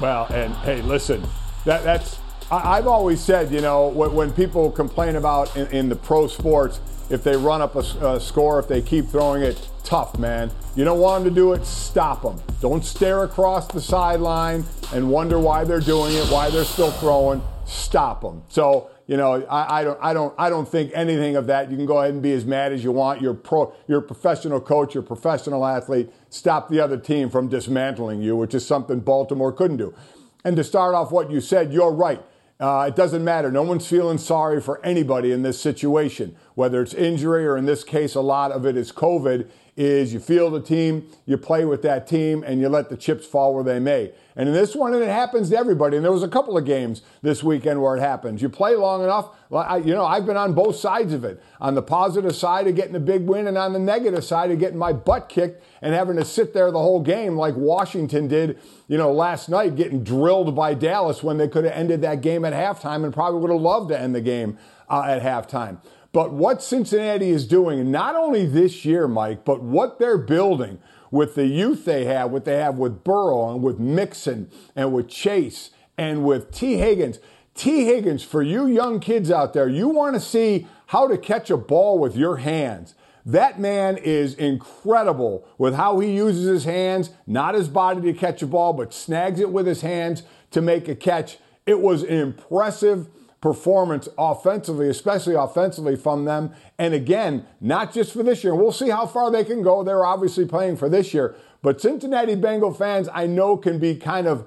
Well, 0.00 0.26
and 0.32 0.54
hey, 0.56 0.80
listen, 0.80 1.22
that, 1.66 1.84
that's 1.84 2.18
I, 2.50 2.76
have 2.76 2.88
always 2.88 3.20
said, 3.20 3.52
you 3.52 3.60
know, 3.60 3.88
when, 3.88 4.12
when 4.12 4.32
people 4.32 4.72
complain 4.72 5.14
about 5.14 5.54
in, 5.56 5.66
in, 5.68 5.88
the 5.88 5.94
pro 5.94 6.26
sports, 6.26 6.80
if 7.08 7.22
they 7.22 7.36
run 7.36 7.62
up 7.62 7.76
a, 7.76 7.80
a 8.14 8.20
score, 8.20 8.58
if 8.58 8.66
they 8.66 8.82
keep 8.82 9.06
throwing 9.08 9.42
it, 9.42 9.69
tough, 9.84 10.18
man. 10.18 10.50
You 10.76 10.84
don't 10.84 11.00
want 11.00 11.24
them 11.24 11.34
to 11.34 11.40
do 11.40 11.52
it, 11.52 11.64
stop 11.64 12.22
them. 12.22 12.40
Don't 12.60 12.84
stare 12.84 13.24
across 13.24 13.66
the 13.68 13.80
sideline 13.80 14.64
and 14.92 15.10
wonder 15.10 15.38
why 15.38 15.64
they're 15.64 15.80
doing 15.80 16.14
it, 16.14 16.26
why 16.26 16.50
they're 16.50 16.64
still 16.64 16.90
throwing. 16.92 17.42
Stop 17.64 18.22
them. 18.22 18.42
So, 18.48 18.90
you 19.06 19.16
know, 19.16 19.44
I, 19.46 19.80
I, 19.80 19.84
don't, 19.84 19.98
I 20.02 20.12
don't, 20.12 20.34
I 20.38 20.50
don't 20.50 20.68
think 20.68 20.92
anything 20.94 21.36
of 21.36 21.46
that. 21.46 21.70
You 21.70 21.76
can 21.76 21.86
go 21.86 21.98
ahead 21.98 22.12
and 22.12 22.22
be 22.22 22.32
as 22.32 22.44
mad 22.44 22.72
as 22.72 22.82
you 22.82 22.92
want. 22.92 23.20
You're 23.20 23.34
pro, 23.34 23.72
you're 23.86 24.00
a 24.00 24.02
professional 24.02 24.60
coach, 24.60 24.94
you're 24.94 25.02
a 25.02 25.06
professional 25.06 25.64
athlete. 25.64 26.12
Stop 26.30 26.68
the 26.68 26.80
other 26.80 26.96
team 26.96 27.30
from 27.30 27.48
dismantling 27.48 28.22
you, 28.22 28.36
which 28.36 28.54
is 28.54 28.66
something 28.66 29.00
Baltimore 29.00 29.52
couldn't 29.52 29.78
do. 29.78 29.94
And 30.44 30.56
to 30.56 30.64
start 30.64 30.94
off 30.94 31.12
what 31.12 31.30
you 31.30 31.40
said, 31.40 31.72
you're 31.72 31.92
right. 31.92 32.22
Uh, 32.60 32.86
it 32.88 32.94
doesn't 32.94 33.24
matter. 33.24 33.50
No 33.50 33.62
one's 33.62 33.86
feeling 33.86 34.18
sorry 34.18 34.60
for 34.60 34.84
anybody 34.84 35.32
in 35.32 35.42
this 35.42 35.58
situation, 35.58 36.36
whether 36.60 36.82
it's 36.82 36.92
injury 36.92 37.46
or 37.46 37.56
in 37.56 37.64
this 37.64 37.82
case, 37.82 38.14
a 38.14 38.20
lot 38.20 38.52
of 38.52 38.66
it 38.66 38.76
is 38.76 38.92
COVID 38.92 39.48
is 39.78 40.12
you 40.12 40.20
feel 40.20 40.50
the 40.50 40.60
team, 40.60 41.06
you 41.24 41.38
play 41.38 41.64
with 41.64 41.80
that 41.80 42.06
team, 42.06 42.44
and 42.46 42.60
you 42.60 42.68
let 42.68 42.90
the 42.90 42.98
chips 42.98 43.26
fall 43.26 43.54
where 43.54 43.64
they 43.64 43.78
may. 43.78 44.12
And 44.36 44.46
in 44.46 44.54
this 44.54 44.76
one, 44.76 44.92
and 44.92 45.02
it 45.02 45.08
happens 45.08 45.48
to 45.48 45.56
everybody. 45.56 45.96
And 45.96 46.04
there 46.04 46.12
was 46.12 46.22
a 46.22 46.28
couple 46.28 46.58
of 46.58 46.66
games 46.66 47.00
this 47.22 47.42
weekend 47.42 47.80
where 47.80 47.96
it 47.96 48.00
happens. 48.00 48.42
You 48.42 48.50
play 48.50 48.74
long 48.74 49.02
enough. 49.02 49.30
You 49.50 49.94
know, 49.94 50.04
I've 50.04 50.26
been 50.26 50.36
on 50.36 50.52
both 50.52 50.76
sides 50.76 51.14
of 51.14 51.24
it. 51.24 51.42
On 51.62 51.74
the 51.74 51.80
positive 51.80 52.36
side 52.36 52.66
of 52.66 52.74
getting 52.76 52.94
a 52.94 53.00
big 53.00 53.26
win, 53.26 53.46
and 53.46 53.56
on 53.56 53.72
the 53.72 53.78
negative 53.78 54.22
side 54.22 54.50
of 54.50 54.58
getting 54.58 54.76
my 54.78 54.92
butt 54.92 55.30
kicked 55.30 55.64
and 55.80 55.94
having 55.94 56.16
to 56.16 56.26
sit 56.26 56.52
there 56.52 56.70
the 56.70 56.78
whole 56.78 57.00
game, 57.00 57.36
like 57.36 57.54
Washington 57.56 58.28
did. 58.28 58.58
You 58.86 58.98
know, 58.98 59.10
last 59.10 59.48
night, 59.48 59.76
getting 59.76 60.04
drilled 60.04 60.54
by 60.54 60.74
Dallas 60.74 61.22
when 61.22 61.38
they 61.38 61.48
could 61.48 61.64
have 61.64 61.72
ended 61.72 62.02
that 62.02 62.20
game 62.20 62.44
at 62.44 62.52
halftime, 62.52 63.02
and 63.02 63.14
probably 63.14 63.40
would 63.40 63.50
have 63.50 63.62
loved 63.62 63.88
to 63.88 63.98
end 63.98 64.14
the 64.14 64.20
game 64.20 64.58
uh, 64.90 65.04
at 65.06 65.22
halftime. 65.22 65.78
But 66.12 66.32
what 66.32 66.62
Cincinnati 66.62 67.30
is 67.30 67.46
doing, 67.46 67.90
not 67.90 68.16
only 68.16 68.44
this 68.44 68.84
year, 68.84 69.06
Mike, 69.06 69.44
but 69.44 69.62
what 69.62 69.98
they're 69.98 70.18
building 70.18 70.80
with 71.10 71.34
the 71.34 71.46
youth 71.46 71.84
they 71.84 72.04
have, 72.04 72.30
what 72.30 72.44
they 72.44 72.56
have 72.56 72.78
with 72.78 73.04
Burrow 73.04 73.52
and 73.52 73.62
with 73.62 73.78
Mixon 73.78 74.50
and 74.74 74.92
with 74.92 75.08
Chase 75.08 75.70
and 75.96 76.24
with 76.24 76.50
Tee 76.50 76.78
Higgins. 76.78 77.20
Tee 77.54 77.84
Higgins, 77.84 78.22
for 78.22 78.42
you 78.42 78.66
young 78.66 79.00
kids 79.00 79.30
out 79.30 79.52
there, 79.52 79.68
you 79.68 79.88
want 79.88 80.14
to 80.14 80.20
see 80.20 80.66
how 80.86 81.06
to 81.06 81.18
catch 81.18 81.50
a 81.50 81.56
ball 81.56 81.98
with 81.98 82.16
your 82.16 82.38
hands. 82.38 82.94
That 83.24 83.60
man 83.60 83.96
is 83.98 84.34
incredible 84.34 85.46
with 85.58 85.74
how 85.74 85.98
he 86.00 86.12
uses 86.12 86.46
his 86.46 86.64
hands, 86.64 87.10
not 87.26 87.54
his 87.54 87.68
body 87.68 88.00
to 88.00 88.18
catch 88.18 88.42
a 88.42 88.46
ball, 88.46 88.72
but 88.72 88.94
snags 88.94 89.38
it 89.40 89.52
with 89.52 89.66
his 89.66 89.82
hands 89.82 90.22
to 90.52 90.60
make 90.60 90.88
a 90.88 90.96
catch. 90.96 91.38
It 91.66 91.80
was 91.80 92.02
an 92.02 92.14
impressive 92.14 93.08
performance 93.40 94.08
offensively, 94.18 94.88
especially 94.88 95.34
offensively 95.34 95.96
from 95.96 96.26
them. 96.26 96.52
And 96.78 96.92
again, 96.92 97.46
not 97.60 97.92
just 97.92 98.12
for 98.12 98.22
this 98.22 98.44
year. 98.44 98.54
We'll 98.54 98.72
see 98.72 98.90
how 98.90 99.06
far 99.06 99.30
they 99.30 99.44
can 99.44 99.62
go. 99.62 99.82
They're 99.82 100.04
obviously 100.04 100.46
playing 100.46 100.76
for 100.76 100.88
this 100.88 101.14
year. 101.14 101.34
But 101.62 101.80
Cincinnati 101.80 102.34
Bengal 102.34 102.72
fans, 102.72 103.08
I 103.12 103.26
know, 103.26 103.56
can 103.56 103.78
be 103.78 103.96
kind 103.96 104.26
of 104.26 104.46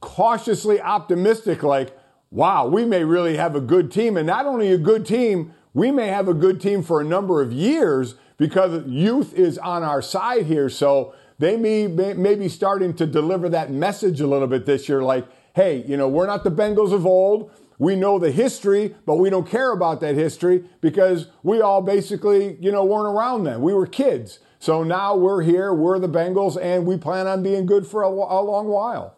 cautiously 0.00 0.80
optimistic 0.80 1.62
like, 1.62 1.96
wow, 2.30 2.66
we 2.66 2.84
may 2.84 3.04
really 3.04 3.36
have 3.36 3.54
a 3.54 3.60
good 3.60 3.90
team. 3.90 4.16
And 4.16 4.26
not 4.26 4.46
only 4.46 4.72
a 4.72 4.78
good 4.78 5.06
team, 5.06 5.54
we 5.72 5.90
may 5.90 6.08
have 6.08 6.28
a 6.28 6.34
good 6.34 6.60
team 6.60 6.82
for 6.82 7.00
a 7.00 7.04
number 7.04 7.40
of 7.40 7.52
years 7.52 8.14
because 8.36 8.86
youth 8.86 9.34
is 9.34 9.58
on 9.58 9.82
our 9.82 10.02
side 10.02 10.46
here. 10.46 10.68
So 10.68 11.14
they 11.38 11.56
may, 11.56 11.86
may 11.86 12.34
be 12.34 12.48
starting 12.48 12.94
to 12.94 13.06
deliver 13.06 13.48
that 13.48 13.70
message 13.70 14.20
a 14.20 14.26
little 14.26 14.48
bit 14.48 14.66
this 14.66 14.88
year 14.88 15.02
like, 15.02 15.26
hey, 15.54 15.84
you 15.86 15.96
know, 15.96 16.08
we're 16.08 16.26
not 16.26 16.44
the 16.44 16.50
Bengals 16.50 16.92
of 16.92 17.06
old. 17.06 17.50
We 17.78 17.94
know 17.94 18.18
the 18.18 18.32
history, 18.32 18.94
but 19.06 19.16
we 19.16 19.30
don't 19.30 19.48
care 19.48 19.72
about 19.72 20.00
that 20.00 20.16
history 20.16 20.64
because 20.80 21.28
we 21.42 21.60
all 21.60 21.80
basically, 21.80 22.56
you 22.60 22.72
know, 22.72 22.84
weren't 22.84 23.14
around 23.14 23.44
then. 23.44 23.62
We 23.62 23.72
were 23.72 23.86
kids. 23.86 24.40
So 24.58 24.82
now 24.82 25.14
we're 25.14 25.42
here, 25.42 25.72
we're 25.72 26.00
the 26.00 26.08
Bengals, 26.08 26.60
and 26.60 26.84
we 26.84 26.96
plan 26.96 27.28
on 27.28 27.42
being 27.42 27.64
good 27.66 27.86
for 27.86 28.02
a, 28.02 28.08
a 28.08 28.42
long 28.42 28.66
while. 28.66 29.16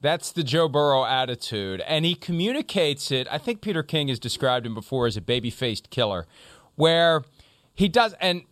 That's 0.00 0.32
the 0.32 0.42
Joe 0.42 0.68
Burrow 0.68 1.04
attitude. 1.04 1.80
And 1.82 2.04
he 2.04 2.16
communicates 2.16 3.12
it. 3.12 3.28
I 3.30 3.38
think 3.38 3.60
Peter 3.60 3.84
King 3.84 4.08
has 4.08 4.18
described 4.18 4.66
him 4.66 4.74
before 4.74 5.06
as 5.06 5.16
a 5.16 5.20
baby 5.20 5.48
faced 5.48 5.90
killer, 5.90 6.26
where 6.74 7.22
he 7.72 7.88
does. 7.88 8.12
And 8.20 8.42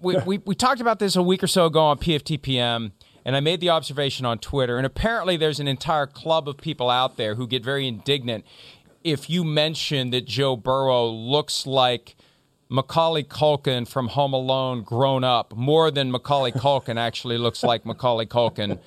we, 0.00 0.16
we, 0.26 0.38
we 0.38 0.56
talked 0.56 0.80
about 0.80 0.98
this 0.98 1.14
a 1.14 1.22
week 1.22 1.44
or 1.44 1.46
so 1.46 1.66
ago 1.66 1.80
on 1.80 1.98
PFTPM, 1.98 2.90
and 3.24 3.36
I 3.36 3.40
made 3.40 3.60
the 3.60 3.70
observation 3.70 4.26
on 4.26 4.38
Twitter. 4.38 4.76
And 4.76 4.86
apparently, 4.86 5.36
there's 5.36 5.60
an 5.60 5.68
entire 5.68 6.06
club 6.06 6.48
of 6.48 6.56
people 6.56 6.90
out 6.90 7.16
there 7.16 7.34
who 7.34 7.46
get 7.46 7.64
very 7.64 7.86
indignant 7.86 8.44
if 9.04 9.28
you 9.28 9.44
mention 9.44 10.10
that 10.10 10.26
Joe 10.26 10.56
Burrow 10.56 11.08
looks 11.08 11.66
like 11.66 12.16
Macaulay 12.68 13.24
Culkin 13.24 13.86
from 13.86 14.08
Home 14.08 14.32
Alone 14.32 14.82
grown 14.82 15.24
up 15.24 15.54
more 15.54 15.90
than 15.90 16.10
Macaulay 16.10 16.52
Culkin 16.52 16.96
actually 16.96 17.36
looks 17.36 17.62
like 17.62 17.84
Macaulay 17.84 18.26
Culkin 18.26 18.78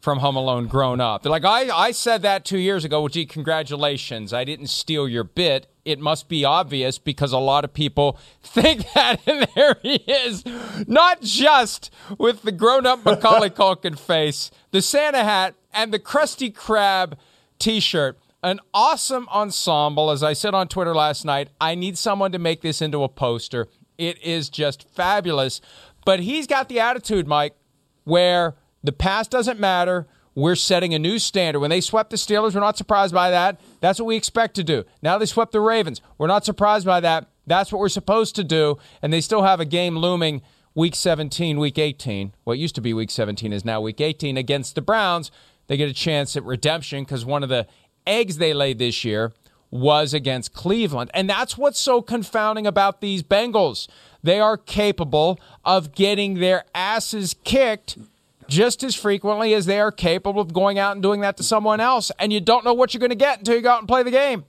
from 0.00 0.18
Home 0.18 0.36
Alone 0.36 0.66
grown 0.66 1.00
up. 1.00 1.22
They're 1.22 1.30
like, 1.30 1.44
I, 1.44 1.68
I 1.68 1.90
said 1.90 2.22
that 2.22 2.44
two 2.44 2.58
years 2.58 2.84
ago. 2.84 3.00
Well, 3.00 3.08
gee, 3.08 3.26
congratulations. 3.26 4.32
I 4.32 4.44
didn't 4.44 4.68
steal 4.68 5.08
your 5.08 5.24
bit. 5.24 5.66
It 5.84 5.98
must 5.98 6.28
be 6.28 6.44
obvious 6.44 6.98
because 6.98 7.32
a 7.32 7.38
lot 7.38 7.64
of 7.64 7.72
people 7.72 8.18
think 8.42 8.92
that. 8.94 9.20
And 9.26 9.48
there 9.54 9.76
he 9.82 9.96
is. 10.06 10.44
Not 10.86 11.22
just 11.22 11.92
with 12.18 12.42
the 12.42 12.52
grown 12.52 12.86
up 12.86 13.04
Macaulay 13.04 13.50
Culkin 13.56 13.98
face, 13.98 14.50
the 14.70 14.82
Santa 14.82 15.24
hat, 15.24 15.54
and 15.72 15.92
the 15.92 15.98
Krusty 15.98 16.52
Krab 16.52 17.14
t 17.58 17.80
shirt. 17.80 18.18
An 18.42 18.60
awesome 18.72 19.28
ensemble. 19.30 20.10
As 20.10 20.22
I 20.22 20.34
said 20.34 20.54
on 20.54 20.68
Twitter 20.68 20.94
last 20.94 21.24
night, 21.24 21.48
I 21.60 21.74
need 21.74 21.98
someone 21.98 22.30
to 22.32 22.38
make 22.38 22.60
this 22.60 22.80
into 22.80 23.02
a 23.02 23.08
poster. 23.08 23.66
It 23.98 24.22
is 24.22 24.48
just 24.48 24.88
fabulous. 24.88 25.60
But 26.04 26.20
he's 26.20 26.46
got 26.46 26.68
the 26.68 26.78
attitude, 26.78 27.26
Mike, 27.26 27.56
where 28.04 28.54
the 28.86 28.92
past 28.92 29.30
doesn't 29.30 29.60
matter. 29.60 30.06
We're 30.34 30.54
setting 30.54 30.92
a 30.92 30.98
new 30.98 31.18
standard. 31.18 31.60
When 31.60 31.70
they 31.70 31.80
swept 31.80 32.10
the 32.10 32.16
Steelers, 32.16 32.54
we're 32.54 32.60
not 32.60 32.76
surprised 32.76 33.14
by 33.14 33.30
that. 33.30 33.58
That's 33.80 33.98
what 33.98 34.06
we 34.06 34.16
expect 34.16 34.54
to 34.56 34.64
do. 34.64 34.84
Now 35.02 35.16
they 35.16 35.26
swept 35.26 35.52
the 35.52 35.60
Ravens. 35.60 36.02
We're 36.18 36.26
not 36.26 36.44
surprised 36.44 36.84
by 36.84 37.00
that. 37.00 37.28
That's 37.46 37.72
what 37.72 37.78
we're 37.78 37.88
supposed 37.88 38.36
to 38.36 38.44
do. 38.44 38.76
And 39.00 39.12
they 39.12 39.22
still 39.22 39.42
have 39.42 39.60
a 39.60 39.64
game 39.64 39.96
looming 39.96 40.42
week 40.74 40.94
17, 40.94 41.58
week 41.58 41.78
18. 41.78 42.34
What 42.44 42.58
used 42.58 42.74
to 42.74 42.82
be 42.82 42.92
week 42.92 43.10
17 43.10 43.52
is 43.52 43.64
now 43.64 43.80
week 43.80 44.00
18 44.00 44.36
against 44.36 44.74
the 44.74 44.82
Browns. 44.82 45.30
They 45.68 45.78
get 45.78 45.88
a 45.88 45.94
chance 45.94 46.36
at 46.36 46.44
redemption 46.44 47.04
because 47.04 47.24
one 47.24 47.42
of 47.42 47.48
the 47.48 47.66
eggs 48.06 48.36
they 48.36 48.52
laid 48.52 48.78
this 48.78 49.04
year 49.04 49.32
was 49.70 50.12
against 50.12 50.52
Cleveland. 50.52 51.10
And 51.14 51.28
that's 51.28 51.56
what's 51.56 51.80
so 51.80 52.02
confounding 52.02 52.66
about 52.66 53.00
these 53.00 53.22
Bengals. 53.22 53.88
They 54.22 54.38
are 54.38 54.56
capable 54.56 55.40
of 55.64 55.94
getting 55.94 56.34
their 56.34 56.64
asses 56.74 57.34
kicked 57.42 57.96
just 58.48 58.82
as 58.82 58.94
frequently 58.94 59.54
as 59.54 59.66
they 59.66 59.80
are 59.80 59.92
capable 59.92 60.40
of 60.40 60.52
going 60.52 60.78
out 60.78 60.92
and 60.92 61.02
doing 61.02 61.20
that 61.20 61.36
to 61.36 61.42
someone 61.42 61.80
else. 61.80 62.10
And 62.18 62.32
you 62.32 62.40
don't 62.40 62.64
know 62.64 62.74
what 62.74 62.94
you're 62.94 63.00
going 63.00 63.10
to 63.10 63.16
get 63.16 63.38
until 63.38 63.56
you 63.56 63.62
go 63.62 63.70
out 63.70 63.80
and 63.80 63.88
play 63.88 64.02
the 64.02 64.10
game. 64.10 64.44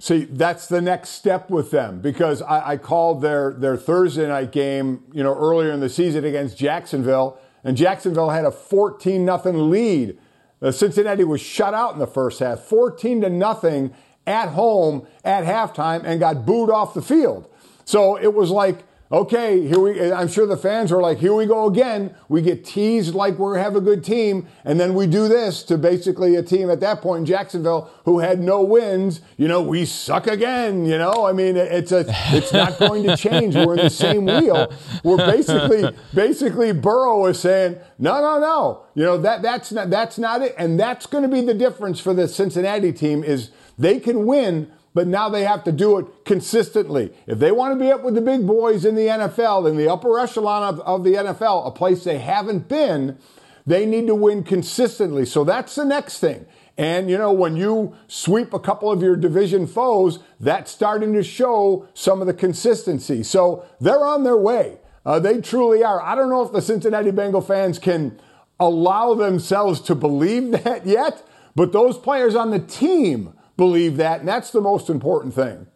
See, 0.00 0.24
that's 0.24 0.68
the 0.68 0.80
next 0.80 1.10
step 1.10 1.50
with 1.50 1.72
them 1.72 2.00
because 2.00 2.40
I, 2.40 2.70
I, 2.72 2.76
called 2.76 3.20
their, 3.20 3.52
their 3.52 3.76
Thursday 3.76 4.28
night 4.28 4.52
game, 4.52 5.02
you 5.12 5.24
know, 5.24 5.34
earlier 5.34 5.72
in 5.72 5.80
the 5.80 5.88
season 5.88 6.24
against 6.24 6.56
Jacksonville, 6.56 7.36
and 7.64 7.76
Jacksonville 7.76 8.30
had 8.30 8.44
a 8.44 8.52
14 8.52 9.24
nothing 9.24 9.70
lead. 9.70 10.16
Uh, 10.62 10.70
Cincinnati 10.70 11.24
was 11.24 11.40
shut 11.40 11.74
out 11.74 11.94
in 11.94 11.98
the 11.98 12.06
first 12.06 12.38
half, 12.38 12.60
14 12.60 13.22
to 13.22 13.28
nothing 13.28 13.92
at 14.24 14.50
home 14.50 15.04
at 15.24 15.44
halftime, 15.44 16.04
and 16.04 16.20
got 16.20 16.46
booed 16.46 16.70
off 16.70 16.94
the 16.94 17.02
field. 17.02 17.50
So 17.84 18.16
it 18.16 18.34
was 18.34 18.50
like 18.50 18.84
okay, 19.10 19.66
here 19.66 19.78
we, 19.78 20.12
I'm 20.12 20.28
sure 20.28 20.46
the 20.46 20.56
fans 20.56 20.92
are 20.92 21.00
like, 21.00 21.18
here 21.18 21.34
we 21.34 21.46
go 21.46 21.66
again. 21.66 22.14
We 22.28 22.42
get 22.42 22.64
teased 22.64 23.14
like 23.14 23.38
we 23.38 23.56
have 23.58 23.74
a 23.74 23.80
good 23.80 24.04
team. 24.04 24.46
And 24.64 24.78
then 24.78 24.94
we 24.94 25.06
do 25.06 25.28
this 25.28 25.62
to 25.64 25.78
basically 25.78 26.36
a 26.36 26.42
team 26.42 26.68
at 26.70 26.80
that 26.80 27.00
point 27.00 27.20
in 27.20 27.26
Jacksonville 27.26 27.90
who 28.04 28.18
had 28.18 28.40
no 28.40 28.62
wins. 28.62 29.20
You 29.36 29.48
know, 29.48 29.62
we 29.62 29.86
suck 29.86 30.26
again. 30.26 30.84
You 30.84 30.98
know, 30.98 31.26
I 31.26 31.32
mean, 31.32 31.56
it's 31.56 31.92
a, 31.92 32.04
it's 32.08 32.52
not 32.52 32.78
going 32.78 33.04
to 33.04 33.16
change. 33.16 33.54
We're 33.54 33.78
in 33.78 33.84
the 33.84 33.90
same 33.90 34.26
wheel. 34.26 34.72
We're 35.02 35.16
basically, 35.16 35.90
basically 36.12 36.72
Burrow 36.72 37.26
is 37.26 37.40
saying, 37.40 37.78
no, 37.98 38.20
no, 38.20 38.38
no. 38.38 38.82
You 38.94 39.04
know, 39.04 39.18
that, 39.18 39.40
that's 39.40 39.72
not, 39.72 39.88
that's 39.88 40.18
not 40.18 40.42
it. 40.42 40.54
And 40.58 40.78
that's 40.78 41.06
going 41.06 41.22
to 41.22 41.28
be 41.28 41.40
the 41.40 41.54
difference 41.54 41.98
for 41.98 42.12
the 42.12 42.28
Cincinnati 42.28 42.92
team 42.92 43.24
is 43.24 43.50
they 43.78 44.00
can 44.00 44.26
win 44.26 44.70
but 44.98 45.06
now 45.06 45.28
they 45.28 45.44
have 45.44 45.62
to 45.62 45.70
do 45.70 45.96
it 45.98 46.06
consistently. 46.24 47.12
If 47.28 47.38
they 47.38 47.52
want 47.52 47.72
to 47.72 47.78
be 47.78 47.92
up 47.92 48.02
with 48.02 48.16
the 48.16 48.20
big 48.20 48.44
boys 48.44 48.84
in 48.84 48.96
the 48.96 49.06
NFL, 49.06 49.70
in 49.70 49.76
the 49.76 49.88
upper 49.88 50.18
echelon 50.18 50.64
of, 50.64 50.80
of 50.80 51.04
the 51.04 51.14
NFL, 51.14 51.68
a 51.68 51.70
place 51.70 52.02
they 52.02 52.18
haven't 52.18 52.68
been, 52.68 53.16
they 53.64 53.86
need 53.86 54.08
to 54.08 54.16
win 54.16 54.42
consistently. 54.42 55.24
So 55.24 55.44
that's 55.44 55.76
the 55.76 55.84
next 55.84 56.18
thing. 56.18 56.46
And, 56.76 57.08
you 57.08 57.16
know, 57.16 57.30
when 57.30 57.54
you 57.54 57.94
sweep 58.08 58.52
a 58.52 58.58
couple 58.58 58.90
of 58.90 59.00
your 59.00 59.14
division 59.14 59.68
foes, 59.68 60.18
that's 60.40 60.72
starting 60.72 61.12
to 61.12 61.22
show 61.22 61.86
some 61.94 62.20
of 62.20 62.26
the 62.26 62.34
consistency. 62.34 63.22
So 63.22 63.66
they're 63.80 64.04
on 64.04 64.24
their 64.24 64.36
way. 64.36 64.78
Uh, 65.06 65.20
they 65.20 65.40
truly 65.40 65.84
are. 65.84 66.02
I 66.02 66.16
don't 66.16 66.28
know 66.28 66.42
if 66.42 66.50
the 66.50 66.60
Cincinnati 66.60 67.12
Bengal 67.12 67.40
fans 67.40 67.78
can 67.78 68.18
allow 68.58 69.14
themselves 69.14 69.80
to 69.82 69.94
believe 69.94 70.50
that 70.64 70.86
yet, 70.86 71.24
but 71.54 71.70
those 71.70 71.96
players 71.96 72.34
on 72.34 72.50
the 72.50 72.58
team 72.58 73.34
believe 73.58 73.98
that, 73.98 74.20
and 74.20 74.28
that's 74.28 74.50
the 74.50 74.62
most 74.62 74.88
important 74.88 75.34
thing. 75.34 75.66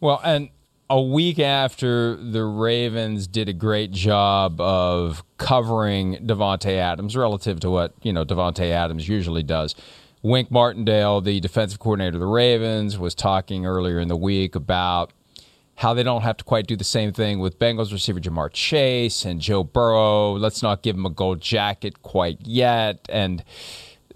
Well, 0.00 0.20
and 0.22 0.50
a 0.90 1.00
week 1.00 1.38
after 1.38 2.16
the 2.16 2.44
Ravens 2.44 3.26
did 3.26 3.48
a 3.48 3.54
great 3.54 3.92
job 3.92 4.60
of 4.60 5.24
covering 5.38 6.16
Davante 6.26 6.76
Adams 6.76 7.16
relative 7.16 7.60
to 7.60 7.70
what, 7.70 7.94
you 8.02 8.12
know, 8.12 8.26
Davante 8.26 8.70
Adams 8.70 9.08
usually 9.08 9.42
does. 9.42 9.74
Wink 10.22 10.50
Martindale, 10.50 11.20
the 11.20 11.40
defensive 11.40 11.78
coordinator 11.78 12.16
of 12.16 12.20
the 12.20 12.26
Ravens, 12.26 12.98
was 12.98 13.14
talking 13.14 13.64
earlier 13.64 13.98
in 13.98 14.08
the 14.08 14.16
week 14.16 14.54
about 14.54 15.12
how 15.76 15.94
they 15.94 16.02
don't 16.02 16.22
have 16.22 16.36
to 16.38 16.44
quite 16.44 16.66
do 16.66 16.74
the 16.74 16.84
same 16.84 17.12
thing 17.12 17.38
with 17.38 17.58
Bengals 17.58 17.92
receiver 17.92 18.18
Ja'Marr 18.18 18.52
Chase 18.52 19.24
and 19.24 19.40
Joe 19.40 19.62
Burrow. 19.62 20.32
Let's 20.32 20.62
not 20.62 20.82
give 20.82 20.96
him 20.96 21.06
a 21.06 21.10
gold 21.10 21.40
jacket 21.40 22.02
quite 22.02 22.40
yet. 22.40 23.06
And 23.08 23.44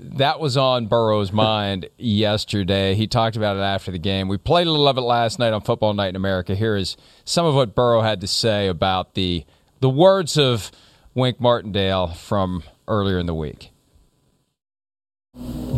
that 0.01 0.41
was 0.41 0.57
on 0.57 0.87
Burrow's 0.87 1.33
mind 1.33 1.89
yesterday. 1.99 2.95
He 2.95 3.07
talked 3.07 3.37
about 3.37 3.57
it 3.57 3.61
after 3.61 3.91
the 3.91 3.99
game. 3.99 4.29
We 4.29 4.39
played 4.39 4.67
a 4.67 4.71
little 4.71 4.89
of 4.89 4.97
it 4.97 5.03
last 5.03 5.39
night 5.39 5.53
on 5.53 5.61
Football 5.61 5.95
Night 5.95 6.09
in 6.09 6.17
America. 6.17 6.55
Here 6.55 6.77
is 6.77 6.97
some 7.25 7.47
of 7.47 7.55
what 7.55 7.75
Burrow 7.75 8.01
had 8.01 8.21
to 8.23 8.27
say 8.27 8.67
about 8.69 9.15
the 9.15 9.45
the 9.81 9.91
words 9.91 10.37
of 10.37 10.71
Wink 11.15 11.41
Martindale 11.41 12.09
from 12.09 12.63
earlier 12.89 13.19
in 13.19 13.27
the 13.27 13.35
week. 13.35 13.71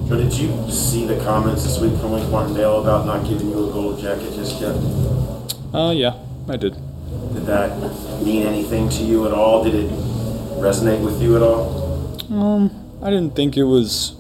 So 0.09 0.17
did 0.17 0.33
you 0.33 0.71
see 0.71 1.07
the 1.07 1.23
comments 1.25 1.65
this 1.65 1.79
week 1.79 1.99
from 2.01 2.13
Wink 2.13 2.29
Martindale 2.31 2.81
about 2.83 3.07
not 3.07 3.27
giving 3.27 3.49
you 3.49 3.69
a 3.69 3.73
gold 3.73 4.01
jacket 4.01 4.35
just 4.35 4.61
yet? 4.61 4.75
Uh, 5.75 5.91
yeah, 5.91 6.15
I 6.49 6.57
did. 6.57 6.75
Did 7.33 7.47
that 7.47 7.79
mean 8.23 8.47
anything 8.47 8.89
to 8.91 9.03
you 9.03 9.27
at 9.27 9.33
all? 9.33 9.65
Did 9.65 9.75
it 9.75 9.91
resonate 10.61 11.03
with 11.03 11.21
you 11.23 11.37
at 11.37 11.43
all? 11.43 12.21
Um, 12.33 12.82
I 13.03 13.11
didn't 13.11 13.35
think 13.35 13.57
it 13.57 13.65
was 13.65 14.15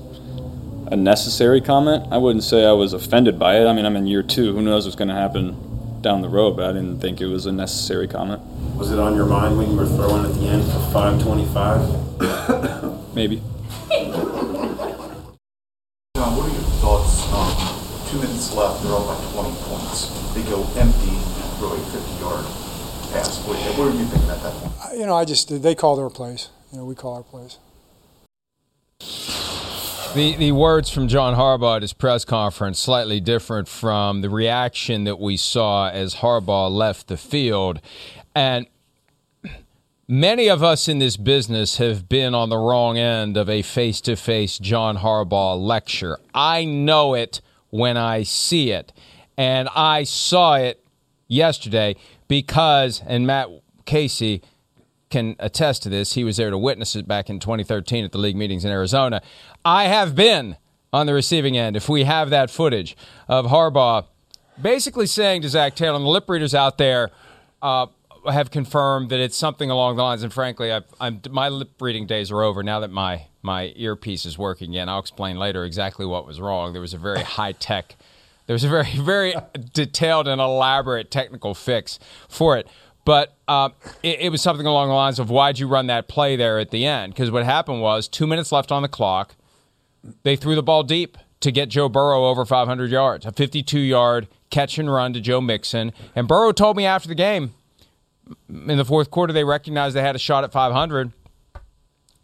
a 0.91 0.97
necessary 0.97 1.61
comment. 1.61 2.09
I 2.11 2.19
wouldn't 2.19 2.43
say 2.43 2.67
I 2.67 2.73
was 2.73 2.93
offended 2.93 3.39
by 3.39 3.61
it. 3.61 3.67
I 3.69 3.73
mean, 3.73 3.87
I'm 3.87 3.95
in 3.95 4.09
year 4.09 4.25
two. 4.25 4.53
Who 4.53 4.61
knows 4.61 4.87
what's 4.87 4.97
going 4.97 5.07
to 5.07 5.15
happen 5.15 6.01
down 6.03 6.21
the 6.21 6.29
road? 6.29 6.57
But 6.57 6.71
I 6.71 6.73
didn't 6.73 6.99
think 6.99 7.21
it 7.21 7.27
was 7.27 7.47
a 7.47 7.53
necessary 7.53 8.09
comment. 8.09 8.43
Was 8.75 8.91
it 8.91 8.99
on 8.99 9.15
your 9.15 9.27
mind 9.27 9.57
when 9.57 9.71
you 9.71 9.77
were 9.77 9.87
throwing 9.87 10.27
at 10.27 10.35
the 10.35 10.49
end 10.49 10.65
for 10.65 10.81
525? 10.91 13.07
Maybe. 13.15 13.37
John, 16.17 16.35
what 16.35 16.51
are 16.51 16.53
your 16.53 16.67
thoughts? 16.83 17.23
Um, 17.31 17.55
two 18.11 18.19
minutes 18.19 18.53
left. 18.53 18.83
They're 18.83 18.95
up 18.95 19.07
by 19.07 19.15
20 19.31 19.55
points. 19.63 20.11
They 20.35 20.43
go 20.43 20.67
empty, 20.75 21.15
throw 21.63 21.71
a 21.71 21.79
50-yard 21.79 22.45
pass. 23.13 23.39
What, 23.47 23.59
what 23.79 23.87
are 23.87 23.95
you 23.97 24.07
thinking 24.07 24.29
at 24.29 24.43
that 24.43 24.55
point? 24.55 24.73
You 24.99 25.07
know, 25.07 25.15
I 25.15 25.25
just 25.25 25.63
they 25.63 25.77
call 25.77 25.95
their 25.95 26.11
plays. 26.11 26.49
You 26.73 26.79
know, 26.79 26.85
we 26.85 26.97
call 26.97 27.15
our 27.15 27.23
plays. 27.23 27.59
The, 30.15 30.37
the 30.37 30.53
words 30.53 30.91
from 30.91 31.09
John 31.09 31.35
Harbaugh 31.37 31.77
at 31.77 31.83
his 31.83 31.95
press 31.95 32.27
conference 32.27 32.79
slightly 32.79 33.19
different 33.19 33.67
from 33.67 34.21
the 34.21 34.29
reaction 34.29 35.05
that 35.05 35.19
we 35.19 35.39
saw 35.39 35.89
as 35.89 36.17
Harbaugh 36.17 36.71
left 36.71 37.09
the 37.09 37.17
field. 37.17 37.81
And 38.35 38.67
many 40.07 40.49
of 40.49 40.63
us 40.63 40.87
in 40.87 40.99
this 40.99 41.17
business 41.17 41.79
have 41.79 42.11
been 42.11 42.35
on 42.35 42.51
the 42.51 42.59
wrong 42.59 42.99
end 42.99 43.39
of 43.39 43.49
a 43.49 43.63
face 43.63 44.03
to 44.03 44.17
face 44.17 44.59
John 44.59 44.99
Harbaugh 44.99 45.59
lecture. 45.59 46.19
I 46.35 46.67
know 46.67 47.15
it 47.15 47.41
when 47.71 47.97
I 47.97 48.23
see 48.23 48.71
it. 48.71 48.93
And 49.39 49.71
I 49.75 50.05
saw 50.05 50.57
it 50.57 50.85
yesterday 51.27 51.97
because, 52.29 53.03
and 53.07 53.27
Matt 53.27 53.49
Casey 53.87 54.43
can 55.13 55.37
attest 55.39 55.85
to 55.85 55.89
this, 55.89 56.15
he 56.15 56.25
was 56.25 56.39
there 56.39 56.51
to 56.51 56.59
witness 56.59 56.97
it 56.97 57.07
back 57.07 57.31
in 57.31 57.39
2013 57.39 58.05
at 58.05 58.11
the 58.11 58.19
league 58.19 58.37
meetings 58.37 58.65
in 58.65 58.71
Arizona. 58.71 59.23
I 59.65 59.85
have 59.85 60.17
been 60.17 60.57
on 60.93 61.07
the 61.07 61.15
receiving 61.15 61.57
end, 61.57 61.77
if 61.77 61.89
we 61.89 62.05
have 62.05 62.31
that 62.31 62.51
footage 62.51 62.97
of 63.29 63.47
Harbaugh 63.47 64.07
basically 64.61 65.07
saying 65.07 65.43
to 65.43 65.49
Zac 65.49 65.75
Taylor, 65.75 65.97
and 65.97 66.05
the 66.05 66.11
lip 66.11 66.29
readers 66.29 66.55
out 66.55 66.79
there, 66.79 67.11
uh, 67.63 67.87
have 68.31 68.51
confirmed 68.51 69.11
that 69.11 69.19
it's 69.19 69.37
something 69.37 69.71
along 69.71 69.97
the 69.97 70.03
lines. 70.03 70.23
And 70.23 70.33
frankly, 70.33 70.71
I've, 70.71 70.85
I'm, 71.01 71.21
my 71.31 71.49
lip 71.49 71.71
reading 71.81 72.07
days 72.07 72.31
are 72.31 72.43
over 72.43 72.63
now 72.63 72.81
that 72.81 72.91
my 72.91 73.27
my 73.45 73.73
earpiece 73.75 74.25
is 74.25 74.39
working 74.39 74.71
again. 74.71 74.89
I'll 74.89 75.01
explain 75.01 75.37
later 75.37 75.65
exactly 75.65 76.07
what 76.07 76.27
was 76.27 76.41
wrong. 76.41 76.73
There 76.73 76.81
was 76.83 76.95
a 76.95 76.99
very 76.99 77.23
high 77.39 77.53
tech, 77.53 77.97
there 78.47 78.55
was 78.55 78.65
a 78.65 78.69
very 78.69 78.97
very 78.97 79.35
detailed 79.73 80.29
and 80.29 80.41
elaborate 80.41 81.11
technical 81.11 81.55
fix 81.55 81.99
for 82.29 82.57
it. 82.57 82.69
But 83.05 83.37
uh, 83.49 83.71
it, 84.03 84.21
it 84.21 84.29
was 84.31 84.41
something 84.41 84.67
along 84.67 84.89
the 84.89 84.95
lines 84.95 85.19
of 85.19 85.31
why'd 85.31 85.59
you 85.59 85.67
run 85.67 85.89
that 85.89 86.09
play 86.09 86.37
there 86.37 86.59
at 86.59 86.71
the 86.71 86.87
end? 86.87 87.15
Because 87.15 87.31
what 87.31 87.45
happened 87.45 87.81
was 87.81 88.09
two 88.09 88.27
minutes 88.27 88.53
left 88.53 88.71
on 88.71 88.83
the 88.83 88.89
clock. 88.89 89.35
They 90.23 90.37
threw 90.37 90.55
the 90.55 90.63
ball 90.63 90.83
deep 90.83 91.19
to 91.41 91.51
get 91.51 91.69
Joe 91.69 91.89
Burrow 91.89 92.25
over 92.27 92.45
500 92.45 92.91
yards, 92.91 93.27
a 93.27 93.33
52 93.33 93.79
yard 93.79 94.29
catch 94.51 94.79
and 94.79 94.93
run 94.93 95.13
to 95.13 95.21
Joe 95.21 95.41
Mixon. 95.41 95.93
And 96.15 96.29
Burrow 96.29 96.53
told 96.53 96.77
me 96.77 96.87
after 96.87 97.09
the 97.09 97.15
game, 97.15 97.55
in 98.49 98.79
the 98.79 98.85
fourth 98.85 99.11
quarter, 99.11 99.33
they 99.33 99.45
recognized 99.45 99.97
they 99.97 100.03
had 100.03 100.15
a 100.15 100.21
shot 100.21 100.45
at 100.45 100.53
500 100.53 101.13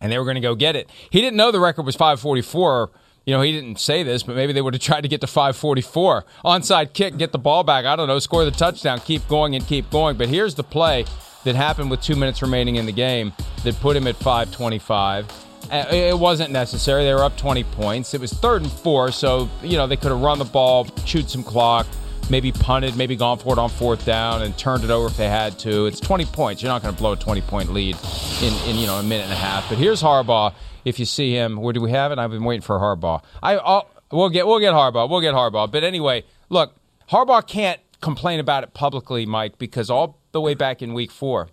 and 0.01 0.12
they 0.12 0.19
were 0.19 0.25
going 0.25 0.37
to 0.37 0.41
go 0.41 0.55
get 0.55 0.77
it. 0.77 0.88
He 1.11 1.21
didn't 1.21 1.37
know 1.37 1.51
the 1.51 1.61
record 1.61 1.85
was 1.85 1.97
544. 1.97 2.91
You 3.29 3.35
know, 3.35 3.43
he 3.43 3.53
didn't 3.53 3.79
say 3.79 4.05
this, 4.05 4.23
but 4.23 4.37
maybe 4.37 4.55
they 4.55 4.62
would 4.62 4.73
have 4.73 4.83
tried 4.83 5.03
to 5.03 5.09
get 5.09 5.21
to 5.21 5.27
544. 5.27 6.25
Onside 6.47 6.95
kick, 6.95 7.19
get 7.19 7.31
the 7.31 7.38
ball 7.38 7.62
back. 7.62 7.85
I 7.85 7.95
don't 7.95 8.09
know, 8.09 8.19
score 8.21 8.43
the 8.47 8.51
touchdown, 8.51 9.01
keep 9.01 9.29
going 9.29 9.55
and 9.55 9.67
keep 9.67 9.91
going. 9.91 10.17
But 10.17 10.31
here's 10.31 10.55
the 10.55 10.62
play 10.62 11.05
that 11.45 11.55
happened 11.55 11.91
with 11.91 12.01
two 12.01 12.17
minutes 12.17 12.41
remaining 12.41 12.77
in 12.77 12.87
the 12.87 12.93
game 12.93 13.35
that 13.64 13.79
put 13.81 13.99
him 13.99 14.07
at 14.07 14.17
525. 14.17 15.31
Uh, 15.71 15.85
it 15.91 16.19
wasn't 16.19 16.53
necessary. 16.53 17.05
They 17.05 17.12
were 17.12 17.23
up 17.23 17.37
20 17.37 17.64
points. 17.64 18.14
It 18.14 18.21
was 18.23 18.33
third 18.33 18.62
and 18.62 18.73
four, 18.73 19.12
so, 19.12 19.51
you 19.62 19.77
know, 19.77 19.87
they 19.87 19.97
could 19.97 20.11
have 20.11 20.23
run 20.23 20.38
the 20.38 20.47
ball, 20.47 20.87
chewed 21.05 21.29
some 21.29 21.45
clock, 21.45 21.87
maybe 22.31 22.51
punted, 22.51 22.97
maybe 22.97 23.14
gone 23.14 23.37
for 23.37 23.53
it 23.53 23.59
on 23.59 23.69
fourth 23.69 24.07
down 24.07 24.41
and 24.41 24.57
turned 24.57 24.85
it 24.85 24.91
over 24.91 25.09
if 25.09 25.19
they 25.19 25.29
had 25.29 25.59
to. 25.59 25.85
It's 25.85 26.01
20 26.01 26.25
points. 26.25 26.62
You're 26.62 26.73
not 26.73 26.81
going 26.81 26.95
to 26.95 26.99
blow 26.99 27.12
a 27.12 27.17
20 27.17 27.43
point 27.43 27.75
lead 27.75 27.95
in, 28.41 28.55
in 28.71 28.77
you 28.77 28.87
know 28.87 28.95
a 28.95 29.03
minute 29.03 29.25
and 29.25 29.33
a 29.35 29.37
half. 29.37 29.69
But 29.69 29.77
here's 29.77 30.01
Harbaugh. 30.01 30.55
If 30.88 30.98
you 30.98 31.05
see 31.05 31.33
him, 31.33 31.57
where 31.57 31.72
do 31.72 31.81
we 31.81 31.90
have 31.90 32.12
it? 32.12 32.18
I've 32.18 32.31
been 32.31 32.44
waiting 32.44 32.62
for 32.62 32.79
Harbaugh. 32.79 33.22
I 33.42 33.57
I'll, 33.57 33.88
we'll 34.11 34.31
get 34.31 34.46
we'll 34.46 34.61
get 34.61 34.74
Harbaugh. 34.74 35.09
We'll 35.09 35.20
get 35.20 35.35
Harbaugh. 35.35 35.70
But 35.70 35.85
anyway, 35.85 36.24
look, 36.48 36.74
Harbaugh 37.11 37.46
can't 37.46 37.81
complain 38.01 38.40
about 38.40 38.64
it 38.64 38.74
publicly, 38.74 39.27
Mike, 39.27 39.59
because 39.59 39.90
all 39.90 40.18
the 40.33 40.40
way 40.40 40.55
back 40.55 40.83
in 40.83 40.94
Week 40.94 41.11
Four, 41.11 41.48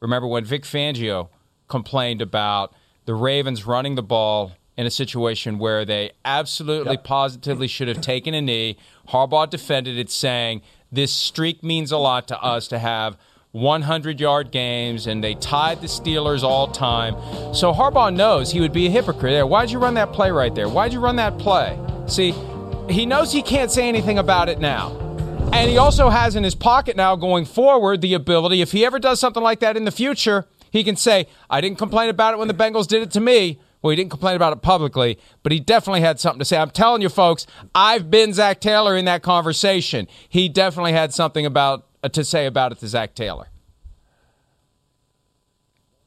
remember 0.00 0.26
when 0.26 0.44
Vic 0.44 0.62
Fangio 0.62 1.28
complained 1.68 2.20
about 2.20 2.74
the 3.06 3.14
Ravens 3.14 3.66
running 3.66 3.94
the 3.94 4.02
ball 4.02 4.52
in 4.76 4.86
a 4.86 4.90
situation 4.90 5.58
where 5.58 5.84
they 5.84 6.12
absolutely 6.24 6.92
yep. 6.92 7.04
positively 7.04 7.66
should 7.66 7.88
have 7.88 8.00
taken 8.00 8.34
a 8.34 8.40
knee. 8.40 8.78
Harbaugh 9.08 9.48
defended 9.48 9.98
it, 9.98 10.10
saying, 10.10 10.62
This 10.90 11.12
streak 11.12 11.62
means 11.62 11.92
a 11.92 11.98
lot 11.98 12.28
to 12.28 12.42
us 12.42 12.68
to 12.68 12.78
have 12.78 13.18
100 13.52 14.20
yard 14.20 14.50
games, 14.50 15.06
and 15.06 15.22
they 15.22 15.34
tied 15.34 15.80
the 15.80 15.86
Steelers 15.86 16.42
all 16.42 16.68
time. 16.68 17.14
So 17.54 17.72
Harbaugh 17.72 18.14
knows 18.14 18.52
he 18.52 18.60
would 18.60 18.72
be 18.72 18.86
a 18.86 18.90
hypocrite 18.90 19.32
there. 19.32 19.46
Why'd 19.46 19.70
you 19.70 19.78
run 19.78 19.94
that 19.94 20.12
play 20.12 20.30
right 20.30 20.54
there? 20.54 20.68
Why'd 20.68 20.92
you 20.92 21.00
run 21.00 21.16
that 21.16 21.38
play? 21.38 21.78
See, 22.06 22.32
he 22.88 23.06
knows 23.06 23.32
he 23.32 23.42
can't 23.42 23.70
say 23.70 23.88
anything 23.88 24.18
about 24.18 24.48
it 24.48 24.60
now. 24.60 24.96
And 25.52 25.68
he 25.68 25.78
also 25.78 26.10
has 26.10 26.36
in 26.36 26.44
his 26.44 26.54
pocket 26.54 26.96
now 26.96 27.16
going 27.16 27.44
forward 27.44 28.02
the 28.02 28.14
ability, 28.14 28.60
if 28.60 28.70
he 28.70 28.84
ever 28.84 29.00
does 29.00 29.18
something 29.18 29.42
like 29.42 29.58
that 29.60 29.76
in 29.76 29.84
the 29.84 29.90
future, 29.90 30.46
he 30.70 30.84
can 30.84 30.94
say, 30.94 31.26
I 31.48 31.60
didn't 31.60 31.78
complain 31.78 32.08
about 32.08 32.34
it 32.34 32.38
when 32.38 32.46
the 32.46 32.54
Bengals 32.54 32.86
did 32.86 33.02
it 33.02 33.10
to 33.12 33.20
me. 33.20 33.58
Well, 33.82 33.90
he 33.90 33.96
didn't 33.96 34.10
complain 34.10 34.36
about 34.36 34.52
it 34.52 34.62
publicly, 34.62 35.18
but 35.42 35.50
he 35.50 35.58
definitely 35.58 36.02
had 36.02 36.20
something 36.20 36.38
to 36.38 36.44
say. 36.44 36.56
I'm 36.56 36.70
telling 36.70 37.02
you, 37.02 37.08
folks, 37.08 37.46
I've 37.74 38.10
been 38.10 38.32
Zac 38.32 38.60
Taylor 38.60 38.96
in 38.96 39.06
that 39.06 39.22
conversation. 39.22 40.06
He 40.28 40.48
definitely 40.48 40.92
had 40.92 41.12
something 41.14 41.46
about 41.46 41.86
Uh, 42.02 42.08
to 42.08 42.24
say 42.24 42.46
about 42.46 42.72
it 42.72 42.78
to 42.78 42.88
Zac 42.88 43.14
Taylor. 43.14 43.48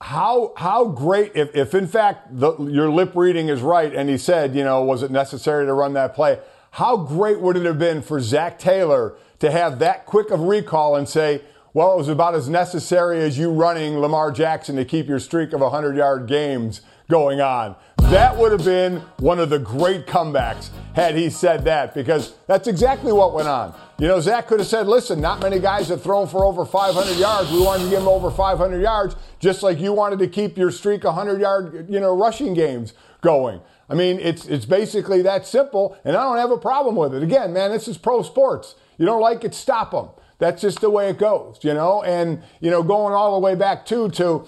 How 0.01 0.53
how 0.58 0.86
great 0.86 1.34
if, 1.36 1.56
if 1.56 1.73
in 1.75 1.88
fact 1.88 2.38
the, 2.38 2.58
your 2.63 2.89
lip 2.89 3.12
reading 3.15 3.47
is 3.47 3.62
right, 3.62 3.93
and 3.93 4.10
he 4.10 4.17
said, 4.17 4.56
you 4.56 4.63
know, 4.63 4.84
was 4.84 5.03
it 5.03 5.12
necessary 5.12 5.65
to 5.65 5.73
run 5.73 5.93
that 5.93 6.15
play? 6.15 6.39
How 6.71 6.97
great 6.97 7.39
would 7.39 7.56
it 7.56 7.65
have 7.65 7.77
been 7.77 8.01
for 8.01 8.19
Zac 8.19 8.58
Taylor 8.58 9.15
to 9.39 9.51
have 9.51 9.79
that 9.79 10.06
quick 10.08 10.32
of 10.32 10.41
recall 10.41 10.95
and 10.95 11.08
say, 11.08 11.41
well, 11.73 11.93
it 11.93 11.97
was 11.97 12.08
about 12.08 12.34
as 12.34 12.49
necessary 12.49 13.19
as 13.19 13.38
you 13.38 13.51
running 13.51 13.99
Lamar 13.99 14.32
Jackson 14.32 14.75
to 14.77 14.86
keep 14.86 15.08
your 15.08 15.19
streak 15.19 15.53
of 15.53 15.62
100 15.62 15.95
yard 15.95 16.27
games 16.27 16.82
going 17.10 17.39
on. 17.39 17.75
That 17.97 18.38
would 18.38 18.51
have 18.51 18.65
been 18.65 18.97
one 19.19 19.39
of 19.39 19.49
the 19.49 19.60
great 19.60 20.08
comebacks 20.08 20.69
had 20.95 21.15
he 21.15 21.29
said 21.29 21.65
that 21.65 21.93
because 21.93 22.34
that's 22.47 22.67
exactly 22.67 23.12
what 23.12 23.34
went 23.34 23.47
on. 23.47 23.75
You 23.99 24.08
know, 24.08 24.19
Zac 24.19 24.47
could 24.47 24.60
have 24.60 24.67
said, 24.67 24.88
listen, 24.88 25.21
not 25.21 25.39
many 25.39 25.60
guys 25.60 25.88
have 25.89 26.01
thrown 26.01 26.27
for 26.27 26.45
over 26.45 26.65
500 26.65 27.15
yards. 27.17 27.51
We 27.51 27.62
wanted 27.62 27.84
to 27.84 27.89
give 27.89 27.99
them 27.99 28.08
over 28.08 28.32
500 28.32 28.82
yards, 28.82 29.15
just 29.39 29.62
like 29.62 29.79
you 29.79 29.93
wanted 29.93 30.19
to 30.19 30.27
keep 30.27 30.58
your 30.58 30.71
streak 30.71 31.03
100 31.03 31.39
yard, 31.39 31.86
you 31.89 31.99
know, 31.99 32.15
rushing 32.17 32.53
games 32.53 32.93
going. 33.21 33.62
I 33.89 33.93
mean, 33.93 34.19
it's, 34.19 34.45
it's 34.45 34.65
basically 34.65 35.21
that 35.21 35.45
simple, 35.45 35.95
and 36.03 36.17
I 36.17 36.23
don't 36.23 36.38
have 36.38 36.51
a 36.51 36.58
problem 36.58 36.95
with 36.95 37.13
it. 37.13 37.21
Again, 37.21 37.53
man, 37.53 37.71
this 37.71 37.88
is 37.88 37.97
pro 37.97 38.23
sports. 38.23 38.75
You 38.97 39.06
don't 39.06 39.21
like 39.21 39.43
it, 39.43 39.53
stop 39.53 39.91
them. 39.91 40.10
That's 40.39 40.62
just 40.62 40.82
the 40.82 40.89
way 40.89 41.10
it 41.10 41.19
goes, 41.19 41.60
you 41.62 41.73
know? 41.73 42.01
And, 42.03 42.41
you 42.60 42.71
know, 42.71 42.82
going 42.82 43.13
all 43.13 43.39
the 43.39 43.39
way 43.39 43.56
back 43.56 43.86
too 43.86 44.10
to, 44.12 44.47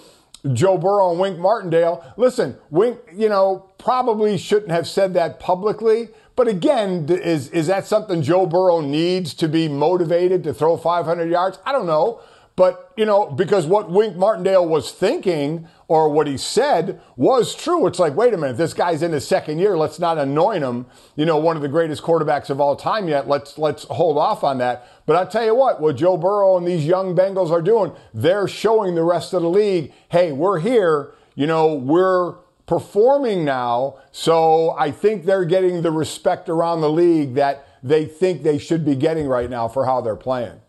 Joe 0.54 0.78
Burrow 0.78 1.12
and 1.12 1.20
Wink 1.20 1.40
Martindale. 1.40 2.04
Listen, 2.18 2.58
Wink, 2.70 3.00
you 3.14 3.30
know, 3.30 3.70
probably 3.78 4.38
shouldn't 4.38 4.72
have 4.72 4.88
said 4.88 5.14
that 5.14 5.40
publicly. 5.40 6.10
But 6.36 6.48
again, 6.48 7.08
is, 7.10 7.50
is 7.50 7.68
that 7.68 7.86
something 7.86 8.22
Joe 8.22 8.46
Burrow 8.46 8.82
needs 8.82 9.34
to 9.36 9.48
be 9.48 9.68
motivated 9.68 10.44
to 10.44 10.54
throw 10.54 10.78
500 10.78 11.30
yards? 11.30 11.60
I 11.66 11.72
don't 11.72 11.86
know. 11.86 12.22
But, 12.56 12.85
you 12.98 13.06
know, 13.06 13.30
because 13.30 13.66
what 13.66 13.92
Wink 13.92 14.16
Martindale 14.16 14.68
was 14.68 14.92
thinking 14.92 15.68
or 15.88 16.10
what 16.10 16.28
he 16.28 16.38
said 16.38 17.02
was 17.16 17.54
true. 17.54 17.86
It's 17.88 18.00
like, 18.00 18.16
wait 18.16 18.34
a 18.34 18.38
minute, 18.38 18.58
this 18.58 18.74
guy's 18.74 19.04
in 19.04 19.12
his 19.12 19.28
second 19.28 19.60
year. 19.60 19.78
Let's 19.78 20.00
not 20.00 20.18
anoint 20.18 20.64
him, 20.64 20.86
you 21.16 21.26
know, 21.26 21.38
one 21.38 21.56
of 21.56 21.62
the 21.62 21.68
greatest 21.68 22.02
quarterbacks 22.02 22.50
of 22.50 22.60
all 22.60 22.76
time 22.76 23.08
yet. 23.08 23.28
Let's 23.28 23.58
let's 23.58 23.84
hold 23.84 24.18
off 24.18 24.44
on 24.44 24.58
that. 24.60 24.88
But 25.06 25.16
I 25.16 25.30
tell 25.30 25.46
you 25.46 25.56
what, 25.56 25.82
what 25.82 25.98
Joe 25.98 26.18
Burrow 26.18 26.58
and 26.58 26.68
these 26.68 26.86
young 26.86 27.16
Bengals 27.16 27.52
are 27.52 27.62
doing, 27.62 27.92
they're 28.14 28.48
showing 28.48 28.96
the 28.96 29.04
rest 29.04 29.34
of 29.34 29.42
the 29.42 29.50
league, 29.50 29.94
hey, 30.10 30.32
we're 30.32 30.60
here. 30.60 31.14
You 31.36 31.48
know, 31.48 31.74
we're 31.74 32.36
performing 32.66 33.46
now. 33.46 33.98
So 34.12 34.72
I 34.72 34.92
think 34.92 35.26
they're 35.26 35.46
getting 35.46 35.82
the 35.82 35.92
respect 35.92 36.50
around 36.50 36.82
the 36.82 36.90
league 36.90 37.36
that 37.36 37.68
they 37.84 38.06
think 38.06 38.42
they 38.42 38.58
should 38.58 38.84
be 38.84 38.96
getting 38.96 39.28
right 39.28 39.50
now 39.50 39.68
for 39.68 39.86
how 39.86 40.02
they're 40.02 40.16
playing. 40.16 40.62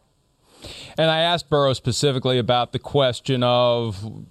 And 0.98 1.10
I 1.10 1.20
asked 1.20 1.50
Burrow 1.50 1.72
specifically 1.74 2.38
about 2.38 2.72
the 2.72 2.78
question 2.78 3.42
of 3.42 4.24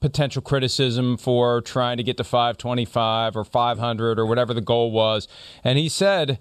potential 0.00 0.42
criticism 0.42 1.16
for 1.16 1.60
trying 1.60 1.96
to 1.96 2.02
get 2.02 2.16
to 2.16 2.24
525 2.24 3.36
or 3.36 3.44
500 3.44 4.18
or 4.18 4.26
whatever 4.26 4.54
the 4.54 4.60
goal 4.60 4.90
was. 4.90 5.28
And 5.64 5.78
he 5.78 5.88
said, 5.88 6.38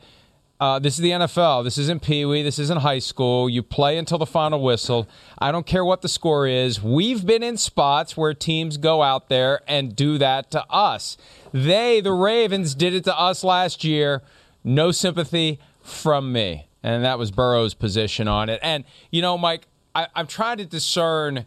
uh, 0.60 0.80
this 0.80 0.96
is 0.96 1.02
the 1.02 1.12
NFL. 1.12 1.64
This 1.64 1.78
isn't 1.78 2.02
Pee 2.02 2.26
Wee. 2.26 2.42
This 2.42 2.58
isn't 2.58 2.80
high 2.80 3.00
school. 3.00 3.48
You 3.48 3.62
play 3.62 3.98
until 3.98 4.18
the 4.18 4.26
final 4.26 4.62
whistle. 4.62 5.08
I 5.38 5.52
don't 5.52 5.68
care 5.68 5.86
what 5.86 6.02
the 6.02 6.10
score 6.10 6.48
is. 6.48 6.82
We've 6.82 7.26
been 7.26 7.44
in 7.44 7.58
spots 7.58 8.18
where 8.18 8.34
teams 8.34 8.78
go 8.78 9.04
out 9.04 9.30
there 9.30 9.62
and 9.68 9.96
do 9.96 10.18
that 10.18 10.50
to 10.52 10.66
us. 10.72 11.18
They, 11.54 12.02
the 12.02 12.14
Ravens, 12.14 12.74
did 12.74 12.96
it 12.96 13.04
to 13.04 13.18
us 13.18 13.44
last 13.44 13.84
year. 13.84 14.24
No 14.64 14.92
sympathy 14.92 15.60
from 15.82 16.32
me. 16.32 16.67
And 16.88 17.04
that 17.04 17.20
was 17.20 17.32
Burrow's 17.32 17.74
position 17.74 18.30
on 18.30 18.48
it. 18.48 18.62
And, 18.64 18.86
you 19.12 19.22
know, 19.22 19.38
Mike, 19.38 19.68
I, 19.94 20.08
I'm 20.16 20.26
trying 20.26 20.58
to 20.60 20.66
discern 20.66 21.46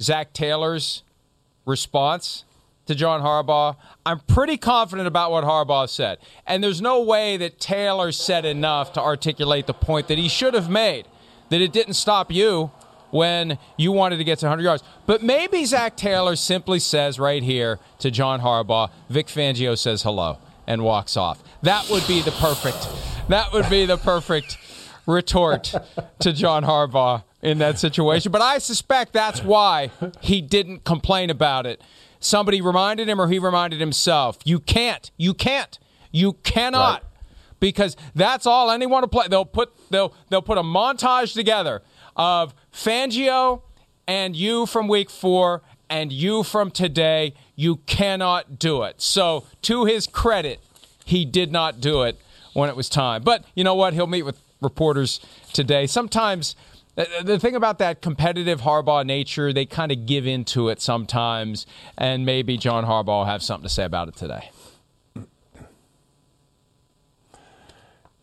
Zac 0.00 0.32
Taylor's 0.32 1.02
response 1.64 2.44
to 2.86 2.94
John 2.94 3.20
Harbaugh. 3.20 3.74
I'm 4.06 4.20
pretty 4.20 4.56
confident 4.56 5.08
about 5.08 5.32
what 5.32 5.42
Harbaugh 5.42 5.88
said. 5.88 6.18
And 6.46 6.62
there's 6.62 6.80
no 6.80 7.02
way 7.02 7.36
that 7.36 7.58
Taylor 7.58 8.12
said 8.12 8.44
enough 8.44 8.92
to 8.92 9.02
articulate 9.02 9.66
the 9.66 9.74
point 9.74 10.06
that 10.06 10.18
he 10.18 10.28
should 10.28 10.54
have 10.54 10.70
made, 10.70 11.08
that 11.48 11.60
it 11.60 11.72
didn't 11.72 11.94
stop 11.94 12.30
you 12.30 12.70
when 13.10 13.58
you 13.76 13.90
wanted 13.90 14.18
to 14.18 14.24
get 14.24 14.38
to 14.38 14.46
100 14.46 14.62
yards. 14.62 14.84
But 15.04 15.20
maybe 15.20 15.64
Zach 15.64 15.96
Taylor 15.96 16.36
simply 16.36 16.78
says 16.78 17.18
right 17.18 17.42
here 17.42 17.80
to 17.98 18.12
John 18.12 18.40
Harbaugh, 18.40 18.90
Vic 19.08 19.26
Fangio 19.26 19.76
says 19.76 20.04
hello 20.04 20.38
and 20.64 20.84
walks 20.84 21.16
off. 21.16 21.42
That 21.62 21.90
would 21.90 22.06
be 22.06 22.22
the 22.22 22.30
perfect. 22.30 22.88
That 23.28 23.52
would 23.52 23.68
be 23.68 23.84
the 23.84 23.96
perfect 23.96 24.58
retort 25.06 25.74
to 26.20 26.32
John 26.32 26.64
Harbaugh 26.64 27.22
in 27.42 27.58
that 27.58 27.78
situation. 27.78 28.32
But 28.32 28.42
I 28.42 28.58
suspect 28.58 29.12
that's 29.12 29.42
why 29.42 29.90
he 30.20 30.40
didn't 30.40 30.84
complain 30.84 31.30
about 31.30 31.66
it. 31.66 31.80
Somebody 32.18 32.60
reminded 32.60 33.08
him 33.08 33.20
or 33.20 33.28
he 33.28 33.38
reminded 33.38 33.80
himself. 33.80 34.38
You 34.44 34.58
can't. 34.58 35.10
You 35.16 35.32
can't. 35.34 35.78
You 36.10 36.34
cannot 36.44 37.02
right. 37.02 37.10
because 37.60 37.96
that's 38.14 38.46
all 38.46 38.70
anyone 38.70 39.02
to 39.02 39.08
play. 39.08 39.26
They'll 39.28 39.44
put 39.44 39.70
they'll 39.90 40.14
they'll 40.28 40.42
put 40.42 40.58
a 40.58 40.62
montage 40.62 41.34
together 41.34 41.82
of 42.16 42.54
Fangio 42.72 43.62
and 44.08 44.34
you 44.34 44.66
from 44.66 44.88
week 44.88 45.10
four 45.10 45.62
and 45.88 46.12
you 46.12 46.42
from 46.42 46.70
today. 46.70 47.34
You 47.54 47.76
cannot 47.86 48.58
do 48.58 48.82
it. 48.82 49.00
So 49.00 49.44
to 49.62 49.84
his 49.84 50.06
credit, 50.06 50.60
he 51.04 51.24
did 51.24 51.52
not 51.52 51.80
do 51.80 52.02
it 52.02 52.18
when 52.54 52.68
it 52.68 52.76
was 52.76 52.88
time. 52.88 53.22
But 53.22 53.44
you 53.54 53.62
know 53.62 53.74
what? 53.74 53.92
He'll 53.92 54.06
meet 54.06 54.22
with 54.22 54.40
reporters 54.60 55.20
today. 55.52 55.86
Sometimes 55.86 56.56
the 57.22 57.38
thing 57.38 57.54
about 57.54 57.78
that 57.78 58.00
competitive 58.00 58.62
Harbaugh 58.62 59.04
nature, 59.04 59.52
they 59.52 59.66
kind 59.66 59.92
of 59.92 60.06
give 60.06 60.26
into 60.26 60.68
it 60.70 60.80
sometimes, 60.80 61.66
and 61.98 62.24
maybe 62.24 62.56
John 62.56 62.84
Harbaugh 62.86 63.06
will 63.06 63.24
have 63.26 63.42
something 63.42 63.68
to 63.68 63.72
say 63.72 63.84
about 63.84 64.08
it 64.08 64.16
today. 64.16 64.50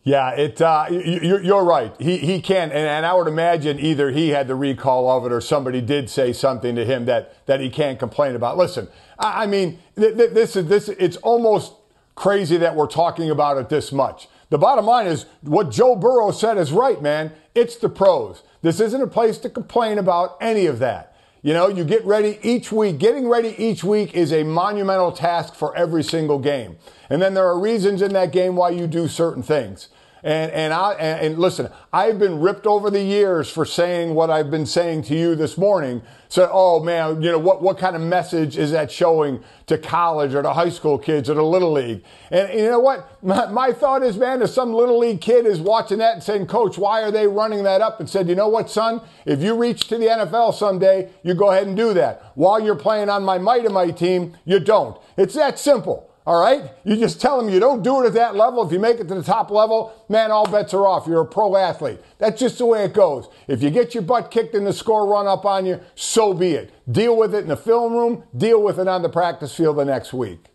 Yeah, 0.02 0.32
it. 0.32 0.60
Uh, 0.60 0.86
you're 0.90 1.64
right. 1.64 1.94
He 1.98 2.18
he 2.18 2.42
can, 2.42 2.70
and, 2.70 2.86
and 2.86 3.06
I 3.06 3.14
would 3.14 3.26
imagine 3.26 3.80
either 3.80 4.10
he 4.10 4.30
had 4.30 4.48
the 4.48 4.54
recall 4.54 5.08
of 5.08 5.24
it 5.24 5.32
or 5.32 5.40
somebody 5.40 5.80
did 5.80 6.10
say 6.10 6.34
something 6.34 6.74
to 6.74 6.84
him 6.84 7.06
that 7.06 7.46
that 7.46 7.60
he 7.60 7.70
can't 7.70 7.98
complain 7.98 8.36
about. 8.36 8.58
Listen, 8.58 8.88
I, 9.18 9.44
I 9.44 9.46
mean, 9.46 9.78
th- 9.96 10.14
th- 10.14 10.32
this 10.32 10.56
is 10.56 10.66
this. 10.66 10.90
It's 10.90 11.16
almost 11.18 11.72
crazy 12.16 12.58
that 12.58 12.76
we're 12.76 12.86
talking 12.86 13.30
about 13.30 13.56
it 13.56 13.70
this 13.70 13.92
much. 13.92 14.28
The 14.54 14.58
bottom 14.58 14.86
line 14.86 15.08
is 15.08 15.26
what 15.40 15.72
Joe 15.72 15.96
Burrow 15.96 16.30
said 16.30 16.58
is 16.58 16.70
right, 16.70 17.02
man. 17.02 17.32
It's 17.56 17.74
the 17.74 17.88
pros. 17.88 18.44
This 18.62 18.78
isn't 18.78 19.02
a 19.02 19.08
place 19.08 19.36
to 19.38 19.50
complain 19.50 19.98
about 19.98 20.36
any 20.40 20.66
of 20.66 20.78
that. 20.78 21.16
You 21.42 21.54
know, 21.54 21.66
you 21.66 21.82
get 21.82 22.04
ready 22.04 22.38
each 22.40 22.70
week. 22.70 22.98
Getting 22.98 23.28
ready 23.28 23.56
each 23.58 23.82
week 23.82 24.14
is 24.14 24.32
a 24.32 24.44
monumental 24.44 25.10
task 25.10 25.56
for 25.56 25.74
every 25.74 26.04
single 26.04 26.38
game. 26.38 26.76
And 27.10 27.20
then 27.20 27.34
there 27.34 27.48
are 27.48 27.58
reasons 27.58 28.00
in 28.00 28.12
that 28.12 28.30
game 28.30 28.54
why 28.54 28.70
you 28.70 28.86
do 28.86 29.08
certain 29.08 29.42
things. 29.42 29.88
And, 30.24 30.50
and, 30.52 30.72
I, 30.72 30.92
and, 30.94 31.26
and 31.26 31.38
listen, 31.38 31.68
I've 31.92 32.18
been 32.18 32.40
ripped 32.40 32.66
over 32.66 32.88
the 32.88 33.02
years 33.02 33.50
for 33.50 33.66
saying 33.66 34.14
what 34.14 34.30
I've 34.30 34.50
been 34.50 34.64
saying 34.64 35.02
to 35.04 35.14
you 35.14 35.34
this 35.34 35.58
morning. 35.58 36.00
So, 36.30 36.48
oh 36.50 36.80
man, 36.80 37.20
you 37.20 37.30
know, 37.30 37.38
what, 37.38 37.60
what 37.60 37.76
kind 37.76 37.94
of 37.94 38.00
message 38.00 38.56
is 38.56 38.70
that 38.70 38.90
showing 38.90 39.44
to 39.66 39.76
college 39.76 40.34
or 40.34 40.40
to 40.40 40.54
high 40.54 40.70
school 40.70 40.96
kids 40.96 41.28
or 41.28 41.34
to 41.34 41.44
little 41.44 41.72
league? 41.72 42.02
And, 42.30 42.48
and 42.48 42.58
you 42.58 42.70
know 42.70 42.80
what? 42.80 43.06
My, 43.24 43.46
my 43.46 43.72
thought 43.72 44.02
is, 44.02 44.18
man, 44.18 44.42
if 44.42 44.50
some 44.50 44.74
little 44.74 44.98
league 44.98 45.20
kid 45.20 45.46
is 45.46 45.58
watching 45.58 45.98
that 45.98 46.14
and 46.14 46.22
saying, 46.22 46.46
coach, 46.46 46.76
why 46.76 47.02
are 47.02 47.10
they 47.10 47.26
running 47.26 47.62
that 47.64 47.80
up? 47.80 48.00
And 48.00 48.08
said, 48.08 48.28
you 48.28 48.34
know 48.34 48.48
what, 48.48 48.68
son? 48.68 49.00
If 49.24 49.42
you 49.42 49.56
reach 49.56 49.88
to 49.88 49.96
the 49.96 50.06
NFL 50.06 50.52
someday, 50.52 51.10
you 51.22 51.32
go 51.32 51.50
ahead 51.50 51.66
and 51.66 51.74
do 51.74 51.94
that. 51.94 52.32
While 52.34 52.60
you're 52.60 52.74
playing 52.76 53.08
on 53.08 53.24
my 53.24 53.38
mighty 53.38 53.68
my 53.68 53.90
team, 53.90 54.36
you 54.44 54.60
don't. 54.60 54.98
It's 55.16 55.34
that 55.34 55.58
simple. 55.58 56.10
All 56.26 56.40
right? 56.40 56.70
You 56.84 56.96
just 56.96 57.20
tell 57.20 57.38
them 57.38 57.52
you 57.52 57.60
don't 57.60 57.82
do 57.82 58.02
it 58.02 58.06
at 58.06 58.14
that 58.14 58.34
level. 58.34 58.64
If 58.64 58.72
you 58.72 58.78
make 58.78 58.98
it 58.98 59.08
to 59.08 59.14
the 59.14 59.22
top 59.22 59.50
level, 59.50 59.92
man, 60.08 60.30
all 60.30 60.50
bets 60.50 60.72
are 60.72 60.86
off. 60.86 61.06
You're 61.06 61.20
a 61.20 61.26
pro 61.26 61.54
athlete. 61.56 62.00
That's 62.18 62.40
just 62.40 62.58
the 62.58 62.66
way 62.66 62.84
it 62.84 62.94
goes. 62.94 63.28
If 63.46 63.62
you 63.62 63.70
get 63.70 63.94
your 63.94 64.02
butt 64.02 64.30
kicked 64.30 64.54
and 64.54 64.66
the 64.66 64.72
score 64.72 65.06
run 65.06 65.26
up 65.26 65.44
on 65.44 65.66
you, 65.66 65.80
so 65.94 66.32
be 66.32 66.52
it. 66.52 66.70
Deal 66.90 67.14
with 67.16 67.34
it 67.34 67.42
in 67.42 67.48
the 67.48 67.56
film 67.56 67.92
room, 67.92 68.24
deal 68.36 68.62
with 68.62 68.78
it 68.78 68.88
on 68.88 69.02
the 69.02 69.08
practice 69.10 69.54
field 69.54 69.76
the 69.76 69.84
next 69.84 70.14
week. 70.14 70.46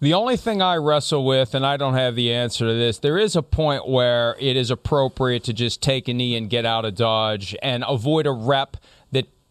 The 0.00 0.14
only 0.14 0.36
thing 0.36 0.60
I 0.60 0.76
wrestle 0.76 1.24
with, 1.24 1.54
and 1.54 1.64
I 1.64 1.76
don't 1.76 1.94
have 1.94 2.16
the 2.16 2.32
answer 2.32 2.66
to 2.66 2.74
this, 2.74 2.98
there 2.98 3.18
is 3.18 3.34
a 3.34 3.42
point 3.42 3.88
where 3.88 4.36
it 4.38 4.56
is 4.56 4.70
appropriate 4.70 5.44
to 5.44 5.52
just 5.52 5.82
take 5.82 6.06
a 6.08 6.14
knee 6.14 6.36
and 6.36 6.50
get 6.50 6.66
out 6.66 6.84
of 6.84 6.94
Dodge 6.94 7.56
and 7.62 7.84
avoid 7.86 8.26
a 8.26 8.32
rep 8.32 8.76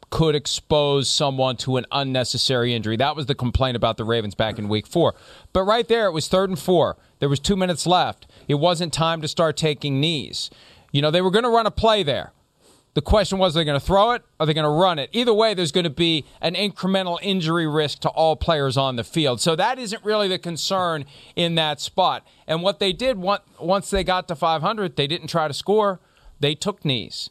could 0.10 0.36
expose 0.36 1.10
someone 1.10 1.58
to 1.58 1.78
an 1.78 1.86
unnecessary 1.92 2.74
injury. 2.74 2.96
That 2.96 3.16
was 3.16 3.26
the 3.26 3.36
complaint 3.36 3.76
about 3.76 3.98
the 3.98 4.06
Ravens 4.06 4.36
back 4.36 4.58
in 4.60 4.70
week 4.70 4.88
four. 4.88 5.16
But 5.52 5.64
right 5.64 5.88
there, 5.88 6.06
it 6.06 6.12
was 6.12 6.28
third 6.28 6.50
and 6.50 6.60
four. 6.60 6.98
There 7.20 7.30
was 7.30 7.40
two 7.40 7.56
minutes 7.56 7.86
left. 7.88 8.28
It 8.48 8.56
wasn't 8.56 8.94
time 8.94 9.22
to 9.22 9.28
start 9.28 9.58
taking 9.58 10.00
knees. 10.00 10.50
You 10.92 11.02
know, 11.02 11.12
they 11.12 11.22
were 11.22 11.32
going 11.32 11.44
to 11.44 11.50
run 11.50 11.66
a 11.66 11.72
play 11.72 12.04
there. 12.04 12.32
The 12.94 13.02
question 13.02 13.40
was, 13.40 13.56
are 13.56 13.60
they 13.60 13.66
going 13.66 13.78
to 13.78 13.86
throw 13.86 14.12
it? 14.12 14.24
Are 14.40 14.46
they 14.46 14.54
going 14.54 14.64
to 14.64 14.70
run 14.70 15.00
it? 15.00 15.10
Either 15.12 15.34
way, 15.34 15.54
there's 15.54 15.74
going 15.74 15.84
to 15.84 15.90
be 15.90 16.24
an 16.40 16.56
incremental 16.56 17.20
injury 17.22 17.68
risk 17.68 18.00
to 18.02 18.10
all 18.10 18.38
players 18.38 18.78
on 18.78 18.96
the 18.96 19.04
field. 19.04 19.42
So 19.42 19.54
that 19.58 19.78
isn't 19.78 20.02
really 20.06 20.30
the 20.30 20.40
concern 20.40 21.04
in 21.36 21.56
that 21.56 21.82
spot. 21.82 22.26
And 22.48 22.62
what 22.62 22.80
they 22.80 22.94
did 22.94 23.18
once 23.18 23.90
they 23.90 24.06
got 24.06 24.30
to 24.30 24.36
500, 24.36 24.96
they 24.96 25.08
didn't 25.08 25.28
try 25.28 25.50
to 25.50 25.54
score. 25.54 26.00
They 26.40 26.56
took 26.56 26.86
knees. 26.86 27.30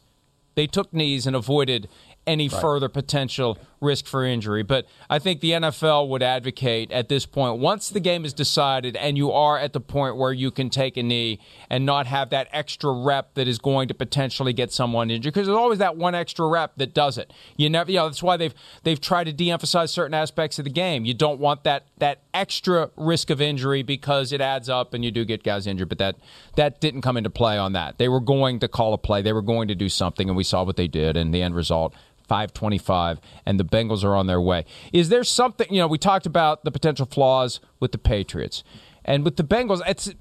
They 0.53 0.67
took 0.67 0.93
knees 0.93 1.25
and 1.25 1.35
avoided 1.35 1.89
any 2.27 2.47
right. 2.47 2.61
further 2.61 2.89
potential 2.89 3.57
risk 3.81 4.07
for 4.07 4.25
injury. 4.25 4.63
But 4.63 4.87
I 5.09 5.19
think 5.19 5.41
the 5.41 5.51
NFL 5.51 6.09
would 6.09 6.23
advocate 6.23 6.91
at 6.91 7.07
this 7.09 7.25
point, 7.25 7.59
once 7.59 7.89
the 7.89 7.99
game 7.99 8.25
is 8.25 8.33
decided 8.33 8.95
and 8.95 9.17
you 9.17 9.31
are 9.31 9.57
at 9.57 9.73
the 9.73 9.79
point 9.79 10.17
where 10.17 10.33
you 10.33 10.51
can 10.51 10.69
take 10.69 10.97
a 10.97 11.03
knee 11.03 11.39
and 11.69 11.85
not 11.85 12.07
have 12.07 12.31
that 12.31 12.47
extra 12.51 12.91
rep 12.91 13.35
that 13.35 13.47
is 13.47 13.59
going 13.59 13.87
to 13.87 13.93
potentially 13.93 14.53
get 14.53 14.71
someone 14.71 15.11
injured, 15.11 15.33
because 15.33 15.47
there's 15.47 15.57
always 15.57 15.79
that 15.79 15.97
one 15.97 16.15
extra 16.15 16.47
rep 16.47 16.73
that 16.77 16.93
does 16.93 17.17
it. 17.17 17.31
You 17.57 17.69
never, 17.69 17.91
you 17.91 17.97
know, 17.97 18.07
that's 18.07 18.23
why 18.23 18.37
they've 18.37 18.53
they've 18.83 18.99
tried 18.99 19.25
to 19.25 19.33
de-emphasize 19.33 19.91
certain 19.91 20.13
aspects 20.13 20.57
of 20.59 20.65
the 20.65 20.71
game. 20.71 21.05
You 21.05 21.13
don't 21.13 21.39
want 21.39 21.63
that 21.63 21.85
that 21.99 22.21
extra 22.33 22.89
risk 22.97 23.29
of 23.29 23.39
injury 23.39 23.83
because 23.83 24.31
it 24.31 24.41
adds 24.41 24.67
up 24.67 24.93
and 24.93 25.05
you 25.05 25.11
do 25.11 25.25
get 25.25 25.43
guys 25.43 25.67
injured. 25.67 25.89
But 25.89 25.99
that 25.99 26.15
that 26.55 26.81
didn't 26.81 27.01
come 27.01 27.17
into 27.17 27.29
play 27.29 27.57
on 27.57 27.73
that. 27.73 27.97
They 27.97 28.09
were 28.09 28.19
going 28.19 28.59
to 28.59 28.67
call 28.67 28.93
a 28.93 28.97
play. 28.97 29.21
They 29.21 29.33
were 29.33 29.41
going 29.41 29.67
to 29.67 29.75
do 29.75 29.89
something, 29.89 30.27
and 30.27 30.35
we 30.35 30.43
saw 30.43 30.63
what 30.63 30.75
they 30.75 30.87
did, 30.87 31.17
and 31.17 31.33
the 31.33 31.41
end 31.41 31.55
result 31.55 31.93
525 32.27 33.19
and 33.45 33.59
the 33.59 33.65
Bengals 33.65 34.03
are 34.03 34.15
on 34.15 34.27
their 34.27 34.41
way. 34.41 34.65
Is 34.91 35.09
there 35.09 35.23
something, 35.23 35.67
you 35.69 35.79
know, 35.79 35.87
we 35.87 35.97
talked 35.97 36.25
about 36.25 36.63
the 36.63 36.71
potential 36.71 37.05
flaws 37.05 37.59
with 37.79 37.91
the 37.91 37.97
Patriots. 37.97 38.63
And 39.03 39.23
with 39.23 39.35
the 39.37 39.43
Bengals, 39.43 39.81
it's 39.87 40.13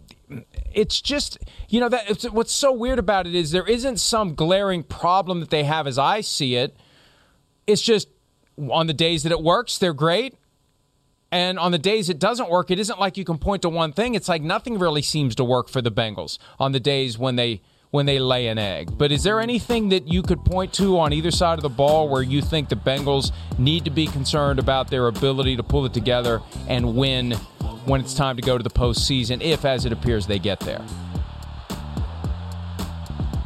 it's 0.72 1.00
just, 1.00 1.38
you 1.68 1.80
know, 1.80 1.88
that 1.88 2.24
what's 2.32 2.52
so 2.52 2.72
weird 2.72 2.98
about 2.98 3.26
it 3.26 3.34
is 3.34 3.50
there 3.50 3.66
isn't 3.66 3.98
some 3.98 4.34
glaring 4.34 4.82
problem 4.82 5.40
that 5.40 5.50
they 5.50 5.64
have 5.64 5.86
as 5.86 5.98
I 5.98 6.20
see 6.22 6.56
it. 6.56 6.76
It's 7.66 7.82
just 7.82 8.08
on 8.70 8.86
the 8.86 8.94
days 8.94 9.22
that 9.22 9.32
it 9.32 9.42
works, 9.42 9.78
they're 9.78 9.94
great. 9.94 10.34
And 11.30 11.58
on 11.58 11.72
the 11.72 11.78
days 11.78 12.08
it 12.08 12.18
doesn't 12.18 12.48
work, 12.48 12.70
it 12.70 12.78
isn't 12.78 13.00
like 13.00 13.16
you 13.16 13.24
can 13.24 13.38
point 13.38 13.62
to 13.62 13.68
one 13.68 13.92
thing. 13.92 14.14
It's 14.14 14.28
like 14.28 14.42
nothing 14.42 14.78
really 14.78 15.02
seems 15.02 15.34
to 15.36 15.44
work 15.44 15.68
for 15.68 15.82
the 15.82 15.90
Bengals 15.90 16.38
on 16.58 16.72
the 16.72 16.80
days 16.80 17.18
when 17.18 17.36
they 17.36 17.60
when 17.94 18.06
they 18.06 18.18
lay 18.18 18.48
an 18.48 18.58
egg. 18.58 18.98
But 18.98 19.12
is 19.12 19.22
there 19.22 19.38
anything 19.38 19.90
that 19.90 20.08
you 20.08 20.20
could 20.20 20.44
point 20.44 20.72
to 20.72 20.98
on 20.98 21.12
either 21.12 21.30
side 21.30 21.60
of 21.60 21.62
the 21.62 21.68
ball 21.68 22.08
where 22.08 22.22
you 22.22 22.42
think 22.42 22.68
the 22.68 22.74
Bengals 22.74 23.30
need 23.56 23.84
to 23.84 23.90
be 23.92 24.08
concerned 24.08 24.58
about 24.58 24.90
their 24.90 25.06
ability 25.06 25.54
to 25.54 25.62
pull 25.62 25.86
it 25.86 25.94
together 25.94 26.42
and 26.66 26.96
win 26.96 27.34
when 27.84 28.00
it's 28.00 28.12
time 28.12 28.34
to 28.34 28.42
go 28.42 28.58
to 28.58 28.64
the 28.64 28.70
postseason, 28.70 29.40
if, 29.40 29.64
as 29.64 29.86
it 29.86 29.92
appears, 29.92 30.26
they 30.26 30.40
get 30.40 30.58
there? 30.58 30.84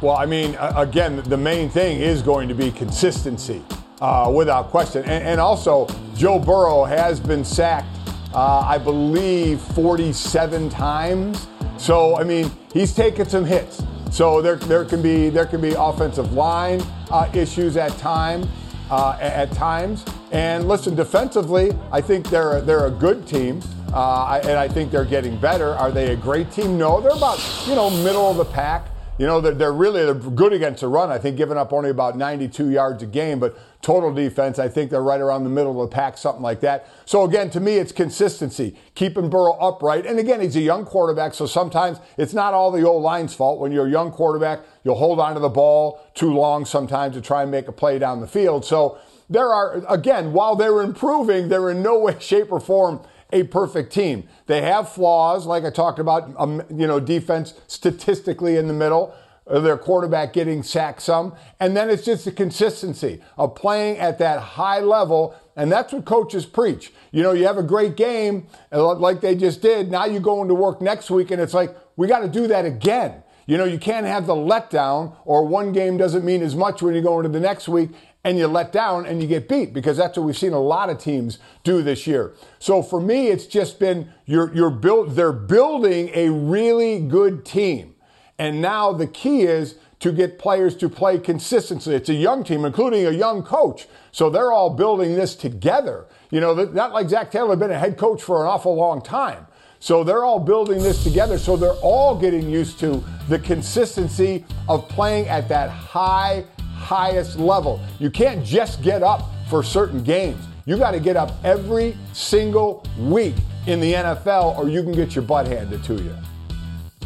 Well, 0.01 0.17
I 0.17 0.25
mean, 0.25 0.57
again, 0.59 1.21
the 1.29 1.37
main 1.37 1.69
thing 1.69 1.99
is 1.99 2.23
going 2.23 2.47
to 2.47 2.55
be 2.55 2.71
consistency, 2.71 3.61
uh, 4.01 4.31
without 4.35 4.71
question. 4.71 5.03
And, 5.03 5.27
and, 5.27 5.39
also, 5.39 5.87
Joe 6.15 6.39
Burrow 6.39 6.85
has 6.85 7.19
been 7.19 7.45
sacked, 7.45 7.95
uh, 8.33 8.61
I 8.61 8.79
believe, 8.79 9.61
47 9.61 10.69
times. 10.71 11.45
So, 11.77 12.15
I 12.15 12.23
mean, 12.23 12.49
he's 12.73 12.95
taken 12.95 13.29
some 13.29 13.45
hits. 13.45 13.83
So 14.11 14.41
there, 14.41 14.55
there 14.55 14.85
can 14.85 15.01
be 15.01 15.29
there 15.29 15.45
can 15.45 15.61
be 15.61 15.73
offensive 15.77 16.33
line 16.33 16.81
uh, 17.11 17.29
issues 17.33 17.77
at 17.77 17.95
time 17.97 18.47
uh, 18.89 19.17
at 19.19 19.51
times. 19.51 20.03
And 20.31 20.67
listen, 20.67 20.95
defensively, 20.95 21.71
I 21.91 22.01
think 22.01 22.29
they're 22.29 22.61
they're 22.61 22.87
a 22.87 22.91
good 22.91 23.27
team, 23.27 23.61
uh, 23.93 24.41
and 24.43 24.57
I 24.57 24.67
think 24.67 24.91
they're 24.91 25.05
getting 25.05 25.37
better. 25.37 25.75
Are 25.75 25.91
they 25.91 26.13
a 26.13 26.15
great 26.15 26.51
team? 26.51 26.77
No, 26.77 27.01
they're 27.01 27.11
about 27.11 27.39
you 27.67 27.75
know 27.75 27.89
middle 27.89 28.29
of 28.29 28.37
the 28.37 28.45
pack. 28.45 28.87
You 29.19 29.27
know, 29.27 29.41
they're, 29.41 29.53
they're 29.53 29.73
really 29.73 30.05
they're 30.05 30.13
good 30.13 30.53
against 30.53 30.79
the 30.79 30.87
run. 30.87 31.11
I 31.11 31.17
think 31.17 31.35
giving 31.35 31.57
up 31.57 31.73
only 31.73 31.89
about 31.89 32.17
92 32.17 32.69
yards 32.69 33.03
a 33.03 33.05
game, 33.05 33.37
but 33.37 33.57
total 33.81 34.13
defense, 34.13 34.59
I 34.59 34.69
think 34.69 34.89
they're 34.89 35.03
right 35.03 35.19
around 35.19 35.43
the 35.43 35.49
middle 35.49 35.83
of 35.83 35.89
the 35.89 35.93
pack, 35.93 36.17
something 36.17 36.41
like 36.41 36.61
that. 36.61 36.87
So 37.03 37.25
again, 37.25 37.49
to 37.49 37.59
me, 37.59 37.73
it's 37.73 37.91
consistency, 37.91 38.77
keeping 38.95 39.29
Burrow 39.29 39.57
upright. 39.59 40.05
And 40.05 40.19
again, 40.19 40.39
he's 40.39 40.55
a 40.55 40.61
young 40.61 40.85
quarterback, 40.85 41.33
so 41.33 41.45
sometimes 41.45 41.99
it's 42.17 42.33
not 42.33 42.53
all 42.53 42.71
the 42.71 42.83
old 42.83 43.03
line's 43.03 43.33
fault. 43.33 43.59
When 43.59 43.73
you're 43.73 43.87
a 43.87 43.91
young 43.91 44.09
quarterback, 44.09 44.61
you'll 44.85 44.95
hold 44.95 45.19
on 45.19 45.33
to 45.33 45.41
the 45.41 45.49
ball 45.49 46.01
too 46.13 46.33
long 46.33 46.63
sometimes 46.63 47.15
to 47.15 47.21
try 47.21 47.41
and 47.41 47.51
make 47.51 47.67
a 47.67 47.73
play 47.73 47.99
down 47.99 48.21
the 48.21 48.27
field. 48.27 48.63
So 48.63 48.99
there 49.29 49.53
are, 49.53 49.83
again, 49.89 50.31
while 50.31 50.55
they're 50.55 50.81
improving, 50.81 51.49
they're 51.49 51.69
in 51.69 51.83
no 51.83 51.99
way, 51.99 52.15
shape, 52.19 52.53
or 52.53 52.61
form 52.61 53.01
a 53.31 53.43
perfect 53.43 53.93
team. 53.93 54.27
They 54.47 54.61
have 54.61 54.89
flaws, 54.89 55.45
like 55.45 55.63
I 55.63 55.69
talked 55.69 55.99
about, 55.99 56.33
um, 56.37 56.63
you 56.69 56.87
know, 56.87 56.99
defense 56.99 57.53
statistically 57.67 58.57
in 58.57 58.67
the 58.67 58.73
middle, 58.73 59.13
uh, 59.47 59.59
their 59.59 59.77
quarterback 59.77 60.33
getting 60.33 60.63
sacked 60.63 61.01
some. 61.01 61.35
And 61.59 61.75
then 61.75 61.89
it's 61.89 62.05
just 62.05 62.25
the 62.25 62.31
consistency 62.31 63.21
of 63.37 63.55
playing 63.55 63.97
at 63.97 64.19
that 64.19 64.39
high 64.39 64.79
level. 64.79 65.35
And 65.55 65.71
that's 65.71 65.93
what 65.93 66.05
coaches 66.05 66.45
preach. 66.45 66.93
You 67.11 67.23
know, 67.23 67.31
you 67.31 67.45
have 67.45 67.57
a 67.57 67.63
great 67.63 67.95
game, 67.95 68.47
like 68.71 69.21
they 69.21 69.35
just 69.35 69.61
did. 69.61 69.91
Now 69.91 70.05
you 70.05 70.19
go 70.19 70.41
into 70.41 70.53
work 70.53 70.81
next 70.81 71.09
week, 71.09 71.31
and 71.31 71.41
it's 71.41 71.53
like, 71.53 71.75
we 71.97 72.07
got 72.07 72.19
to 72.19 72.29
do 72.29 72.47
that 72.47 72.65
again. 72.65 73.23
You 73.45 73.57
know, 73.57 73.65
you 73.65 73.79
can't 73.79 74.05
have 74.05 74.27
the 74.27 74.35
letdown 74.35 75.15
or 75.25 75.43
one 75.43 75.71
game 75.71 75.97
doesn't 75.97 76.23
mean 76.23 76.43
as 76.43 76.55
much 76.55 76.83
when 76.83 76.93
you 76.93 77.01
go 77.01 77.17
into 77.17 77.29
the 77.29 77.39
next 77.39 77.67
week 77.67 77.89
and 78.29 78.37
you 78.37 78.45
let 78.45 78.71
down 78.71 79.07
and 79.07 79.23
you 79.23 79.27
get 79.27 79.49
beat 79.49 79.73
because 79.73 79.97
that's 79.97 80.15
what 80.15 80.23
we've 80.23 80.37
seen 80.37 80.53
a 80.53 80.59
lot 80.59 80.87
of 80.91 80.99
teams 80.99 81.39
do 81.63 81.81
this 81.81 82.05
year. 82.05 82.35
So 82.59 82.83
for 82.83 83.01
me, 83.01 83.29
it's 83.29 83.47
just 83.47 83.79
been 83.79 84.13
you're 84.27 84.53
you're 84.53 84.69
built 84.69 85.15
they're 85.15 85.33
building 85.33 86.11
a 86.13 86.29
really 86.29 86.99
good 86.99 87.43
team. 87.43 87.95
And 88.37 88.61
now 88.61 88.91
the 88.91 89.07
key 89.07 89.41
is 89.41 89.77
to 90.01 90.11
get 90.11 90.37
players 90.37 90.77
to 90.77 90.89
play 90.89 91.17
consistently. 91.17 91.95
It's 91.95 92.07
a 92.07 92.13
young 92.13 92.43
team, 92.43 92.65
including 92.65 93.07
a 93.07 93.11
young 93.11 93.41
coach. 93.41 93.87
So 94.11 94.29
they're 94.29 94.51
all 94.51 94.69
building 94.69 95.15
this 95.15 95.33
together. 95.33 96.05
You 96.29 96.39
know, 96.39 96.53
not 96.53 96.93
like 96.93 97.09
Zac 97.09 97.31
Taylor 97.31 97.55
been 97.55 97.71
a 97.71 97.79
head 97.79 97.97
coach 97.97 98.21
for 98.21 98.43
an 98.43 98.47
awful 98.47 98.75
long 98.75 99.01
time. 99.01 99.47
So 99.79 100.03
they're 100.03 100.23
all 100.23 100.39
building 100.39 100.83
this 100.83 101.03
together. 101.03 101.39
So 101.39 101.57
they're 101.57 101.81
all 101.81 102.15
getting 102.15 102.47
used 102.47 102.79
to 102.81 103.03
the 103.27 103.39
consistency 103.39 104.45
of 104.67 104.87
playing 104.87 105.27
at 105.27 105.49
that 105.49 105.71
high, 105.71 106.45
highest 106.79 107.37
level. 107.37 107.79
You 107.99 108.09
can't 108.09 108.43
just 108.43 108.81
get 108.81 109.03
up 109.03 109.29
for 109.49 109.61
certain 109.63 110.03
games. 110.03 110.43
You 110.65 110.77
got 110.77 110.91
to 110.91 110.99
get 110.99 111.17
up 111.17 111.31
every 111.43 111.97
single 112.13 112.85
week 112.97 113.35
in 113.67 113.79
the 113.79 113.93
NFL 113.93 114.57
or 114.57 114.69
you 114.69 114.83
can 114.83 114.93
get 114.93 115.15
your 115.15 115.23
butt 115.23 115.47
handed 115.47 115.83
to 115.85 115.95
you. 115.95 116.15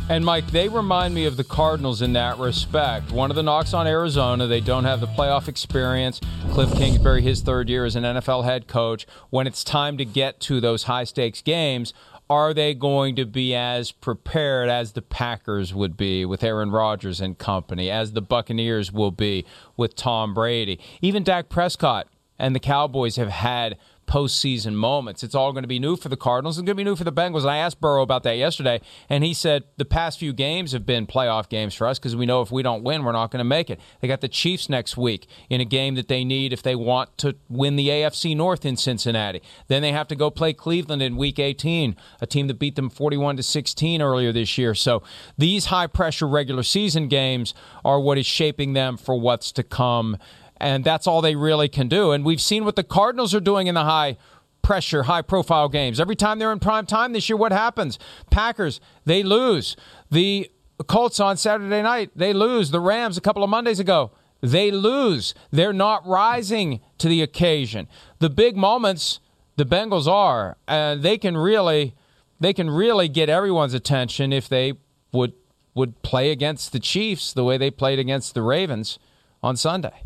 And 0.09 0.25
Mike, 0.25 0.47
they 0.47 0.67
remind 0.67 1.15
me 1.15 1.25
of 1.25 1.37
the 1.37 1.45
Cardinals 1.45 2.01
in 2.01 2.11
that 2.13 2.37
respect. 2.37 3.13
One 3.13 3.29
of 3.29 3.37
the 3.37 3.43
knocks 3.43 3.73
on 3.73 3.87
Arizona, 3.87 4.47
they 4.47 4.59
don't 4.59 4.83
have 4.83 4.99
the 4.99 5.07
playoff 5.07 5.47
experience. 5.47 6.19
Cliff 6.51 6.73
Kingsbury, 6.73 7.21
his 7.21 7.41
third 7.41 7.69
year 7.69 7.85
as 7.85 7.95
an 7.95 8.03
NFL 8.03 8.43
head 8.43 8.67
coach. 8.67 9.07
When 9.29 9.47
it's 9.47 9.63
time 9.63 9.97
to 9.97 10.03
get 10.03 10.41
to 10.41 10.59
those 10.59 10.83
high 10.83 11.05
stakes 11.05 11.41
games, 11.41 11.93
are 12.33 12.51
they 12.51 12.73
going 12.73 13.15
to 13.15 13.25
be 13.25 13.53
as 13.53 13.91
prepared 13.91 14.67
as 14.67 14.93
the 14.93 15.03
Packers 15.03 15.71
would 15.71 15.95
be 15.95 16.25
with 16.25 16.43
Aaron 16.43 16.71
Rodgers 16.71 17.21
and 17.21 17.37
company, 17.37 17.91
as 17.91 18.13
the 18.13 18.23
Buccaneers 18.23 18.91
will 18.91 19.11
be 19.11 19.45
with 19.77 19.95
Tom 19.95 20.33
Brady? 20.33 20.79
Even 20.99 21.23
Dak 21.23 21.47
Prescott 21.47 22.07
and 22.39 22.55
the 22.55 22.59
Cowboys 22.59 23.17
have 23.17 23.29
had 23.29 23.77
postseason 24.13 24.75
moments. 24.75 25.23
It's 25.23 25.33
all 25.33 25.51
going 25.53 25.63
to 25.63 25.67
be 25.67 25.79
new 25.79 25.95
for 25.95 26.07
the 26.07 26.15
Cardinals. 26.15 26.59
It's 26.59 26.61
going 26.61 26.77
to 26.77 26.79
be 26.79 26.83
new 26.83 26.95
for 26.95 27.03
the 27.03 27.11
Bengals. 27.11 27.41
And 27.41 27.49
I 27.49 27.57
asked 27.57 27.81
Burrow 27.81 28.03
about 28.03 28.21
that 28.23 28.37
yesterday, 28.37 28.79
and 29.09 29.23
he 29.23 29.33
said 29.33 29.63
the 29.77 29.85
past 29.85 30.19
few 30.19 30.33
games 30.33 30.71
have 30.71 30.85
been 30.85 31.07
playoff 31.07 31.49
games 31.49 31.73
for 31.73 31.87
us 31.87 31.97
because 31.97 32.15
we 32.15 32.27
know 32.27 32.43
if 32.43 32.51
we 32.51 32.61
don't 32.61 32.83
win, 32.83 33.03
we're 33.03 33.11
not 33.11 33.31
going 33.31 33.39
to 33.39 33.43
make 33.43 33.71
it. 33.71 33.79
They 34.01 34.07
got 34.07 34.21
the 34.21 34.27
Chiefs 34.27 34.69
next 34.69 34.95
week 34.97 35.25
in 35.49 35.61
a 35.61 35.65
game 35.65 35.95
that 35.95 36.09
they 36.09 36.23
need 36.23 36.53
if 36.53 36.61
they 36.61 36.75
want 36.75 37.17
to 37.17 37.35
win 37.49 37.75
the 37.75 37.87
AFC 37.87 38.37
North 38.37 38.65
in 38.65 38.77
Cincinnati. 38.77 39.41
Then 39.67 39.81
they 39.81 39.91
have 39.91 40.07
to 40.09 40.15
go 40.15 40.29
play 40.29 40.53
Cleveland 40.53 41.01
in 41.01 41.17
Week 41.17 41.39
18, 41.39 41.95
a 42.21 42.27
team 42.27 42.45
that 42.45 42.59
beat 42.59 42.75
them 42.75 42.91
41 42.91 43.37
to 43.37 43.43
16 43.43 43.99
earlier 43.99 44.31
this 44.31 44.59
year. 44.59 44.75
So 44.75 45.01
these 45.39 45.65
high 45.65 45.87
pressure 45.87 46.27
regular 46.27 46.61
season 46.61 47.07
games 47.07 47.55
are 47.83 47.99
what 47.99 48.19
is 48.19 48.27
shaping 48.27 48.73
them 48.73 48.95
for 48.95 49.19
what's 49.19 49.51
to 49.53 49.63
come 49.63 50.19
and 50.63 50.85
that's 50.85 51.07
all 51.07 51.21
they 51.21 51.35
really 51.35 51.67
can 51.67 51.89
do. 51.89 52.11
And 52.11 52.23
we've 52.23 52.41
seen 52.41 52.63
what 52.63 52.77
the 52.77 52.85
Cardinals 52.85 53.35
are 53.35 53.41
doing 53.41 53.67
in 53.67 53.75
the 53.75 53.83
high 53.83 54.15
pressure, 54.61 55.03
high 55.03 55.21
profile 55.21 55.67
games. 55.67 55.99
Every 55.99 56.15
time 56.15 56.39
they're 56.39 56.53
in 56.53 56.59
prime 56.59 56.85
time 56.85 57.11
this 57.11 57.27
year, 57.27 57.35
what 57.35 57.51
happens? 57.51 57.99
Packers, 58.31 58.79
they 59.03 59.23
lose. 59.23 59.75
The 60.09 60.49
Colts 60.87 61.19
on 61.19 61.35
Saturday 61.35 61.81
night, 61.81 62.11
they 62.15 62.31
lose. 62.31 62.71
The 62.71 62.79
Rams 62.79 63.17
a 63.17 63.21
couple 63.21 63.43
of 63.43 63.49
Mondays 63.49 63.81
ago, 63.81 64.11
they 64.39 64.71
lose. 64.71 65.33
They're 65.51 65.73
not 65.73 66.07
rising 66.07 66.79
to 66.97 67.09
the 67.09 67.21
occasion. 67.21 67.89
The 68.19 68.29
big 68.29 68.55
moments, 68.55 69.19
the 69.57 69.65
Bengals 69.65 70.07
are, 70.07 70.57
and 70.65 71.03
they 71.03 71.17
can 71.17 71.35
really 71.35 71.93
they 72.39 72.53
can 72.53 72.69
really 72.69 73.09
get 73.09 73.29
everyone's 73.29 73.73
attention 73.73 74.31
if 74.31 74.47
they 74.47 74.73
would 75.11 75.33
would 75.75 76.01
play 76.03 76.31
against 76.31 76.71
the 76.71 76.79
Chiefs 76.79 77.33
the 77.33 77.43
way 77.43 77.57
they 77.57 77.69
played 77.69 77.99
against 77.99 78.33
the 78.33 78.41
Ravens 78.41 78.97
on 79.41 79.57
Sunday. 79.57 80.03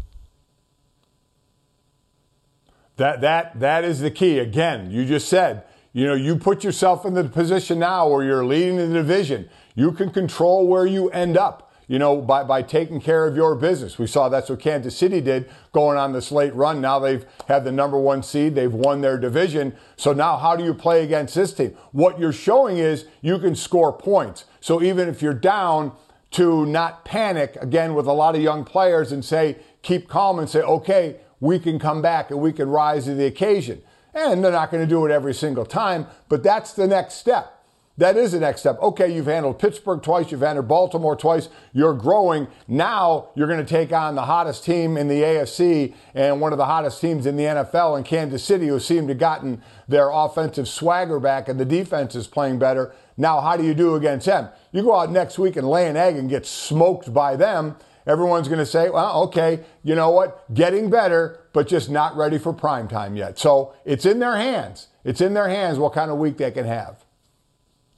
That 2.97 3.21
that 3.21 3.59
that 3.59 3.83
is 3.83 3.99
the 3.99 4.11
key. 4.11 4.39
Again, 4.39 4.91
you 4.91 5.05
just 5.05 5.29
said, 5.29 5.63
you 5.93 6.05
know, 6.05 6.15
you 6.15 6.35
put 6.35 6.63
yourself 6.63 7.05
in 7.05 7.13
the 7.13 7.23
position 7.23 7.79
now 7.79 8.09
where 8.09 8.23
you're 8.23 8.45
leading 8.45 8.77
the 8.77 8.87
division. 8.87 9.49
You 9.75 9.91
can 9.91 10.11
control 10.11 10.67
where 10.67 10.85
you 10.85 11.09
end 11.09 11.37
up, 11.37 11.71
you 11.87 11.99
know, 11.99 12.19
by, 12.21 12.43
by 12.43 12.63
taking 12.63 12.99
care 12.99 13.27
of 13.27 13.35
your 13.35 13.55
business. 13.55 13.97
We 13.99 14.07
saw 14.07 14.29
that's 14.29 14.49
what 14.49 14.59
Kansas 14.59 14.97
City 14.97 15.21
did 15.21 15.49
going 15.71 15.97
on 15.97 16.13
this 16.13 16.31
late 16.31 16.53
run. 16.55 16.81
Now 16.81 16.99
they've 16.99 17.25
had 17.47 17.63
the 17.63 17.71
number 17.71 17.99
one 17.99 18.23
seed, 18.23 18.55
they've 18.55 18.73
won 18.73 19.01
their 19.01 19.17
division. 19.17 19.75
So 19.95 20.13
now 20.13 20.37
how 20.37 20.55
do 20.55 20.63
you 20.63 20.73
play 20.73 21.03
against 21.03 21.35
this 21.35 21.53
team? 21.53 21.75
What 21.91 22.19
you're 22.19 22.33
showing 22.33 22.77
is 22.77 23.05
you 23.21 23.37
can 23.37 23.55
score 23.55 23.93
points. 23.93 24.45
So 24.59 24.81
even 24.81 25.07
if 25.07 25.21
you're 25.21 25.33
down, 25.33 25.93
to 26.31 26.65
not 26.65 27.05
panic 27.05 27.57
again 27.61 27.93
with 27.93 28.05
a 28.05 28.11
lot 28.11 28.35
of 28.35 28.41
young 28.41 28.65
players 28.65 29.11
and 29.11 29.23
say, 29.23 29.57
keep 29.81 30.07
calm 30.07 30.39
and 30.39 30.49
say, 30.49 30.61
okay, 30.61 31.21
we 31.39 31.59
can 31.59 31.79
come 31.79 32.01
back 32.01 32.31
and 32.31 32.39
we 32.39 32.53
can 32.53 32.69
rise 32.69 33.05
to 33.05 33.13
the 33.13 33.25
occasion. 33.25 33.81
And 34.13 34.43
they're 34.43 34.51
not 34.51 34.71
going 34.71 34.83
to 34.83 34.89
do 34.89 35.05
it 35.05 35.11
every 35.11 35.33
single 35.33 35.65
time, 35.65 36.07
but 36.27 36.41
that's 36.41 36.73
the 36.73 36.87
next 36.87 37.15
step. 37.15 37.53
That 37.97 38.15
is 38.15 38.31
the 38.31 38.39
next 38.39 38.59
step. 38.59 38.79
Okay, 38.79 39.13
you've 39.13 39.25
handled 39.25 39.57
Pittsburgh 39.57 40.03
twice, 40.03 40.31
you've 40.31 40.41
handled 40.41 40.67
Baltimore 40.67 41.15
twice, 41.15 41.49
you're 41.73 41.95
growing. 41.95 42.47
Now 42.67 43.29
you're 43.33 43.47
going 43.47 43.63
to 43.63 43.65
take 43.65 43.91
on 43.91 44.13
the 44.13 44.25
hottest 44.25 44.63
team 44.63 44.97
in 44.97 45.07
the 45.07 45.21
AFC 45.21 45.95
and 46.13 46.39
one 46.39 46.51
of 46.51 46.59
the 46.59 46.65
hottest 46.65 47.01
teams 47.01 47.25
in 47.25 47.37
the 47.37 47.43
NFL 47.43 47.97
in 47.97 48.03
Kansas 48.03 48.43
City, 48.43 48.67
who 48.67 48.79
seem 48.79 49.07
to 49.07 49.13
have 49.13 49.19
gotten 49.19 49.63
their 49.87 50.11
offensive 50.11 50.67
swagger 50.67 51.19
back 51.19 51.49
and 51.49 51.59
the 51.59 51.65
defense 51.65 52.13
is 52.13 52.27
playing 52.27 52.59
better. 52.59 52.93
Now, 53.17 53.41
how 53.41 53.57
do 53.57 53.63
you 53.63 53.73
do 53.73 53.95
against 53.95 54.27
them? 54.27 54.49
You 54.71 54.83
go 54.83 54.95
out 54.95 55.11
next 55.11 55.39
week 55.39 55.55
and 55.55 55.67
lay 55.67 55.87
an 55.87 55.97
egg 55.97 56.17
and 56.17 56.29
get 56.29 56.45
smoked 56.45 57.11
by 57.11 57.35
them 57.35 57.77
everyone's 58.07 58.47
going 58.47 58.59
to 58.59 58.65
say, 58.65 58.89
well, 58.89 59.23
okay, 59.23 59.59
you 59.83 59.93
know 59.93 60.09
what? 60.09 60.51
Getting 60.53 60.89
better, 60.89 61.41
but 61.53 61.67
just 61.67 61.89
not 61.89 62.15
ready 62.15 62.39
for 62.39 62.53
prime 62.53 62.87
time 62.87 63.15
yet. 63.15 63.37
So 63.37 63.73
it's 63.85 64.05
in 64.05 64.19
their 64.19 64.37
hands. 64.37 64.87
It's 65.03 65.21
in 65.21 65.33
their 65.33 65.49
hands 65.49 65.77
what 65.77 65.93
kind 65.93 66.09
of 66.09 66.17
week 66.17 66.37
they 66.37 66.51
can 66.51 66.65
have. 66.65 67.03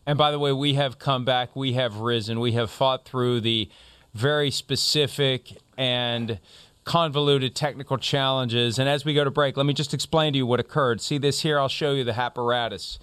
And 0.05 0.17
by 0.17 0.31
the 0.31 0.39
way, 0.39 0.51
we 0.51 0.73
have 0.73 0.97
come 0.97 1.23
back, 1.23 1.55
we 1.55 1.73
have 1.73 1.97
risen, 1.97 2.39
we 2.39 2.53
have 2.53 2.71
fought 2.71 3.05
through 3.05 3.41
the 3.41 3.69
very 4.13 4.49
specific 4.49 5.57
and 5.77 6.39
convoluted 6.83 7.55
technical 7.55 7.99
challenges. 7.99 8.79
And 8.79 8.89
as 8.89 9.05
we 9.05 9.13
go 9.13 9.23
to 9.23 9.29
break, 9.29 9.55
let 9.55 9.67
me 9.67 9.73
just 9.73 9.93
explain 9.93 10.33
to 10.33 10.37
you 10.37 10.47
what 10.47 10.59
occurred. 10.59 11.01
See 11.01 11.19
this 11.19 11.41
here? 11.41 11.59
I'll 11.59 11.69
show 11.69 11.93
you 11.93 12.03
the 12.03 12.19
apparatus. 12.19 12.97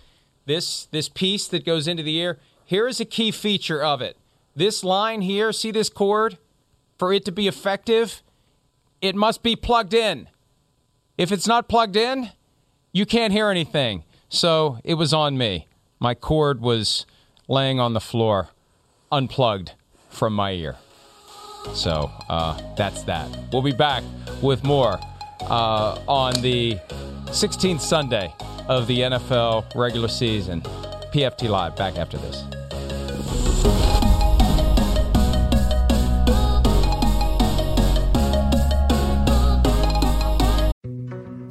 This 0.46 0.86
this 0.86 1.09
piece 1.09 1.46
that 1.48 1.64
goes 1.64 1.86
into 1.86 2.02
the 2.02 2.16
ear, 2.16 2.38
here 2.64 2.88
is 2.88 2.98
a 2.98 3.04
key 3.04 3.30
feature 3.30 3.82
of 3.82 4.02
it. 4.02 4.16
This 4.57 4.82
line 4.82 5.22
here, 5.22 5.52
see 5.52 5.70
this 5.70 5.88
cord? 5.88 6.38
For 6.99 7.12
it 7.12 7.24
to 7.24 7.32
be 7.32 7.49
effective, 7.49 8.22
it 9.01 9.14
must 9.14 9.42
be 9.42 9.57
plugged 9.57 9.94
in. 9.94 10.28
If 11.18 11.32
it's 11.32 11.47
not 11.47 11.68
plugged 11.68 11.97
in, 11.97 12.30
you 12.92 13.07
can't 13.07 13.32
hear 13.32 13.49
anything. 13.49 14.05
So 14.28 14.78
it 14.84 14.94
was 14.94 15.12
on 15.12 15.38
me. 15.38 15.68
My 15.99 16.14
cord 16.14 16.61
was 16.61 17.07
laying 17.49 17.80
on 17.80 17.92
the 17.92 18.01
floor, 18.01 18.49
unplugged 19.11 19.72
from 20.11 20.34
my 20.34 20.53
ear. 20.53 20.76
So 21.74 22.11
uh, 22.28 22.61
that's 22.76 23.03
that. 23.05 23.28
We'll 23.53 23.62
be 23.62 23.72
back 23.72 24.03
with 24.42 24.64
more 24.64 24.99
uh, 25.42 26.01
on 26.07 26.40
the 26.42 26.76
16th 27.26 27.80
Sunday 27.80 28.32
of 28.68 28.86
the 28.86 29.01
NFL 29.01 29.74
regular 29.74 30.09
season. 30.09 30.62
PFT 31.12 31.49
Live, 31.49 31.76
back 31.76 31.97
after 31.97 32.18
this. 32.18 32.44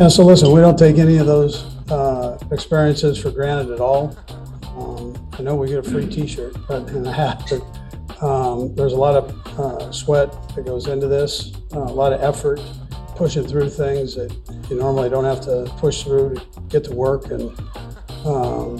And 0.00 0.10
so, 0.10 0.24
listen, 0.24 0.50
we 0.50 0.60
don't 0.60 0.76
take 0.76 0.98
any 0.98 1.18
of 1.18 1.26
those 1.26 1.62
uh, 1.88 2.36
experiences 2.50 3.16
for 3.16 3.30
granted 3.30 3.72
at 3.72 3.80
all. 3.80 4.16
Um, 4.76 5.28
I 5.38 5.42
know 5.42 5.54
we 5.54 5.68
get 5.68 5.78
a 5.78 5.88
free 5.88 6.08
T-shirt 6.08 6.56
but, 6.66 6.88
and 6.88 7.06
a 7.06 7.12
hat, 7.12 7.44
but 7.48 8.20
um, 8.20 8.74
there's 8.74 8.92
a 8.92 8.96
lot 8.96 9.14
of 9.14 9.58
uh, 9.58 9.92
sweat 9.92 10.32
that 10.56 10.66
goes 10.66 10.88
into 10.88 11.06
this, 11.06 11.52
uh, 11.74 11.78
a 11.78 11.94
lot 11.94 12.12
of 12.12 12.20
effort 12.22 12.60
pushing 13.14 13.46
through 13.46 13.70
things 13.70 14.16
that 14.16 14.36
you 14.68 14.76
normally 14.76 15.08
don't 15.08 15.24
have 15.24 15.40
to 15.42 15.72
push 15.78 16.02
through 16.02 16.34
to 16.34 16.60
get 16.68 16.82
to 16.84 16.92
work, 16.92 17.26
and, 17.26 17.56
um, 18.24 18.78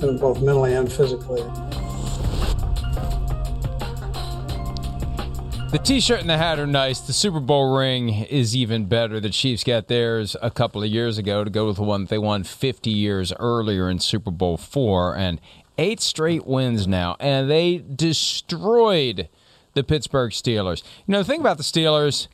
and 0.00 0.18
both 0.18 0.40
mentally 0.40 0.72
and 0.72 0.90
physically. 0.90 1.42
The 5.70 5.78
T-shirt 5.78 6.20
and 6.20 6.30
the 6.30 6.38
hat 6.38 6.58
are 6.58 6.66
nice. 6.66 7.00
The 7.00 7.12
Super 7.12 7.40
Bowl 7.40 7.76
ring 7.76 8.08
is 8.08 8.56
even 8.56 8.86
better. 8.86 9.20
The 9.20 9.28
Chiefs 9.28 9.64
got 9.64 9.86
theirs 9.86 10.34
a 10.40 10.50
couple 10.50 10.82
of 10.82 10.88
years 10.88 11.18
ago 11.18 11.44
to 11.44 11.50
go 11.50 11.66
with 11.66 11.76
the 11.76 11.82
one 11.82 12.02
that 12.02 12.08
they 12.08 12.16
won 12.16 12.42
50 12.42 12.88
years 12.88 13.34
earlier 13.38 13.90
in 13.90 13.98
Super 13.98 14.30
Bowl 14.30 14.56
four, 14.56 15.14
and 15.14 15.38
eight 15.76 16.00
straight 16.00 16.46
wins 16.46 16.88
now, 16.88 17.16
and 17.20 17.50
they 17.50 17.76
destroyed 17.78 19.28
the 19.74 19.84
Pittsburgh 19.84 20.30
Steelers. 20.30 20.82
You 21.06 21.12
know 21.12 21.18
the 21.18 21.24
thing 21.24 21.40
about 21.40 21.58
the 21.58 21.62
Steelers. 21.62 22.28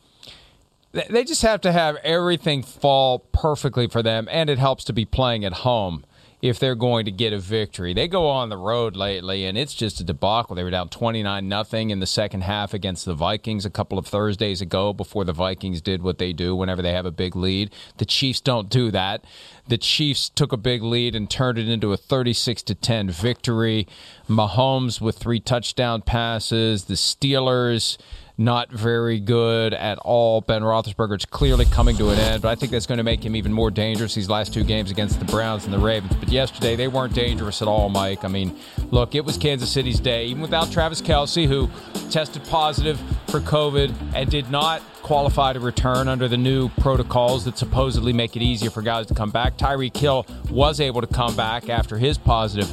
They 0.93 1.25
just 1.25 1.43
have 1.43 1.61
to 1.63 1.73
have 1.73 1.97
everything 2.05 2.63
fall 2.63 3.19
perfectly 3.33 3.89
for 3.89 4.01
them, 4.01 4.29
and 4.31 4.49
it 4.49 4.59
helps 4.59 4.85
to 4.85 4.93
be 4.93 5.05
playing 5.05 5.45
at 5.45 5.55
home 5.55 6.05
if 6.45 6.59
they're 6.59 6.75
going 6.75 7.07
to 7.07 7.11
get 7.11 7.33
a 7.33 7.39
victory. 7.39 7.95
They 7.95 8.07
go 8.07 8.29
on 8.29 8.51
the 8.51 8.59
road 8.59 8.97
lately, 8.97 9.47
and 9.47 9.57
it's 9.57 9.73
just 9.73 9.99
a 10.01 10.05
debacle. 10.05 10.55
They 10.55 10.63
were 10.63 10.69
down 10.69 10.91
29 10.91 11.49
nothing 11.49 11.89
in 11.89 12.01
the 12.01 12.07
second 12.07 12.43
half 12.43 12.75
against 12.75 13.07
the 13.07 13.15
Vikings 13.15 13.65
a 13.65 13.71
couple 13.71 13.97
of 13.97 14.07
Thursdays 14.07 14.61
ago 14.61 14.93
before 14.93 15.25
the 15.25 15.33
Vikings 15.33 15.81
did 15.81 16.03
what 16.03 16.19
they 16.19 16.35
do 16.35 16.55
whenever 16.55 16.83
they 16.83 16.93
have 16.93 17.07
a 17.07 17.11
big 17.11 17.35
lead. 17.35 17.73
The 17.97 18.05
Chiefs 18.05 18.43
don't 18.43 18.69
do 18.69 18.91
that. 18.91 19.25
The 19.69 19.79
Chiefs 19.79 20.29
took 20.29 20.53
a 20.53 20.59
big 20.59 20.83
lead 20.83 21.15
and 21.15 21.31
turned 21.31 21.57
it 21.57 21.67
into 21.67 21.95
a 21.95 21.97
36 21.97 22.63
to 22.65 22.75
10 22.75 23.09
victory. 23.09 23.89
Mahomes 24.29 25.01
with 25.01 25.17
three 25.17 25.41
touchdown 25.41 26.03
passes. 26.03 26.85
The 26.85 26.95
Steelers 26.95 27.97
not 28.37 28.71
very 28.71 29.21
good 29.21 29.73
at 29.75 29.99
all. 29.99 30.41
Ben 30.41 30.63
Roethlisberger's 30.63 31.25
clearly 31.25 31.65
coming 31.67 31.97
to 31.97 32.11
an 32.11 32.19
end, 32.19 32.43
but 32.43 32.49
I 32.49 32.55
think 32.55 32.73
that's 32.73 32.87
going 32.87 32.99
to 32.99 33.05
make 33.05 33.25
him 33.25 33.37
even 33.37 33.53
more 33.53 33.71
dangerous 33.71 34.15
these 34.15 34.29
last 34.29 34.53
two 34.53 34.65
games 34.65 34.91
against 34.91 35.19
the 35.19 35.25
Browns 35.25 35.65
and 35.65 35.73
the 35.73 35.79
Ravens. 35.79 36.15
But 36.17 36.31
yesterday, 36.31 36.75
they 36.75 36.89
weren't 36.89 37.15
dangerous 37.15 37.63
at 37.63 37.69
all, 37.69 37.89
Mike. 37.89 38.25
I 38.25 38.29
mean, 38.29 38.57
look, 38.91 39.15
it 39.15 39.25
was 39.25 39.39
Kansas 39.39 39.71
City's 39.71 40.01
day, 40.01 40.27
even 40.27 40.43
without 40.43 40.73
Travis 40.73 41.01
Kelce, 41.01 41.47
who 41.47 41.71
tested 42.11 42.43
positive 42.45 43.01
for 43.29 43.41
COVID 43.41 43.95
and 44.15 44.31
did 44.31 44.51
not 44.51 44.83
qualify 45.03 45.53
to 45.53 45.61
return 45.61 46.09
under 46.09 46.27
the 46.29 46.37
new 46.37 46.71
protocols 46.81 47.45
that 47.45 47.59
supposedly 47.59 48.13
make 48.13 48.37
it 48.37 48.43
easier 48.43 48.71
for 48.71 48.83
guys 48.83 49.07
to 49.07 49.15
come 49.15 49.31
back. 49.31 49.57
Tyreek 49.59 49.97
Hill 49.97 50.27
was 50.51 50.81
able 50.81 51.03
to 51.03 51.07
come 51.07 51.37
back 51.37 51.69
after 51.69 51.99
his 51.99 52.17
positive 52.17 52.73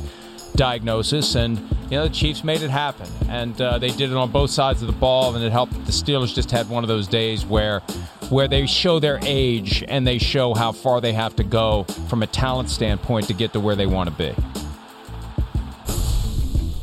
diagnosis, 0.56 1.36
and 1.36 1.58
you 1.58 1.98
know 1.98 2.04
the 2.04 2.14
Chiefs 2.14 2.44
made 2.44 2.62
it 2.62 2.70
happen, 2.70 3.08
and 3.30 3.60
uh, 3.62 3.78
they 3.78 3.90
did 3.90 4.12
it 4.12 4.16
on 4.16 4.32
both 4.32 4.50
sides 4.50 4.82
of 4.82 4.88
the 4.88 4.94
ball, 4.94 5.36
and 5.36 5.44
it 5.44 5.52
helped. 5.52 5.74
The 5.86 5.92
Steelers 5.92 6.34
just 6.34 6.52
had 6.52 6.70
one 6.70 6.84
of 6.84 6.88
those 6.88 7.08
days 7.08 7.46
where, 7.46 7.80
where 8.30 8.48
they 8.48 8.66
show 8.66 9.00
their 9.00 9.20
age 9.24 9.84
and 9.88 10.06
they 10.06 10.18
show 10.18 10.54
how 10.54 10.72
far 10.72 11.02
they 11.02 11.14
have 11.14 11.36
to 11.38 11.44
go 11.44 11.84
from 12.08 12.24
a 12.24 12.28
talent 12.28 12.70
standpoint 12.70 13.28
to 13.28 13.34
get 13.34 13.54
to 13.54 13.60
where 13.60 13.76
they 13.76 13.88
want 13.88 14.10
to 14.10 14.16
be. 14.16 14.34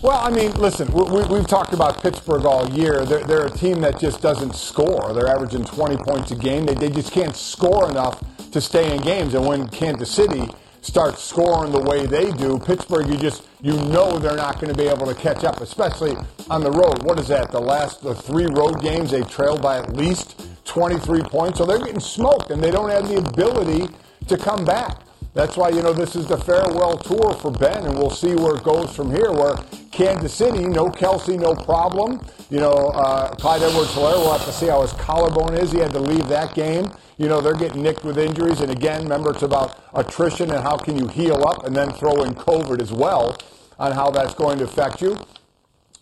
Well, 0.01 0.17
I 0.17 0.31
mean, 0.31 0.53
listen, 0.53 0.93
we, 0.93 1.37
have 1.37 1.49
talked 1.49 1.73
about 1.73 2.01
Pittsburgh 2.01 2.45
all 2.45 2.71
year. 2.71 3.05
They're, 3.05 3.25
they're, 3.25 3.47
a 3.47 3.51
team 3.51 3.81
that 3.81 3.99
just 3.99 4.23
doesn't 4.23 4.55
score. 4.55 5.13
They're 5.13 5.27
averaging 5.27 5.65
20 5.65 5.97
points 5.97 6.31
a 6.31 6.37
game. 6.37 6.67
They, 6.67 6.75
they 6.75 6.89
just 6.89 7.11
can't 7.11 7.35
score 7.35 7.91
enough 7.91 8.23
to 8.53 8.61
stay 8.61 8.95
in 8.95 9.03
games. 9.03 9.35
And 9.35 9.45
when 9.45 9.67
Kansas 9.69 10.11
City 10.11 10.49
start 10.81 11.19
scoring 11.19 11.73
the 11.73 11.81
way 11.81 12.07
they 12.07 12.31
do, 12.33 12.59
Pittsburgh, 12.59 13.09
you 13.09 13.17
just 13.17 13.49
you 13.61 13.73
know 13.73 14.19
they're 14.19 14.37
not 14.37 14.61
going 14.61 14.73
to 14.73 14.79
be 14.79 14.89
able 14.89 15.07
to 15.07 15.15
catch 15.15 15.45
up, 15.45 15.61
especially 15.61 16.17
on 16.51 16.63
the 16.63 16.71
road. 16.71 17.03
What 17.03 17.19
is 17.19 17.29
that? 17.29 17.51
The 17.51 17.61
last 17.61 18.03
the 18.03 18.15
three 18.15 18.47
road 18.47 18.81
games 18.81 19.11
they 19.11 19.23
trailed 19.23 19.63
by 19.63 19.79
at 19.79 19.97
least 19.97 20.41
23 20.65 21.23
points, 21.23 21.59
so 21.59 21.65
they're 21.65 21.79
getting 21.79 22.01
smoked, 22.01 22.51
and 22.51 22.63
they 22.63 22.71
don't 22.71 22.91
have 22.91 23.09
the 23.09 23.17
ability 23.17 23.89
to 24.27 24.37
come 24.37 24.65
back. 24.65 25.03
That's 25.35 25.57
why, 25.57 25.69
you 25.69 25.83
know, 25.83 25.93
this 25.93 26.17
is 26.17 26.27
the 26.27 26.37
farewell 26.37 26.97
tour 26.97 27.33
for 27.35 27.51
Ben, 27.51 27.87
and 27.87 27.97
we'll 27.97 28.11
see 28.11 28.35
where 28.35 28.57
it 28.57 28.65
goes 28.65 28.95
from 28.95 29.11
here. 29.11 29.31
Where 29.31 29.55
Kansas 29.93 30.35
City, 30.35 30.65
no 30.65 30.87
Kelce, 30.87 31.39
no 31.39 31.55
problem. 31.55 32.21
You 32.51 32.61
know, 32.61 32.73
uh, 32.73 33.29
Clyde 33.37 33.63
Edwards 33.63 33.91
Helaire, 33.93 34.17
we'll 34.17 34.33
have 34.33 34.47
to 34.47 34.53
see 34.53 34.67
how 34.67 34.83
his 34.83 34.93
collarbone 34.95 35.55
is. 35.55 35.71
He 35.71 35.79
had 35.79 35.93
to 35.93 36.01
leave 36.01 36.27
that 36.29 36.55
game. 36.55 36.91
You 37.19 37.29
know, 37.29 37.41
they're 37.41 37.55
getting 37.55 37.83
nicked 37.83 38.05
with 38.05 38.19
injuries. 38.19 38.61
And 38.61 38.71
again, 38.71 39.03
remember, 39.03 39.31
it's 39.33 39.43
about 39.43 39.83
attrition 39.95 40.51
and 40.53 40.63
how 40.63 40.77
can 40.77 40.97
you 40.97 41.09
heal 41.09 41.45
up 41.45 41.65
and 41.67 41.77
then 41.77 41.91
throw 41.93 42.23
in 42.23 42.35
COVID 42.35 42.81
as 42.81 42.93
well 42.93 43.37
on 43.79 43.93
how 43.93 44.11
that's 44.11 44.35
going 44.35 44.59
to 44.59 44.65
affect 44.65 45.03
you. 45.03 45.19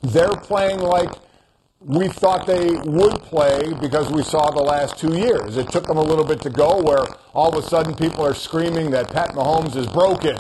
They're 0.03 0.37
playing 0.37 0.79
like 0.79 1.11
we 1.81 2.09
thought 2.09 2.47
they 2.47 2.73
would 2.85 3.23
play 3.23 3.73
because 3.81 4.11
we 4.11 4.23
saw 4.23 4.51
the 4.51 4.63
last 4.63 4.99
two 4.99 5.17
years. 5.17 5.57
It 5.57 5.71
took 5.71 5.87
them 5.87 5.99
a 5.99 6.03
little 6.03 6.25
bit 6.25 6.41
to 6.43 6.51
go 6.51 6.83
where 6.83 7.07
all 7.35 7.57
of 7.57 7.65
a 7.65 7.69
sudden 7.69 7.95
people 7.95 8.25
are 8.27 8.35
screaming 8.35 8.91
that 8.91 9.11
Pat 9.11 9.31
Mahomes 9.31 9.77
is 9.77 9.87
broken. 9.87 10.37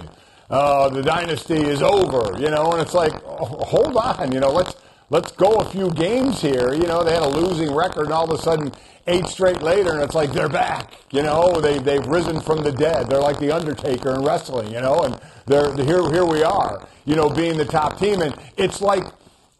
Uh, 0.50 0.88
the 0.88 1.02
dynasty 1.02 1.56
is 1.56 1.82
over, 1.82 2.38
you 2.38 2.50
know, 2.50 2.72
and 2.72 2.80
it's 2.80 2.94
like, 2.94 3.12
oh, 3.26 3.46
hold 3.64 3.96
on, 3.96 4.32
you 4.32 4.40
know, 4.40 4.50
let's 4.50 4.74
let's 5.10 5.32
go 5.32 5.54
a 5.56 5.64
few 5.70 5.90
games 5.90 6.40
here. 6.40 6.74
You 6.74 6.86
know, 6.86 7.04
they 7.04 7.12
had 7.12 7.22
a 7.22 7.28
losing 7.28 7.74
record, 7.74 8.04
and 8.04 8.12
all 8.12 8.30
of 8.30 8.38
a 8.38 8.42
sudden, 8.42 8.72
eight 9.06 9.26
straight 9.26 9.62
later, 9.62 9.92
and 9.92 10.02
it's 10.02 10.14
like 10.14 10.32
they're 10.32 10.48
back. 10.48 10.92
You 11.10 11.22
know, 11.22 11.60
they 11.60 11.78
they've 11.78 12.06
risen 12.06 12.40
from 12.40 12.62
the 12.62 12.72
dead. 12.72 13.08
They're 13.08 13.20
like 13.20 13.38
the 13.38 13.52
Undertaker 13.52 14.14
in 14.14 14.22
wrestling, 14.22 14.72
you 14.72 14.80
know, 14.80 15.02
and 15.02 15.20
they're 15.46 15.72
here. 15.74 16.10
Here 16.10 16.24
we 16.24 16.42
are, 16.42 16.88
you 17.04 17.16
know, 17.16 17.28
being 17.28 17.56
the 17.56 17.64
top 17.64 17.98
team, 17.98 18.20
and 18.20 18.34
it's 18.56 18.80
like 18.80 19.04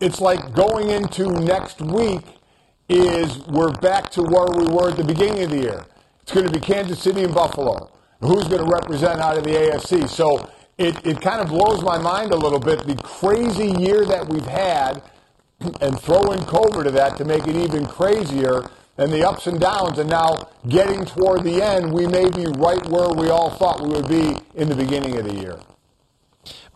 it's 0.00 0.20
like 0.20 0.52
going 0.54 0.90
into 0.90 1.28
next 1.40 1.80
week 1.80 2.22
is 2.88 3.38
we're 3.48 3.72
back 3.72 4.10
to 4.10 4.22
where 4.22 4.46
we 4.56 4.66
were 4.72 4.90
at 4.90 4.96
the 4.96 5.04
beginning 5.04 5.42
of 5.44 5.50
the 5.50 5.58
year. 5.58 5.86
It's 6.22 6.32
going 6.32 6.46
to 6.46 6.52
be 6.52 6.60
Kansas 6.60 7.00
City 7.00 7.24
and 7.24 7.34
Buffalo. 7.34 7.90
Who's 8.20 8.48
going 8.48 8.64
to 8.64 8.70
represent 8.70 9.20
out 9.20 9.36
of 9.36 9.44
the 9.44 9.50
AFC? 9.50 10.08
So 10.08 10.50
it, 10.78 11.04
it 11.04 11.20
kind 11.20 11.40
of 11.40 11.48
blows 11.48 11.82
my 11.82 11.98
mind 11.98 12.32
a 12.32 12.36
little 12.36 12.58
bit 12.58 12.86
the 12.86 12.96
crazy 12.96 13.72
year 13.80 14.04
that 14.06 14.28
we've 14.28 14.46
had 14.46 15.02
and 15.60 15.98
throw 16.00 16.32
in 16.32 16.40
COVID 16.40 16.84
to 16.84 16.90
that 16.92 17.16
to 17.16 17.24
make 17.24 17.46
it 17.46 17.56
even 17.56 17.86
crazier 17.86 18.68
and 18.98 19.12
the 19.12 19.26
ups 19.26 19.46
and 19.46 19.60
downs. 19.60 19.98
And 19.98 20.10
now 20.10 20.48
getting 20.68 21.04
toward 21.04 21.44
the 21.44 21.62
end, 21.62 21.92
we 21.92 22.06
may 22.06 22.28
be 22.30 22.46
right 22.46 22.84
where 22.88 23.10
we 23.10 23.30
all 23.30 23.50
thought 23.50 23.80
we 23.80 23.88
would 23.88 24.08
be 24.08 24.36
in 24.54 24.68
the 24.68 24.76
beginning 24.76 25.18
of 25.18 25.24
the 25.24 25.34
year. 25.34 25.58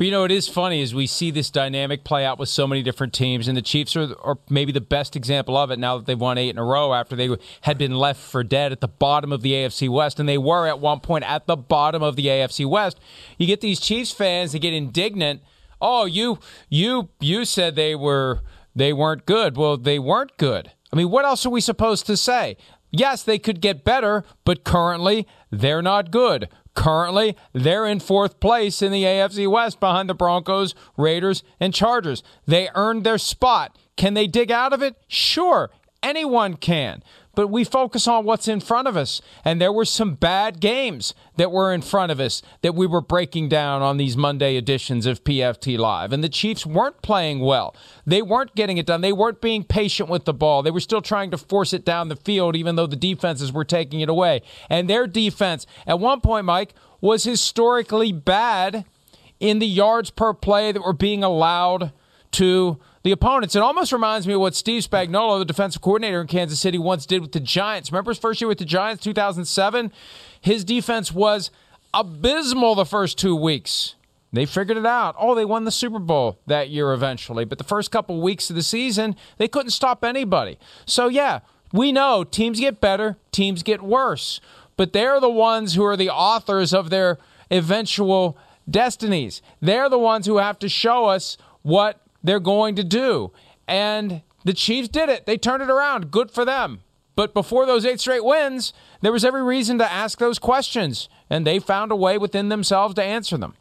But 0.00 0.06
you 0.06 0.10
know, 0.10 0.24
it 0.24 0.30
is 0.30 0.48
funny 0.48 0.82
as 0.82 0.94
we 0.94 1.06
see 1.06 1.30
this 1.30 1.50
dynamic 1.50 2.04
play 2.04 2.24
out 2.24 2.38
with 2.38 2.48
so 2.48 2.66
many 2.66 2.82
different 2.82 3.12
teams, 3.12 3.46
and 3.46 3.56
the 3.56 3.62
Chiefs 3.62 3.94
are, 3.96 4.14
are, 4.22 4.38
maybe 4.48 4.72
the 4.72 4.80
best 4.80 5.14
example 5.14 5.58
of 5.58 5.70
it 5.70 5.78
now 5.78 5.98
that 5.98 6.06
they've 6.06 6.18
won 6.18 6.38
eight 6.38 6.48
in 6.48 6.58
a 6.58 6.64
row 6.64 6.94
after 6.94 7.14
they 7.14 7.36
had 7.60 7.76
been 7.76 7.94
left 7.94 8.18
for 8.18 8.42
dead 8.42 8.72
at 8.72 8.80
the 8.80 8.88
bottom 8.88 9.30
of 9.30 9.42
the 9.42 9.52
AFC 9.52 9.90
West, 9.90 10.18
and 10.18 10.26
they 10.26 10.38
were 10.38 10.66
at 10.66 10.80
one 10.80 11.00
point 11.00 11.24
at 11.24 11.46
the 11.46 11.54
bottom 11.54 12.02
of 12.02 12.16
the 12.16 12.26
AFC 12.26 12.66
West. 12.66 12.98
You 13.36 13.46
get 13.46 13.60
these 13.60 13.78
Chiefs 13.78 14.10
fans 14.10 14.52
that 14.52 14.60
get 14.60 14.72
indignant. 14.72 15.42
Oh, 15.82 16.06
you 16.06 16.38
you 16.70 17.10
you 17.20 17.44
said 17.44 17.76
they 17.76 17.94
were 17.94 18.40
they 18.74 18.92
weren't 18.92 19.26
good. 19.26 19.56
Well, 19.56 19.76
they 19.76 19.98
weren't 19.98 20.36
good. 20.36 20.72
I 20.92 20.96
mean, 20.96 21.10
what 21.10 21.24
else 21.24 21.46
are 21.46 21.50
we 21.50 21.60
supposed 21.60 22.06
to 22.06 22.16
say? 22.16 22.56
Yes, 22.90 23.22
they 23.22 23.38
could 23.38 23.60
get 23.60 23.84
better, 23.84 24.24
but 24.44 24.64
currently 24.64 25.26
they're 25.50 25.82
not 25.82 26.10
good. 26.10 26.48
Currently, 26.74 27.36
they're 27.52 27.86
in 27.86 28.00
fourth 28.00 28.40
place 28.40 28.80
in 28.80 28.92
the 28.92 29.04
AFC 29.04 29.48
West 29.50 29.80
behind 29.80 30.08
the 30.08 30.14
Broncos, 30.14 30.74
Raiders, 30.96 31.42
and 31.58 31.74
Chargers. 31.74 32.22
They 32.46 32.68
earned 32.74 33.04
their 33.04 33.18
spot. 33.18 33.76
Can 33.96 34.14
they 34.14 34.26
dig 34.26 34.50
out 34.50 34.72
of 34.72 34.82
it? 34.82 34.96
Sure, 35.08 35.70
anyone 36.02 36.54
can. 36.54 37.02
But 37.40 37.48
we 37.48 37.64
focus 37.64 38.06
on 38.06 38.26
what's 38.26 38.48
in 38.48 38.60
front 38.60 38.86
of 38.86 38.98
us. 38.98 39.22
And 39.46 39.58
there 39.58 39.72
were 39.72 39.86
some 39.86 40.12
bad 40.12 40.60
games 40.60 41.14
that 41.38 41.50
were 41.50 41.72
in 41.72 41.80
front 41.80 42.12
of 42.12 42.20
us 42.20 42.42
that 42.60 42.74
we 42.74 42.86
were 42.86 43.00
breaking 43.00 43.48
down 43.48 43.80
on 43.80 43.96
these 43.96 44.14
Monday 44.14 44.58
editions 44.58 45.06
of 45.06 45.24
PFT 45.24 45.78
Live. 45.78 46.12
And 46.12 46.22
the 46.22 46.28
Chiefs 46.28 46.66
weren't 46.66 47.00
playing 47.00 47.40
well. 47.40 47.74
They 48.04 48.20
weren't 48.20 48.54
getting 48.54 48.76
it 48.76 48.84
done. 48.84 49.00
They 49.00 49.14
weren't 49.14 49.40
being 49.40 49.64
patient 49.64 50.10
with 50.10 50.26
the 50.26 50.34
ball. 50.34 50.62
They 50.62 50.70
were 50.70 50.80
still 50.80 51.00
trying 51.00 51.30
to 51.30 51.38
force 51.38 51.72
it 51.72 51.82
down 51.82 52.10
the 52.10 52.16
field, 52.16 52.56
even 52.56 52.76
though 52.76 52.86
the 52.86 52.94
defenses 52.94 53.54
were 53.54 53.64
taking 53.64 54.00
it 54.00 54.10
away. 54.10 54.42
And 54.68 54.90
their 54.90 55.06
defense, 55.06 55.66
at 55.86 55.98
one 55.98 56.20
point, 56.20 56.44
Mike, 56.44 56.74
was 57.00 57.24
historically 57.24 58.12
bad 58.12 58.84
in 59.38 59.60
the 59.60 59.66
yards 59.66 60.10
per 60.10 60.34
play 60.34 60.72
that 60.72 60.82
were 60.82 60.92
being 60.92 61.24
allowed 61.24 61.94
to 62.32 62.78
the 63.02 63.12
opponents. 63.12 63.56
It 63.56 63.62
almost 63.62 63.92
reminds 63.92 64.26
me 64.26 64.34
of 64.34 64.40
what 64.40 64.54
Steve 64.54 64.82
Spagnuolo, 64.82 65.38
the 65.38 65.44
defensive 65.44 65.82
coordinator 65.82 66.20
in 66.20 66.26
Kansas 66.26 66.60
City, 66.60 66.78
once 66.78 67.06
did 67.06 67.22
with 67.22 67.32
the 67.32 67.40
Giants. 67.40 67.90
Remember 67.90 68.10
his 68.10 68.18
first 68.18 68.40
year 68.40 68.48
with 68.48 68.58
the 68.58 68.64
Giants, 68.64 69.02
2007? 69.02 69.92
His 70.40 70.64
defense 70.64 71.12
was 71.12 71.50
abysmal 71.94 72.74
the 72.74 72.84
first 72.84 73.18
two 73.18 73.34
weeks. 73.34 73.94
They 74.32 74.46
figured 74.46 74.76
it 74.76 74.86
out. 74.86 75.16
Oh, 75.18 75.34
they 75.34 75.44
won 75.44 75.64
the 75.64 75.72
Super 75.72 75.98
Bowl 75.98 76.38
that 76.46 76.68
year 76.68 76.92
eventually, 76.92 77.44
but 77.44 77.58
the 77.58 77.64
first 77.64 77.90
couple 77.90 78.20
weeks 78.20 78.48
of 78.48 78.56
the 78.56 78.62
season, 78.62 79.16
they 79.38 79.48
couldn't 79.48 79.70
stop 79.70 80.04
anybody. 80.04 80.56
So, 80.86 81.08
yeah, 81.08 81.40
we 81.72 81.90
know 81.90 82.22
teams 82.22 82.60
get 82.60 82.80
better, 82.80 83.16
teams 83.32 83.62
get 83.64 83.82
worse, 83.82 84.40
but 84.76 84.92
they're 84.92 85.20
the 85.20 85.30
ones 85.30 85.74
who 85.74 85.84
are 85.84 85.96
the 85.96 86.10
authors 86.10 86.72
of 86.72 86.90
their 86.90 87.18
eventual 87.50 88.38
destinies. 88.70 89.42
They're 89.60 89.88
the 89.88 89.98
ones 89.98 90.26
who 90.26 90.36
have 90.36 90.60
to 90.60 90.68
show 90.68 91.06
us 91.06 91.36
what 91.62 92.00
they're 92.22 92.40
going 92.40 92.74
to 92.76 92.84
do. 92.84 93.32
And 93.66 94.22
the 94.44 94.54
Chiefs 94.54 94.88
did 94.88 95.08
it. 95.08 95.26
They 95.26 95.36
turned 95.36 95.62
it 95.62 95.70
around. 95.70 96.10
Good 96.10 96.30
for 96.30 96.44
them. 96.44 96.80
But 97.16 97.34
before 97.34 97.66
those 97.66 97.84
eight 97.84 98.00
straight 98.00 98.24
wins, 98.24 98.72
there 99.02 99.12
was 99.12 99.24
every 99.24 99.42
reason 99.42 99.78
to 99.78 99.92
ask 99.92 100.18
those 100.18 100.38
questions, 100.38 101.08
and 101.28 101.46
they 101.46 101.58
found 101.58 101.92
a 101.92 101.96
way 101.96 102.16
within 102.16 102.48
themselves 102.48 102.94
to 102.94 103.02
answer 103.02 103.36
them. 103.36 103.54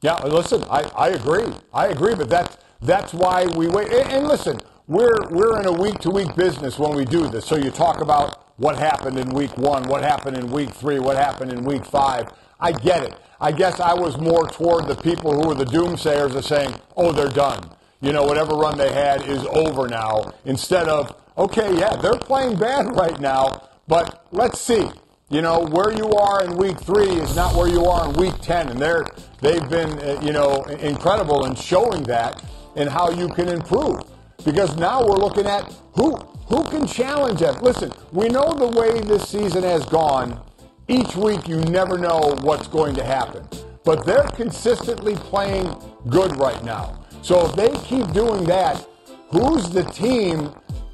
Yeah, 0.00 0.14
listen, 0.24 0.62
I, 0.70 0.90
I 0.96 1.08
agree. 1.08 1.52
I 1.74 1.88
agree, 1.88 2.14
but 2.14 2.30
that's 2.30 2.56
that's 2.80 3.12
why 3.12 3.46
we 3.46 3.66
wait. 3.66 3.92
And, 3.92 4.12
and 4.12 4.28
listen, 4.28 4.60
we're 4.86 5.28
we're 5.28 5.60
in 5.60 5.66
a 5.66 5.72
week 5.72 5.98
to 5.98 6.10
week 6.10 6.34
business 6.36 6.78
when 6.78 6.96
we 6.96 7.04
do 7.04 7.28
this. 7.28 7.44
So 7.44 7.56
you 7.56 7.70
talk 7.70 8.00
about 8.00 8.54
what 8.58 8.78
happened 8.78 9.18
in 9.18 9.28
week 9.30 9.56
one, 9.58 9.82
what 9.88 10.02
happened 10.02 10.38
in 10.38 10.46
week 10.46 10.70
three, 10.70 11.00
what 11.00 11.16
happened 11.16 11.52
in 11.52 11.64
week 11.64 11.84
five. 11.84 12.32
I 12.60 12.72
get 12.72 13.02
it. 13.04 13.14
I 13.40 13.52
guess 13.52 13.78
I 13.78 13.94
was 13.94 14.18
more 14.18 14.48
toward 14.48 14.88
the 14.88 14.96
people 14.96 15.32
who 15.32 15.48
were 15.48 15.54
the 15.54 15.64
doomsayers 15.64 16.34
of 16.34 16.44
saying, 16.44 16.74
oh, 16.96 17.12
they're 17.12 17.28
done. 17.28 17.70
You 18.00 18.12
know, 18.12 18.24
whatever 18.24 18.54
run 18.54 18.76
they 18.76 18.92
had 18.92 19.28
is 19.28 19.44
over 19.46 19.86
now. 19.86 20.32
Instead 20.44 20.88
of, 20.88 21.14
okay, 21.36 21.76
yeah, 21.78 21.94
they're 21.96 22.18
playing 22.18 22.58
bad 22.58 22.96
right 22.96 23.18
now, 23.20 23.68
but 23.86 24.26
let's 24.32 24.60
see. 24.60 24.88
You 25.30 25.42
know, 25.42 25.66
where 25.66 25.92
you 25.92 26.10
are 26.10 26.42
in 26.44 26.56
week 26.56 26.80
three 26.80 27.10
is 27.10 27.36
not 27.36 27.54
where 27.54 27.68
you 27.68 27.84
are 27.84 28.08
in 28.08 28.16
week 28.16 28.34
10. 28.40 28.70
And 28.70 28.80
they're, 28.80 29.04
they've 29.40 29.68
been, 29.68 29.98
uh, 30.00 30.20
you 30.22 30.32
know, 30.32 30.62
incredible 30.64 31.44
in 31.44 31.54
showing 31.54 32.02
that 32.04 32.42
and 32.76 32.88
how 32.88 33.10
you 33.10 33.28
can 33.28 33.48
improve. 33.48 34.00
Because 34.44 34.76
now 34.76 35.04
we're 35.06 35.18
looking 35.18 35.46
at 35.46 35.72
who, 35.92 36.16
who 36.48 36.64
can 36.64 36.86
challenge 36.86 37.40
them. 37.40 37.60
Listen, 37.60 37.92
we 38.10 38.28
know 38.28 38.52
the 38.54 38.68
way 38.68 39.00
this 39.00 39.28
season 39.28 39.62
has 39.64 39.84
gone 39.84 40.40
each 40.88 41.14
week 41.16 41.46
you 41.46 41.56
never 41.56 41.98
know 41.98 42.36
what's 42.40 42.66
going 42.66 42.94
to 42.96 43.04
happen. 43.04 43.46
But 43.84 44.04
they're 44.04 44.24
consistently 44.24 45.14
playing 45.14 45.74
good 46.08 46.36
right 46.38 46.62
now. 46.64 47.04
So 47.22 47.46
if 47.46 47.54
they 47.54 47.70
keep 47.84 48.10
doing 48.12 48.44
that, 48.44 48.86
who's 49.30 49.68
the 49.70 49.84
team 49.84 50.50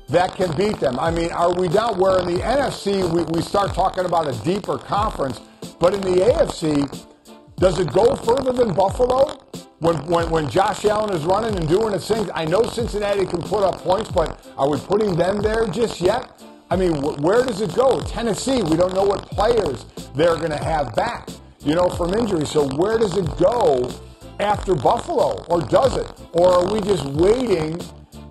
that 0.08 0.34
can 0.34 0.54
beat 0.56 0.80
them? 0.80 0.98
I 0.98 1.10
mean, 1.10 1.30
are 1.30 1.54
we 1.54 1.68
down 1.68 1.98
where 1.98 2.20
in 2.20 2.26
the 2.26 2.40
NFC 2.40 3.08
we, 3.12 3.22
we 3.34 3.42
start 3.42 3.72
talking 3.72 4.04
about 4.04 4.28
a 4.28 4.44
deeper 4.44 4.78
conference, 4.78 5.40
but 5.78 5.94
in 5.94 6.00
the 6.00 6.24
AFC, 6.24 7.06
does 7.56 7.78
it 7.78 7.92
go 7.92 8.16
further 8.16 8.52
than 8.52 8.74
Buffalo? 8.74 9.38
When, 9.80 9.96
when, 10.06 10.30
when 10.30 10.48
Josh 10.48 10.84
Allen 10.86 11.14
is 11.14 11.24
running 11.24 11.56
and 11.56 11.68
doing 11.68 11.92
his 11.92 12.06
things, 12.06 12.30
I 12.34 12.46
know 12.46 12.62
Cincinnati 12.62 13.26
can 13.26 13.42
put 13.42 13.62
up 13.62 13.80
points, 13.82 14.10
but 14.10 14.46
are 14.56 14.68
we 14.70 14.78
putting 14.78 15.14
them 15.14 15.42
there 15.42 15.66
just 15.66 16.00
yet? 16.00 16.42
I 16.74 16.76
mean, 16.76 17.00
where 17.22 17.44
does 17.44 17.60
it 17.60 17.72
go? 17.72 18.00
Tennessee, 18.00 18.60
we 18.60 18.76
don't 18.76 18.92
know 18.94 19.04
what 19.04 19.30
players 19.30 19.86
they're 20.16 20.34
going 20.34 20.50
to 20.50 20.64
have 20.64 20.92
back, 20.96 21.28
you 21.60 21.72
know, 21.72 21.88
from 21.88 22.12
injury. 22.14 22.44
So 22.46 22.66
where 22.76 22.98
does 22.98 23.16
it 23.16 23.28
go 23.38 23.88
after 24.40 24.74
Buffalo? 24.74 25.44
Or 25.44 25.60
does 25.60 25.96
it? 25.96 26.12
Or 26.32 26.48
are 26.48 26.72
we 26.72 26.80
just 26.80 27.04
waiting 27.04 27.80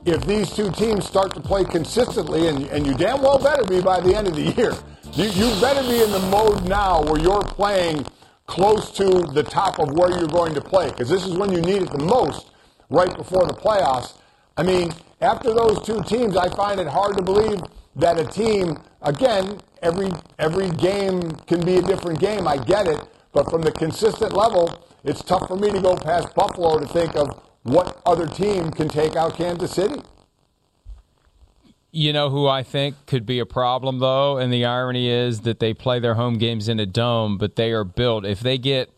if 0.03 0.25
these 0.25 0.53
two 0.53 0.69
teams 0.71 1.05
start 1.05 1.33
to 1.35 1.39
play 1.39 1.63
consistently? 1.63 2.49
And, 2.49 2.65
and 2.65 2.85
you 2.85 2.93
damn 2.95 3.21
well 3.21 3.39
better 3.39 3.63
be 3.63 3.79
by 3.79 4.01
the 4.01 4.13
end 4.13 4.27
of 4.27 4.35
the 4.35 4.51
year. 4.57 4.73
You, 5.13 5.29
you 5.29 5.61
better 5.61 5.81
be 5.81 6.03
in 6.03 6.11
the 6.11 6.27
mode 6.29 6.67
now 6.67 7.01
where 7.01 7.21
you're 7.21 7.43
playing 7.43 8.05
close 8.45 8.91
to 8.97 9.05
the 9.31 9.43
top 9.43 9.79
of 9.79 9.93
where 9.93 10.09
you're 10.09 10.27
going 10.27 10.53
to 10.55 10.61
play 10.61 10.89
because 10.89 11.07
this 11.07 11.25
is 11.25 11.37
when 11.37 11.53
you 11.53 11.61
need 11.61 11.83
it 11.83 11.91
the 11.91 12.03
most 12.03 12.51
right 12.89 13.15
before 13.15 13.47
the 13.47 13.53
playoffs. 13.53 14.17
I 14.57 14.63
mean, 14.63 14.91
after 15.21 15.53
those 15.53 15.81
two 15.85 16.03
teams, 16.03 16.35
I 16.35 16.49
find 16.49 16.81
it 16.81 16.87
hard 16.87 17.15
to 17.15 17.23
believe 17.23 17.61
that 17.95 18.19
a 18.19 18.25
team, 18.25 18.77
again, 19.01 19.59
every 19.81 20.11
every 20.39 20.69
game 20.71 21.31
can 21.47 21.63
be 21.65 21.77
a 21.77 21.81
different 21.81 22.19
game. 22.19 22.47
I 22.47 22.57
get 22.57 22.87
it, 22.87 22.99
but 23.31 23.49
from 23.49 23.61
the 23.61 23.71
consistent 23.71 24.33
level, 24.33 24.87
it's 25.03 25.21
tough 25.21 25.47
for 25.47 25.55
me 25.55 25.71
to 25.71 25.81
go 25.81 25.95
past 25.95 26.33
Buffalo 26.33 26.79
to 26.79 26.87
think 26.87 27.15
of 27.15 27.41
what 27.63 28.01
other 28.05 28.27
team 28.27 28.71
can 28.71 28.89
take 28.89 29.15
out 29.15 29.35
Kansas 29.35 29.71
City. 29.71 30.01
You 31.91 32.11
know 32.11 32.31
who 32.31 32.47
I 32.47 32.63
think 32.63 32.95
could 33.05 33.25
be 33.25 33.37
a 33.37 33.45
problem, 33.45 33.99
though? 33.99 34.37
And 34.37 34.51
the 34.51 34.65
irony 34.65 35.07
is 35.09 35.41
that 35.41 35.59
they 35.59 35.75
play 35.75 35.99
their 35.99 36.15
home 36.15 36.39
games 36.39 36.67
in 36.67 36.79
a 36.79 36.87
dome, 36.87 37.37
but 37.37 37.55
they 37.55 37.71
are 37.71 37.83
built. 37.83 38.25
If 38.25 38.39
they 38.39 38.57
get 38.57 38.89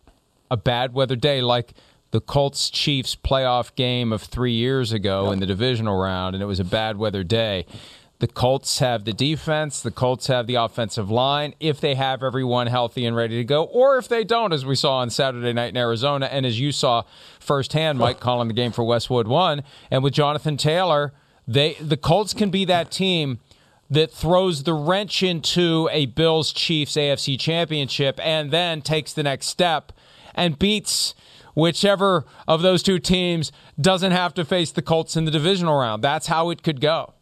a 0.50 0.56
bad 0.56 0.94
weather 0.94 1.18
day, 1.18 1.42
like 1.42 1.74
the 2.12 2.22
Colts 2.22 2.70
Chiefs 2.70 3.14
playoff 3.14 3.76
game 3.76 4.14
of 4.14 4.22
three 4.22 4.54
years 4.54 4.94
ago 4.94 5.32
in 5.32 5.40
the 5.40 5.46
divisional 5.46 6.00
round, 6.00 6.36
and 6.36 6.42
it 6.42 6.46
was 6.46 6.62
a 6.62 6.64
bad 6.64 6.98
weather 6.98 7.26
day, 7.26 7.66
the 8.20 8.28
Colts 8.28 8.80
have 8.80 9.04
the 9.04 9.14
defense. 9.14 9.82
The 9.82 9.92
Colts 9.92 10.28
have 10.28 10.48
the 10.48 10.56
offensive 10.56 11.12
line 11.12 11.54
if 11.60 11.82
they 11.82 11.96
have 11.96 12.24
everyone 12.24 12.68
healthy 12.68 13.06
and 13.06 13.16
ready 13.16 13.38
to 13.38 13.44
go, 13.44 13.64
or 13.64 13.98
if 13.98 14.08
they 14.08 14.24
don't, 14.24 14.54
as 14.54 14.66
we 14.66 14.76
saw 14.76 14.98
on 14.98 15.10
Saturday 15.10 15.52
night 15.52 15.70
in 15.70 15.78
Arizona, 15.78 16.28
and 16.28 16.46
as 16.46 16.60
you 16.60 16.72
saw 16.72 17.04
firsthand, 17.40 18.00
Mike 18.00 18.20
calling 18.20 18.48
the 18.48 18.54
game 18.54 18.72
for 18.72 18.84
Westwood 18.84 19.28
one, 19.28 19.64
and 19.92 20.04
with 20.04 20.14
Jonathan 20.14 20.56
Taylor, 20.56 21.14
they 21.48 21.74
the 21.74 21.98
Colts 21.98 22.34
can 22.34 22.50
be 22.50 22.64
that 22.66 22.90
team 22.90 23.40
that 23.90 24.12
throws 24.12 24.64
the 24.64 24.74
wrench 24.74 25.22
into 25.22 25.90
a 25.92 26.08
Bills 26.08 26.52
Chiefs 26.52 26.94
AFC 26.94 27.40
championship 27.40 28.20
and 28.24 28.50
then 28.50 28.82
takes 28.82 29.14
the 29.14 29.24
next 29.24 29.48
step 29.48 29.92
and 30.34 30.58
beats 30.58 31.14
whichever 31.54 32.26
of 32.48 32.62
those 32.62 32.82
two 32.82 33.00
teams 33.00 33.52
doesn't 33.80 34.12
have 34.12 34.34
to 34.36 34.46
face 34.46 34.72
the 34.72 34.82
Colts 34.82 35.16
in 35.16 35.26
the 35.26 35.32
divisional 35.32 35.80
round. 35.80 36.04
That's 36.04 36.28
how 36.28 36.50
it 36.50 36.64
could 36.64 36.82
go. 36.82 37.15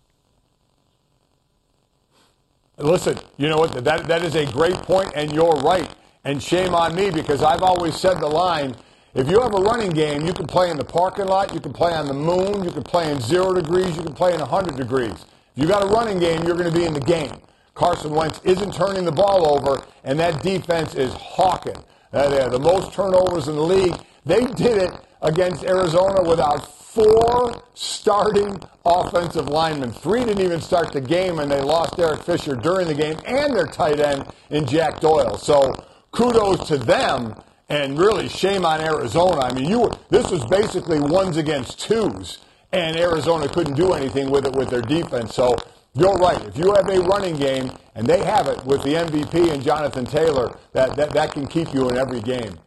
Listen, 2.84 3.18
you 3.38 3.48
know 3.48 3.58
what? 3.58 3.84
That, 3.84 4.08
that 4.08 4.24
is 4.24 4.36
a 4.36 4.46
great 4.46 4.76
point, 4.76 5.12
and 5.16 5.32
you're 5.32 5.56
right. 5.62 5.90
And 6.26 6.42
shame 6.42 6.76
on 6.76 6.96
me 6.96 7.10
because 7.10 7.42
I've 7.42 7.64
always 7.64 7.96
said 7.96 8.20
the 8.20 8.28
line 8.28 8.76
if 9.16 9.30
you 9.30 9.40
have 9.42 9.54
a 9.54 9.62
running 9.62 9.92
game, 9.92 10.26
you 10.26 10.34
can 10.34 10.48
play 10.48 10.72
in 10.72 10.78
the 10.78 10.84
parking 10.84 11.28
lot, 11.28 11.54
you 11.54 11.60
can 11.60 11.72
play 11.72 11.94
on 11.94 12.08
the 12.08 12.16
moon, 12.16 12.64
you 12.64 12.72
can 12.72 12.82
play 12.82 13.12
in 13.12 13.22
zero 13.22 13.54
degrees, 13.54 13.96
you 13.96 14.02
can 14.02 14.14
play 14.14 14.34
in 14.34 14.40
100 14.40 14.76
degrees. 14.76 15.12
If 15.12 15.28
you've 15.54 15.70
got 15.70 15.84
a 15.84 15.88
running 15.88 16.18
game, 16.18 16.42
you're 16.44 16.56
going 16.56 16.72
to 16.72 16.76
be 16.76 16.86
in 16.86 16.96
the 16.96 17.00
game. 17.00 17.40
Carson 17.76 18.10
Wentz 18.10 18.42
isn't 18.44 18.74
turning 18.74 19.06
the 19.06 19.12
ball 19.12 19.56
over, 19.56 19.86
and 20.04 20.20
that 20.20 20.42
defense 20.42 20.96
is 20.96 21.14
hawking. 21.14 21.76
Uh, 22.12 22.28
they're 22.30 22.50
the 22.50 22.58
most 22.58 22.92
turnovers 22.94 23.48
in 23.48 23.56
the 23.56 23.62
league. 23.62 23.96
They 24.26 24.46
did 24.46 24.82
it 24.82 24.92
against 25.22 25.64
Arizona 25.64 26.28
without 26.28 26.68
four 26.94 27.64
starting 27.74 28.62
offensive 28.86 29.48
linemen. 29.48 29.92
Three 29.92 30.24
didn't 30.24 30.44
even 30.44 30.62
start 30.62 30.94
the 30.94 31.02
game, 31.02 31.40
and 31.40 31.52
they 31.52 31.62
lost 31.62 32.00
Eric 32.00 32.24
Fisher 32.24 32.56
during 32.56 32.88
the 32.88 32.94
game 32.94 33.18
and 33.26 33.56
their 33.56 33.66
tight 33.66 34.00
end 34.00 34.26
in 34.50 34.66
Jack 34.66 35.00
Doyle. 35.00 35.38
So 35.38 35.74
kudos 36.12 36.68
to 36.68 36.78
them, 36.78 37.36
and 37.70 37.98
really 37.98 38.30
shame 38.30 38.66
on 38.66 38.82
Arizona. 38.82 39.42
I 39.42 39.54
mean, 39.54 39.68
you 39.68 39.82
were, 39.82 39.92
this 40.10 40.30
was 40.30 40.46
basically 40.46 41.00
ones 41.00 41.38
against 41.38 41.80
twos, 41.80 42.40
and 42.72 42.96
Arizona 42.96 43.48
couldn't 43.48 43.76
do 43.76 43.94
anything 43.94 44.30
with 44.30 44.46
it 44.46 44.54
with 44.54 44.70
their 44.70 44.82
defense. 44.82 45.34
So 45.34 45.56
you're 45.96 46.16
right. 46.16 46.44
If 46.46 46.58
you 46.58 46.74
have 46.74 46.88
a 46.90 47.00
running 47.02 47.38
game, 47.38 47.72
and 47.96 48.06
they 48.06 48.24
have 48.24 48.48
it 48.48 48.64
with 48.66 48.84
the 48.84 48.94
MVP 48.96 49.52
and 49.52 49.64
Jonathan 49.64 50.06
Taylor, 50.06 50.58
that, 50.74 50.96
that, 50.96 51.12
that 51.12 51.32
can 51.32 51.48
keep 51.48 51.74
you 51.74 51.90
in 51.90 51.98
every 51.98 52.22
game. 52.22 52.58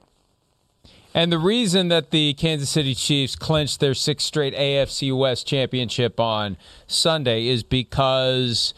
And 1.16 1.32
the 1.32 1.38
reason 1.38 1.88
that 1.88 2.10
the 2.10 2.34
Kansas 2.34 2.68
City 2.68 2.94
Chiefs 2.94 3.36
clinched 3.36 3.80
their 3.80 3.94
sixth 3.94 4.26
straight 4.26 4.54
AFC 4.54 5.16
West 5.16 5.46
championship 5.46 6.20
on 6.20 6.58
Sunday 6.86 7.46
is 7.46 7.62
because 7.62 8.74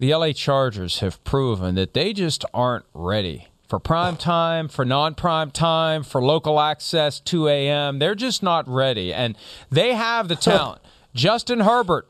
the 0.00 0.12
LA 0.12 0.32
Chargers 0.32 0.98
have 0.98 1.22
proven 1.22 1.76
that 1.76 1.94
they 1.94 2.12
just 2.12 2.44
aren't 2.52 2.84
ready 2.92 3.46
for 3.68 3.78
prime 3.78 4.16
time, 4.16 4.66
for 4.66 4.84
non 4.84 5.14
prime 5.14 5.52
time, 5.52 6.02
for 6.02 6.20
local 6.20 6.58
access 6.58 7.20
2 7.20 7.46
a.m. 7.46 8.00
They're 8.00 8.16
just 8.16 8.42
not 8.42 8.66
ready. 8.68 9.14
And 9.14 9.36
they 9.70 9.94
have 9.94 10.26
the 10.26 10.34
talent. 10.34 10.82
Justin 11.14 11.60
Herbert 11.60 12.08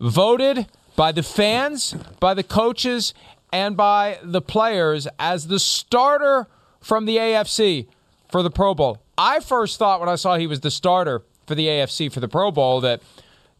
voted 0.00 0.66
by 0.96 1.12
the 1.12 1.22
fans, 1.22 1.94
by 2.18 2.34
the 2.34 2.42
coaches, 2.42 3.14
and 3.52 3.76
by 3.76 4.18
the 4.20 4.42
players 4.42 5.06
as 5.16 5.46
the 5.46 5.60
starter 5.60 6.48
from 6.80 7.04
the 7.04 7.18
AFC 7.18 7.86
for 8.30 8.42
the 8.42 8.50
Pro 8.50 8.74
Bowl. 8.74 8.98
I 9.16 9.40
first 9.40 9.78
thought 9.78 10.00
when 10.00 10.08
I 10.08 10.16
saw 10.16 10.36
he 10.36 10.46
was 10.46 10.60
the 10.60 10.70
starter 10.70 11.22
for 11.46 11.54
the 11.54 11.66
AFC 11.66 12.12
for 12.12 12.20
the 12.20 12.28
Pro 12.28 12.50
Bowl 12.50 12.80
that 12.82 13.02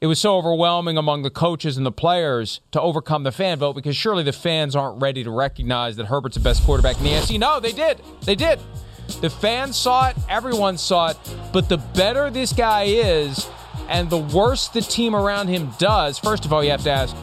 it 0.01 0.07
was 0.07 0.21
so 0.21 0.37
overwhelming 0.37 0.97
among 0.97 1.23
the 1.23 1.31
coaches 1.31 1.77
and 1.77 1.85
the 1.85 1.93
players 1.93 2.61
to 2.71 2.81
overcome 2.81 3.25
the 3.25 3.33
fan 3.33 3.59
vote 3.59 3.75
because 3.75 3.97
surely 3.97 4.23
the 4.23 4.33
fans 4.33 4.77
aren't 4.77 5.03
ready 5.03 5.25
to 5.25 5.31
recognize 5.31 5.97
that 5.97 6.07
Herbert's 6.07 6.37
the 6.37 6.43
best 6.43 6.63
quarterback 6.65 6.99
in 6.99 7.05
the 7.05 7.11
AFC. 7.11 7.39
No, 7.39 7.59
they 7.59 7.73
did. 7.73 8.01
They 8.23 8.37
did. 8.37 8.61
The 9.21 9.31
fans 9.31 9.77
saw 9.77 10.11
it, 10.11 10.17
everyone 10.29 10.79
saw 10.79 11.09
it, 11.09 11.17
but 11.53 11.69
the 11.69 11.79
better 11.79 12.31
this 12.31 12.53
guy 12.53 12.85
is 12.85 13.49
and 13.89 14.09
the 14.11 14.19
worse 14.19 14.69
the 14.69 14.83
team 14.83 15.17
around 15.17 15.49
him 15.49 15.71
does, 15.79 16.19
first 16.19 16.45
of 16.45 16.53
all, 16.53 16.63
you 16.63 16.71
have 16.71 16.85
to 16.85 16.91
ask, 16.91 17.17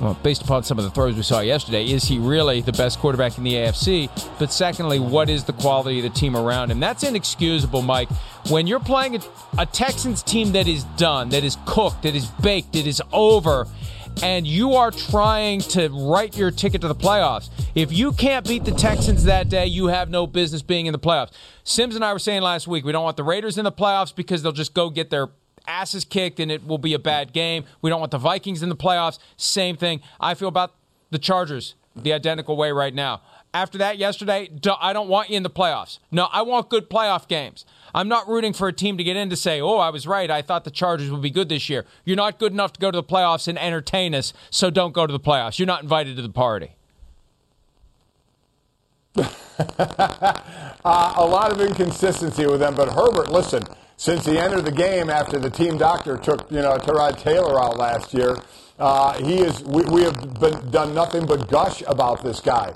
well, 0.00 0.18
based 0.22 0.42
upon 0.42 0.62
some 0.62 0.78
of 0.78 0.84
the 0.84 0.90
throws 0.90 1.16
we 1.16 1.22
saw 1.22 1.40
yesterday, 1.40 1.84
is 1.90 2.04
he 2.04 2.18
really 2.18 2.60
the 2.60 2.72
best 2.72 2.98
quarterback 2.98 3.38
in 3.38 3.44
the 3.44 3.54
AFC? 3.54 4.10
But 4.38 4.52
secondly, 4.52 4.98
what 4.98 5.30
is 5.30 5.44
the 5.44 5.52
quality 5.52 5.98
of 5.98 6.02
the 6.02 6.10
team 6.10 6.36
around 6.36 6.70
him? 6.70 6.80
That's 6.80 7.02
inexcusable, 7.02 7.82
Mike. 7.82 8.08
When 8.48 8.66
you're 8.66 8.80
playing 8.80 9.16
a, 9.16 9.20
a 9.58 9.66
Texans 9.66 10.22
team 10.22 10.52
that 10.52 10.68
is 10.68 10.84
done, 10.96 11.30
that 11.30 11.44
is 11.44 11.56
cooked, 11.66 12.02
that 12.02 12.14
is 12.14 12.26
baked, 12.42 12.72
that 12.74 12.86
is 12.86 13.02
over, 13.12 13.66
and 14.22 14.46
you 14.46 14.74
are 14.74 14.90
trying 14.90 15.60
to 15.60 15.88
write 15.88 16.36
your 16.36 16.50
ticket 16.50 16.80
to 16.82 16.88
the 16.88 16.94
playoffs. 16.94 17.48
If 17.74 17.92
you 17.92 18.12
can't 18.12 18.46
beat 18.46 18.64
the 18.64 18.72
Texans 18.72 19.24
that 19.24 19.48
day, 19.48 19.66
you 19.66 19.86
have 19.86 20.10
no 20.10 20.26
business 20.26 20.62
being 20.62 20.86
in 20.86 20.92
the 20.92 20.98
playoffs. 20.98 21.30
Simms 21.64 21.94
and 21.94 22.04
I 22.04 22.12
were 22.12 22.18
saying 22.18 22.42
last 22.42 22.66
week 22.66 22.84
we 22.84 22.92
don't 22.92 23.04
want 23.04 23.16
the 23.16 23.24
Raiders 23.24 23.56
in 23.56 23.64
the 23.64 23.72
playoffs 23.72 24.14
because 24.14 24.42
they'll 24.42 24.52
just 24.52 24.74
go 24.74 24.90
get 24.90 25.10
their 25.10 25.28
asses 25.70 26.04
kicked 26.04 26.40
and 26.40 26.50
it 26.50 26.66
will 26.66 26.78
be 26.78 26.92
a 26.94 26.98
bad 26.98 27.32
game. 27.32 27.64
We 27.80 27.90
don't 27.90 28.00
want 28.00 28.10
the 28.10 28.18
Vikings 28.18 28.62
in 28.62 28.68
the 28.68 28.76
playoffs. 28.76 29.18
Same 29.36 29.76
thing. 29.76 30.00
I 30.18 30.34
feel 30.34 30.48
about 30.48 30.74
the 31.10 31.18
Chargers 31.18 31.74
the 31.94 32.12
identical 32.12 32.56
way 32.56 32.72
right 32.72 32.94
now. 32.94 33.22
After 33.52 33.78
that 33.78 33.98
yesterday, 33.98 34.48
I 34.80 34.92
don't 34.92 35.08
want 35.08 35.30
you 35.30 35.36
in 35.36 35.42
the 35.42 35.50
playoffs. 35.50 35.98
No, 36.12 36.28
I 36.32 36.42
want 36.42 36.68
good 36.70 36.88
playoff 36.88 37.26
games. 37.26 37.64
I'm 37.92 38.06
not 38.06 38.28
rooting 38.28 38.52
for 38.52 38.68
a 38.68 38.72
team 38.72 38.96
to 38.96 39.02
get 39.02 39.16
in 39.16 39.28
to 39.30 39.36
say, 39.36 39.60
oh, 39.60 39.78
I 39.78 39.90
was 39.90 40.06
right. 40.06 40.30
I 40.30 40.40
thought 40.40 40.62
the 40.62 40.70
Chargers 40.70 41.10
would 41.10 41.22
be 41.22 41.30
good 41.30 41.48
this 41.48 41.68
year. 41.68 41.84
You're 42.04 42.16
not 42.16 42.38
good 42.38 42.52
enough 42.52 42.72
to 42.74 42.80
go 42.80 42.92
to 42.92 42.96
the 42.96 43.02
playoffs 43.02 43.48
and 43.48 43.58
entertain 43.58 44.14
us, 44.14 44.32
so 44.50 44.70
don't 44.70 44.94
go 44.94 45.04
to 45.06 45.12
the 45.12 45.18
playoffs. 45.18 45.58
You're 45.58 45.66
not 45.66 45.82
invited 45.82 46.14
to 46.16 46.22
the 46.22 46.28
party. 46.28 46.76
uh, 49.16 49.24
a 50.84 51.26
lot 51.26 51.50
of 51.50 51.60
inconsistency 51.60 52.46
with 52.46 52.60
them, 52.60 52.76
but 52.76 52.92
Herbert, 52.92 53.32
listen, 53.32 53.64
since 54.00 54.24
he 54.24 54.38
entered 54.38 54.64
the 54.64 54.72
game 54.72 55.10
after 55.10 55.38
the 55.38 55.50
team 55.50 55.76
doctor 55.76 56.16
took 56.16 56.50
you 56.50 56.62
know 56.62 56.78
Tyrod 56.78 57.18
Taylor 57.18 57.62
out 57.62 57.76
last 57.76 58.14
year. 58.14 58.34
Uh, 58.78 59.22
he 59.22 59.40
is. 59.40 59.62
We, 59.62 59.82
we 59.82 60.02
have 60.04 60.40
been, 60.40 60.70
done 60.70 60.94
nothing 60.94 61.26
but 61.26 61.48
gush 61.48 61.82
about 61.86 62.24
this 62.24 62.40
guy. 62.40 62.72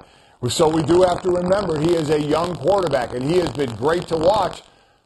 So 0.50 0.68
we 0.68 0.82
do 0.82 1.00
have 1.00 1.22
to 1.22 1.30
remember 1.30 1.80
he 1.80 1.94
is 1.94 2.10
a 2.10 2.20
young 2.20 2.54
quarterback, 2.54 3.14
and 3.14 3.22
he 3.24 3.38
has 3.38 3.50
been 3.54 3.74
great 3.76 4.06
to 4.08 4.18
watch. 4.18 4.62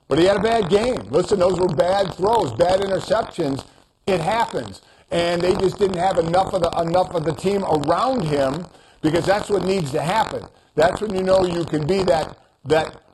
But 0.09 0.19
he 0.19 0.25
had 0.25 0.39
a 0.39 0.43
bad 0.43 0.69
game. 0.69 1.07
Listen, 1.11 1.39
those 1.39 1.61
were 1.61 1.69
bad 1.69 2.13
throws, 2.15 2.51
bad 2.55 2.81
interceptions. 2.81 3.65
It 4.09 4.21
happens, 4.21 4.83
and 5.13 5.41
they 5.41 5.55
just 5.55 5.79
didn't 5.79 5.99
have 5.99 6.19
enough 6.19 6.53
of 6.53 6.63
the 6.63 6.71
enough 6.81 7.15
of 7.15 7.25
the 7.25 7.33
team 7.33 7.63
around 7.63 8.25
him 8.25 8.67
because 9.03 9.25
that's 9.25 9.49
what 9.49 9.63
needs 9.63 9.93
to 9.93 10.03
happen. 10.03 10.43
That's 10.75 11.01
when 11.01 11.15
you 11.15 11.23
know 11.23 11.45
you 11.45 11.65
can 11.65 11.87
be 11.87 12.03
that 12.03 12.37
that 12.65 13.08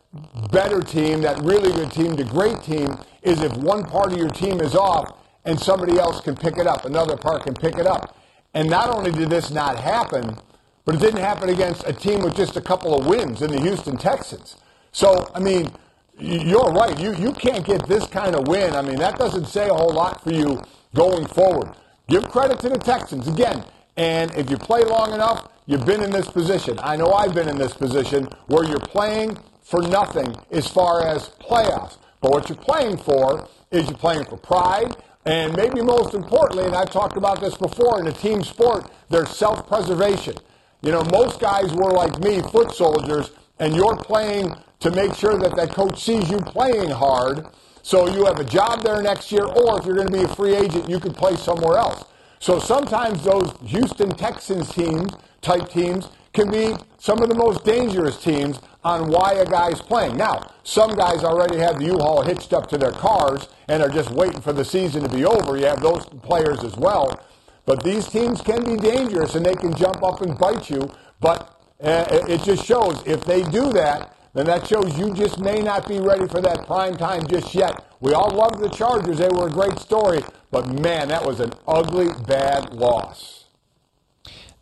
better 0.50 0.80
team, 0.80 1.20
that 1.22 1.38
really 1.42 1.72
good 1.72 1.90
team, 1.90 2.14
the 2.14 2.24
great 2.24 2.62
team, 2.62 2.98
is 3.22 3.40
if 3.42 3.56
one 3.56 3.84
part 3.84 4.12
of 4.12 4.18
your 4.18 4.28
team 4.28 4.60
is 4.60 4.74
off 4.74 5.18
and 5.44 5.58
somebody 5.58 5.98
else 5.98 6.20
can 6.20 6.36
pick 6.36 6.58
it 6.58 6.66
up, 6.66 6.84
another 6.84 7.16
part 7.16 7.44
can 7.44 7.54
pick 7.54 7.76
it 7.76 7.86
up. 7.86 8.16
And 8.54 8.70
not 8.70 8.90
only 8.90 9.10
did 9.10 9.30
this 9.30 9.50
not 9.50 9.78
happen, 9.78 10.36
but 10.84 10.94
it 10.94 11.00
didn't 11.00 11.20
happen 11.20 11.48
against 11.48 11.86
a 11.86 11.92
team 11.92 12.22
with 12.22 12.36
just 12.36 12.56
a 12.56 12.60
couple 12.60 12.94
of 12.98 13.06
wins 13.06 13.42
in 13.42 13.50
the 13.50 13.60
Houston 13.60 13.96
Texans. 13.96 14.56
So, 14.92 15.30
I 15.34 15.40
mean, 15.40 15.72
you're 16.18 16.70
right. 16.70 16.98
You, 17.00 17.14
you 17.14 17.32
can't 17.32 17.64
get 17.64 17.86
this 17.88 18.06
kind 18.06 18.36
of 18.36 18.46
win. 18.46 18.74
I 18.74 18.82
mean, 18.82 18.96
that 18.96 19.18
doesn't 19.18 19.46
say 19.46 19.68
a 19.68 19.74
whole 19.74 19.92
lot 19.92 20.22
for 20.22 20.30
you 20.32 20.62
going 20.94 21.26
forward. 21.26 21.74
Give 22.08 22.28
credit 22.30 22.60
to 22.60 22.68
the 22.68 22.78
Texans. 22.78 23.26
Again, 23.26 23.64
and 23.96 24.32
if 24.36 24.50
you 24.50 24.56
play 24.56 24.84
long 24.84 25.12
enough, 25.12 25.48
you've 25.66 25.86
been 25.86 26.02
in 26.02 26.10
this 26.10 26.28
position. 26.28 26.78
I 26.82 26.96
know 26.96 27.12
I've 27.12 27.34
been 27.34 27.48
in 27.48 27.56
this 27.56 27.74
position 27.74 28.28
where 28.46 28.64
you're 28.64 28.78
playing 28.78 29.38
for 29.64 29.82
nothing 29.82 30.36
as 30.52 30.68
far 30.68 31.04
as 31.04 31.30
playoffs. 31.40 31.98
But 32.20 32.30
what 32.30 32.48
you're 32.48 32.56
playing 32.56 32.98
for 32.98 33.48
is 33.72 33.88
you're 33.88 33.98
playing 33.98 34.26
for 34.26 34.36
pride, 34.36 34.94
and 35.26 35.56
maybe 35.56 35.82
most 35.82 36.14
importantly, 36.14 36.66
and 36.66 36.76
I've 36.76 36.90
talked 36.90 37.16
about 37.16 37.40
this 37.40 37.56
before 37.56 38.00
in 38.00 38.06
a 38.06 38.12
team 38.12 38.44
sport, 38.44 38.88
there's 39.08 39.30
self 39.30 39.66
preservation. 39.66 40.36
You 40.82 40.92
know, 40.92 41.02
most 41.12 41.40
guys 41.40 41.72
were 41.74 41.90
like 41.90 42.20
me, 42.20 42.40
foot 42.42 42.72
soldiers, 42.72 43.32
and 43.58 43.74
you're 43.74 43.96
playing 43.96 44.54
to 44.80 44.90
make 44.92 45.14
sure 45.14 45.36
that 45.38 45.56
that 45.56 45.70
coach 45.70 46.00
sees 46.00 46.30
you 46.30 46.38
playing 46.38 46.90
hard 46.90 47.46
so 47.84 48.08
you 48.08 48.24
have 48.24 48.40
a 48.40 48.44
job 48.44 48.82
there 48.82 49.02
next 49.02 49.30
year, 49.30 49.44
or 49.44 49.78
if 49.78 49.84
you're 49.84 49.94
going 49.94 50.06
to 50.06 50.12
be 50.12 50.22
a 50.22 50.28
free 50.28 50.54
agent, 50.54 50.88
you 50.88 50.98
can 50.98 51.12
play 51.12 51.36
somewhere 51.36 51.76
else. 51.76 52.06
So 52.40 52.58
sometimes 52.58 53.22
those 53.22 53.54
Houston 53.66 54.08
Texans 54.08 54.72
teams, 54.72 55.12
type 55.42 55.68
teams, 55.68 56.08
can 56.34 56.50
be 56.50 56.74
some 56.98 57.22
of 57.22 57.28
the 57.28 57.34
most 57.34 57.64
dangerous 57.64 58.22
teams 58.22 58.60
on 58.84 59.08
why 59.08 59.34
a 59.34 59.46
guy's 59.46 59.80
playing. 59.80 60.16
Now, 60.16 60.52
some 60.64 60.94
guys 60.94 61.24
already 61.24 61.58
have 61.58 61.78
the 61.78 61.86
U-Haul 61.86 62.22
hitched 62.22 62.52
up 62.52 62.68
to 62.70 62.78
their 62.78 62.92
cars 62.92 63.48
and 63.68 63.82
are 63.82 63.88
just 63.88 64.10
waiting 64.10 64.40
for 64.40 64.52
the 64.52 64.64
season 64.64 65.02
to 65.04 65.08
be 65.08 65.24
over. 65.24 65.56
You 65.56 65.66
have 65.66 65.80
those 65.80 66.04
players 66.22 66.62
as 66.64 66.76
well. 66.76 67.24
But 67.66 67.82
these 67.82 68.06
teams 68.06 68.42
can 68.42 68.64
be 68.64 68.76
dangerous 68.76 69.34
and 69.36 69.46
they 69.46 69.54
can 69.54 69.74
jump 69.74 70.02
up 70.02 70.20
and 70.20 70.36
bite 70.38 70.68
you. 70.68 70.90
But 71.20 71.58
uh, 71.82 72.04
it 72.28 72.42
just 72.42 72.64
shows 72.66 73.02
if 73.06 73.24
they 73.24 73.42
do 73.44 73.72
that, 73.72 74.16
then 74.34 74.46
that 74.46 74.66
shows 74.66 74.98
you 74.98 75.14
just 75.14 75.38
may 75.38 75.62
not 75.62 75.88
be 75.88 76.00
ready 76.00 76.26
for 76.28 76.40
that 76.42 76.66
prime 76.66 76.96
time 76.96 77.26
just 77.26 77.54
yet. 77.54 77.84
We 78.00 78.12
all 78.12 78.30
love 78.30 78.60
the 78.60 78.68
Chargers. 78.68 79.18
They 79.18 79.28
were 79.28 79.46
a 79.46 79.50
great 79.50 79.78
story. 79.78 80.22
But 80.50 80.68
man, 80.80 81.08
that 81.08 81.24
was 81.24 81.40
an 81.40 81.52
ugly, 81.66 82.08
bad 82.26 82.74
loss. 82.74 83.43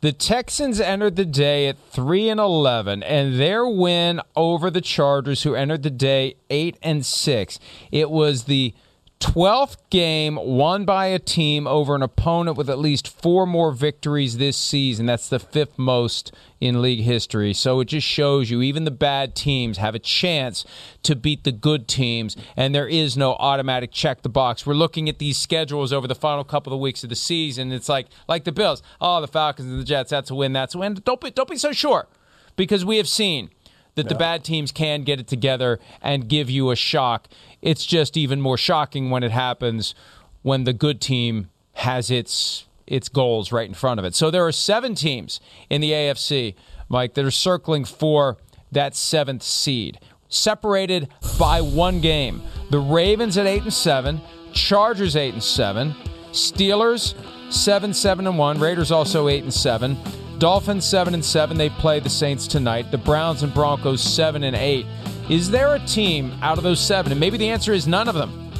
The 0.02 0.12
Texans 0.12 0.80
entered 0.80 1.14
the 1.14 1.24
day 1.24 1.68
at 1.68 1.78
3 1.78 2.28
and 2.28 2.40
11 2.40 3.04
and 3.04 3.38
their 3.38 3.64
win 3.64 4.20
over 4.34 4.68
the 4.68 4.80
Chargers 4.80 5.44
who 5.44 5.54
entered 5.54 5.84
the 5.84 5.90
day 5.90 6.34
8 6.50 6.76
and 6.82 7.06
6. 7.06 7.58
It 7.92 8.10
was 8.10 8.44
the 8.44 8.74
12th 9.22 9.76
game 9.88 10.34
won 10.34 10.84
by 10.84 11.06
a 11.06 11.18
team 11.20 11.64
over 11.64 11.94
an 11.94 12.02
opponent 12.02 12.56
with 12.56 12.68
at 12.68 12.80
least 12.80 13.06
four 13.06 13.46
more 13.46 13.70
victories 13.70 14.36
this 14.36 14.56
season. 14.56 15.06
That's 15.06 15.28
the 15.28 15.38
fifth 15.38 15.78
most 15.78 16.34
in 16.60 16.82
league 16.82 17.04
history. 17.04 17.54
So 17.54 17.78
it 17.78 17.84
just 17.84 18.06
shows 18.06 18.50
you 18.50 18.62
even 18.62 18.82
the 18.82 18.90
bad 18.90 19.36
teams 19.36 19.78
have 19.78 19.94
a 19.94 20.00
chance 20.00 20.64
to 21.04 21.14
beat 21.14 21.44
the 21.44 21.52
good 21.52 21.86
teams, 21.86 22.36
and 22.56 22.74
there 22.74 22.88
is 22.88 23.16
no 23.16 23.34
automatic 23.34 23.92
check 23.92 24.22
the 24.22 24.28
box. 24.28 24.66
We're 24.66 24.74
looking 24.74 25.08
at 25.08 25.20
these 25.20 25.38
schedules 25.38 25.92
over 25.92 26.08
the 26.08 26.16
final 26.16 26.42
couple 26.42 26.72
of 26.72 26.80
weeks 26.80 27.04
of 27.04 27.08
the 27.08 27.16
season. 27.16 27.70
It's 27.70 27.88
like 27.88 28.08
like 28.26 28.42
the 28.42 28.52
Bills. 28.52 28.82
Oh, 29.00 29.20
the 29.20 29.28
Falcons 29.28 29.70
and 29.70 29.78
the 29.78 29.84
Jets. 29.84 30.10
That's 30.10 30.30
a 30.30 30.34
win. 30.34 30.52
That's 30.52 30.74
a 30.74 30.78
win. 30.78 30.94
Don't 31.04 31.20
be 31.20 31.30
don't 31.30 31.48
be 31.48 31.56
so 31.56 31.70
sure, 31.70 32.08
because 32.56 32.84
we 32.84 32.96
have 32.96 33.08
seen 33.08 33.50
that 33.94 34.08
the 34.08 34.14
bad 34.14 34.42
teams 34.44 34.72
can 34.72 35.02
get 35.02 35.20
it 35.20 35.26
together 35.26 35.78
and 36.00 36.28
give 36.28 36.48
you 36.48 36.70
a 36.70 36.76
shock. 36.76 37.28
It's 37.60 37.84
just 37.84 38.16
even 38.16 38.40
more 38.40 38.56
shocking 38.56 39.10
when 39.10 39.22
it 39.22 39.30
happens 39.30 39.94
when 40.42 40.64
the 40.64 40.72
good 40.72 41.00
team 41.00 41.48
has 41.74 42.10
its 42.10 42.66
its 42.86 43.08
goals 43.08 43.52
right 43.52 43.68
in 43.68 43.74
front 43.74 44.00
of 44.00 44.04
it. 44.04 44.14
So 44.14 44.30
there 44.30 44.44
are 44.46 44.52
seven 44.52 44.94
teams 44.94 45.40
in 45.70 45.80
the 45.80 45.92
AFC, 45.92 46.54
Mike, 46.88 47.14
that 47.14 47.24
are 47.24 47.30
circling 47.30 47.84
for 47.84 48.38
that 48.72 48.96
seventh 48.96 49.42
seed, 49.42 50.00
separated 50.28 51.08
by 51.38 51.60
one 51.60 52.00
game. 52.00 52.42
The 52.70 52.80
Ravens 52.80 53.38
at 53.38 53.46
eight 53.46 53.62
and 53.62 53.72
seven, 53.72 54.20
Chargers 54.52 55.16
eight 55.16 55.32
and 55.32 55.42
seven, 55.42 55.94
Steelers 56.32 57.14
seven 57.52 57.94
seven 57.94 58.26
and 58.26 58.38
one, 58.38 58.58
Raiders 58.58 58.90
also 58.90 59.28
eight 59.28 59.42
and 59.42 59.54
seven. 59.54 59.96
Dolphins 60.42 60.84
seven 60.84 61.14
and 61.14 61.24
seven. 61.24 61.56
They 61.56 61.70
play 61.70 62.00
the 62.00 62.10
Saints 62.10 62.48
tonight. 62.48 62.90
The 62.90 62.98
Browns 62.98 63.44
and 63.44 63.54
Broncos 63.54 64.02
seven 64.02 64.42
and 64.42 64.56
eight. 64.56 64.86
Is 65.30 65.48
there 65.48 65.76
a 65.76 65.78
team 65.78 66.36
out 66.42 66.58
of 66.58 66.64
those 66.64 66.80
seven? 66.80 67.12
And 67.12 67.20
maybe 67.20 67.38
the 67.38 67.48
answer 67.48 67.72
is 67.72 67.86
none 67.86 68.08
of 68.08 68.16
them. 68.16 68.50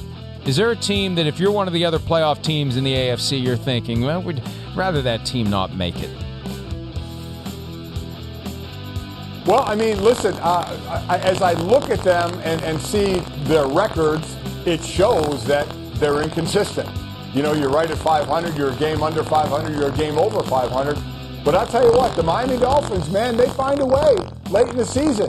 Is 0.47 0.55
there 0.55 0.71
a 0.71 0.77
team 0.77 1.17
that 1.17 1.27
if 1.27 1.41
you're 1.41 1.51
one 1.51 1.67
of 1.67 1.75
the 1.75 1.85
other 1.85 1.99
playoff 1.99 2.41
teams 2.41 2.77
in 2.77 2.85
the 2.85 2.95
AFC, 2.95 3.43
you're 3.43 3.57
thinking, 3.57 4.03
well, 4.03 4.23
we'd 4.23 4.41
rather 4.77 5.03
that 5.03 5.27
team 5.27 5.51
not 5.51 5.75
make 5.75 5.97
it? 6.01 6.11
Well, 9.45 9.65
I 9.67 9.75
mean, 9.75 10.05
listen, 10.05 10.35
uh, 10.35 11.05
I, 11.09 11.19
as 11.19 11.43
I 11.43 11.55
look 11.55 11.91
at 11.91 12.05
them 12.05 12.33
and, 12.45 12.63
and 12.63 12.81
see 12.81 13.15
their 13.47 13.67
records, 13.67 14.37
it 14.67 14.85
shows 14.85 15.45
that 15.47 15.67
they're 15.95 16.23
inconsistent. 16.23 16.89
You 17.35 17.43
know, 17.43 17.55
you're 17.55 17.71
right 17.71 17.91
at 17.91 17.99
500, 17.99 18.57
you're 18.57 18.71
a 18.71 18.77
game 18.77 19.03
under 19.03 19.25
500, 19.25 19.75
you're 19.75 19.89
a 19.89 19.97
game 19.97 20.17
over 20.17 20.45
500. 20.45 21.12
But 21.45 21.57
I'll 21.57 21.67
tell 21.67 21.85
you 21.85 21.93
what, 21.99 22.15
the 22.15 22.23
Miami 22.23 22.57
Dolphins, 22.57 23.11
man, 23.11 23.37
they 23.37 23.49
find 23.51 23.81
a 23.81 23.87
way 23.87 24.15
late 24.51 24.69
in 24.69 24.77
the 24.77 24.85
season. 24.85 25.29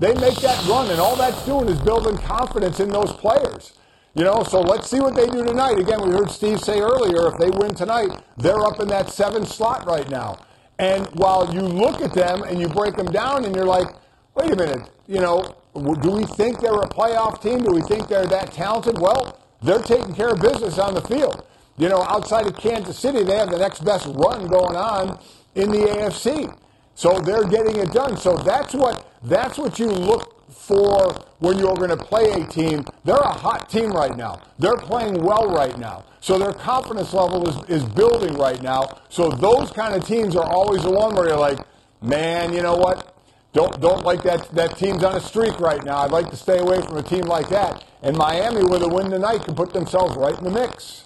They 0.00 0.12
make 0.14 0.34
that 0.36 0.66
run, 0.66 0.90
and 0.90 0.98
all 0.98 1.14
that's 1.14 1.44
doing 1.46 1.68
is 1.68 1.80
building 1.80 2.18
confidence 2.18 2.80
in 2.80 2.88
those 2.88 3.12
players. 3.12 3.74
You 4.14 4.24
know, 4.24 4.42
so 4.42 4.60
let's 4.60 4.90
see 4.90 4.98
what 4.98 5.14
they 5.14 5.26
do 5.26 5.44
tonight. 5.44 5.78
Again, 5.78 6.02
we 6.02 6.10
heard 6.10 6.30
Steve 6.32 6.58
say 6.58 6.80
earlier, 6.80 7.28
if 7.28 7.38
they 7.38 7.50
win 7.50 7.76
tonight, 7.76 8.10
they're 8.36 8.60
up 8.60 8.80
in 8.80 8.88
that 8.88 9.10
seven 9.10 9.46
slot 9.46 9.86
right 9.86 10.08
now. 10.10 10.44
And 10.80 11.06
while 11.14 11.54
you 11.54 11.60
look 11.60 12.02
at 12.02 12.12
them 12.12 12.42
and 12.42 12.58
you 12.58 12.66
break 12.66 12.96
them 12.96 13.06
down 13.06 13.44
and 13.44 13.54
you're 13.54 13.64
like, 13.64 13.86
wait 14.34 14.50
a 14.50 14.56
minute, 14.56 14.90
you 15.06 15.20
know, 15.20 15.54
do 15.74 16.10
we 16.10 16.24
think 16.24 16.60
they're 16.60 16.74
a 16.74 16.88
playoff 16.88 17.40
team? 17.40 17.62
Do 17.62 17.70
we 17.70 17.82
think 17.82 18.08
they're 18.08 18.26
that 18.26 18.52
talented? 18.52 18.98
Well, 18.98 19.38
they're 19.62 19.82
taking 19.82 20.12
care 20.12 20.30
of 20.30 20.40
business 20.40 20.78
on 20.78 20.94
the 20.94 21.02
field. 21.02 21.46
You 21.78 21.88
know, 21.88 22.02
outside 22.02 22.46
of 22.46 22.56
Kansas 22.56 22.98
City, 22.98 23.22
they 23.22 23.36
have 23.36 23.50
the 23.50 23.58
next 23.58 23.84
best 23.84 24.06
run 24.06 24.48
going 24.48 24.76
on 24.76 25.20
in 25.54 25.70
the 25.70 25.78
AFC. 25.78 26.56
So 26.94 27.20
they're 27.20 27.44
getting 27.44 27.76
it 27.76 27.92
done. 27.92 28.16
So 28.16 28.36
that's 28.36 28.74
what 28.74 29.06
that's 29.22 29.58
what 29.58 29.78
you 29.78 29.88
look 29.88 30.50
for 30.52 31.14
when 31.38 31.58
you're 31.58 31.74
going 31.74 31.90
to 31.90 31.96
play 31.96 32.30
a 32.32 32.46
team. 32.46 32.84
They're 33.04 33.16
a 33.16 33.32
hot 33.32 33.68
team 33.70 33.90
right 33.90 34.16
now. 34.16 34.42
They're 34.58 34.76
playing 34.76 35.22
well 35.22 35.48
right 35.50 35.76
now. 35.78 36.04
So 36.20 36.38
their 36.38 36.52
confidence 36.52 37.12
level 37.12 37.48
is, 37.48 37.82
is 37.82 37.84
building 37.84 38.34
right 38.34 38.62
now. 38.62 39.00
So 39.08 39.30
those 39.30 39.70
kind 39.70 39.94
of 39.94 40.04
teams 40.04 40.36
are 40.36 40.48
always 40.48 40.82
the 40.82 40.90
one 40.90 41.14
where 41.14 41.28
you're 41.28 41.38
like, 41.38 41.58
man, 42.00 42.52
you 42.52 42.62
know 42.62 42.76
what? 42.76 43.08
Don't 43.52 43.80
don't 43.80 44.04
like 44.04 44.22
that 44.22 44.48
that 44.52 44.78
team's 44.78 45.04
on 45.04 45.16
a 45.16 45.20
streak 45.20 45.60
right 45.60 45.84
now. 45.84 45.98
I'd 45.98 46.10
like 46.10 46.30
to 46.30 46.36
stay 46.36 46.58
away 46.58 46.80
from 46.80 46.96
a 46.96 47.02
team 47.02 47.22
like 47.22 47.48
that. 47.50 47.84
And 48.02 48.16
Miami, 48.16 48.64
with 48.64 48.82
a 48.82 48.88
win 48.88 49.10
tonight, 49.10 49.44
can 49.44 49.54
put 49.54 49.72
themselves 49.72 50.16
right 50.16 50.36
in 50.36 50.44
the 50.44 50.50
mix. 50.50 51.04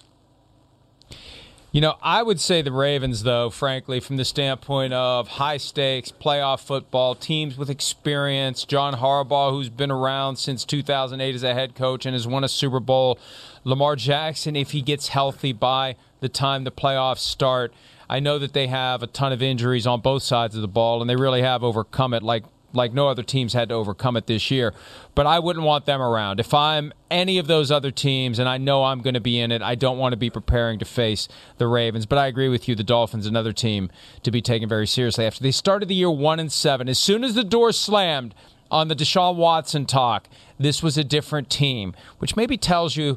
You 1.77 1.83
know, 1.83 1.99
I 2.01 2.23
would 2.23 2.41
say 2.41 2.63
the 2.63 2.73
Ravens, 2.73 3.23
though, 3.23 3.51
frankly, 3.51 4.01
from 4.01 4.17
the 4.17 4.25
standpoint 4.25 4.95
of 4.95 5.29
high 5.29 5.59
stakes, 5.59 6.11
playoff 6.11 6.61
football, 6.61 7.15
teams 7.15 7.59
with 7.59 7.69
experience, 7.69 8.65
John 8.65 8.95
Harbaugh, 8.95 9.51
who's 9.51 9.69
been 9.69 9.91
around 9.91 10.37
since 10.37 10.65
2008 10.65 11.35
as 11.35 11.43
a 11.43 11.53
head 11.53 11.75
coach 11.75 12.07
and 12.07 12.15
has 12.15 12.27
won 12.27 12.45
a 12.45 12.49
Super 12.49 12.81
Bowl, 12.81 13.19
Lamar 13.63 13.95
Jackson, 13.95 14.57
if 14.57 14.71
he 14.71 14.81
gets 14.81 15.09
healthy 15.09 15.53
by 15.53 15.97
the 16.21 16.31
time 16.31 16.65
the 16.65 16.71
playoffs 16.71 17.19
start. 17.19 17.75
I 18.09 18.21
know 18.21 18.39
that 18.39 18.55
they 18.55 18.69
have 18.69 19.03
a 19.03 19.07
ton 19.07 19.35
of 19.35 19.43
injuries 19.43 19.87
on 19.87 20.01
both 20.01 20.23
sides 20.23 20.55
of 20.55 20.63
the 20.63 20.69
ball, 20.69 21.03
and 21.03 21.11
they 21.11 21.17
really 21.17 21.43
have 21.43 21.63
overcome 21.63 22.15
it 22.15 22.23
like 22.23 22.45
like 22.77 22.93
no 22.93 23.09
other 23.09 23.23
teams 23.23 23.53
had 23.53 23.71
to 23.71 23.75
overcome 23.75 24.17
it 24.17 24.27
this 24.27 24.51
year. 24.51 24.75
But 25.15 25.27
I 25.27 25.39
wouldn't 25.39 25.65
want 25.65 25.87
them 25.87 26.01
around. 26.01 26.39
If 26.39 26.55
I'm 26.55 26.93
any 27.11 27.39
of 27.39 27.47
those 27.47 27.71
other 27.71 27.91
teams 27.91 28.39
and 28.39 28.49
I 28.49 28.59
know 28.59 28.85
I'm 28.85 29.01
going 29.01 29.15
to 29.15 29.21
be 29.21 29.41
in 29.41 29.51
it, 29.51 29.63
I 29.63 29.75
don't 29.75 29.99
want 29.99 30.13
to 30.13 30.17
be 30.17 30.31
preparing 30.31 30.79
to 30.79 30.85
face 30.85 31.29
the 31.59 31.67
Ravens. 31.67 32.07
But 32.07 32.19
I 32.19 32.27
agree 32.27 32.49
with 32.49 32.69
you, 32.69 32.75
the 32.75 32.85
Dolphins, 32.85 33.27
another 33.27 33.53
team 33.53 33.91
to 34.23 34.31
be 34.31 34.43
taken 34.43 34.69
very 34.69 34.87
seriously. 34.87 35.27
After 35.27 35.43
they 35.43 35.51
started 35.51 35.89
the 35.89 35.95
year 35.95 36.11
one 36.11 36.39
and 36.39 36.53
seven, 36.53 36.89
as 36.89 36.99
soon 36.99 37.25
as 37.25 37.35
the 37.35 37.45
door 37.45 37.73
slammed 37.73 38.35
on 38.71 38.89
the 38.89 38.97
Deshaun 38.97 39.37
Watson 39.37 39.87
talk, 39.87 40.29
this 40.59 40.83
was 40.83 40.99
a 40.99 41.05
different 41.05 41.51
team, 41.51 41.95
which 42.19 42.37
maybe 42.37 42.57
tells 42.57 42.97
you 42.97 43.17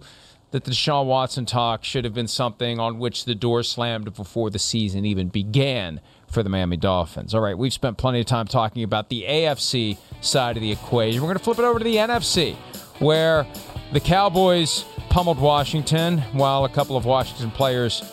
that 0.52 0.64
the 0.64 0.72
Deshaun 0.72 1.06
Watson 1.06 1.46
talk 1.46 1.84
should 1.84 2.04
have 2.06 2.14
been 2.14 2.28
something 2.28 2.80
on 2.80 3.00
which 3.00 3.26
the 3.26 3.36
door 3.36 3.64
slammed 3.64 4.14
before 4.16 4.50
the 4.50 4.60
season 4.60 5.06
even 5.06 5.28
began 5.30 6.02
for 6.30 6.44
the 6.44 6.50
Miami 6.50 6.78
Dolphins. 6.78 7.34
All 7.34 7.42
right, 7.42 7.58
we've 7.58 7.74
spent 7.74 7.98
plenty 7.98 8.20
of 8.20 8.26
time 8.26 8.48
talking 8.48 8.84
about 8.84 9.10
the 9.10 9.24
AFC 9.24 9.98
side 10.22 10.58
of 10.58 10.62
the 10.62 10.72
equation. 10.72 11.22
We're 11.22 11.28
going 11.28 11.38
to 11.38 11.44
flip 11.44 11.60
it 11.60 11.66
over 11.66 11.80
to 11.80 11.86
the 11.86 11.96
NFC, 11.96 12.56
where 13.00 13.46
the 13.92 14.00
Cowboys 14.00 14.86
pummeled 15.10 15.40
Washington 15.40 16.20
while 16.34 16.66
a 16.66 16.70
couple 16.70 16.96
of 16.96 17.06
Washington 17.06 17.52
players 17.52 18.04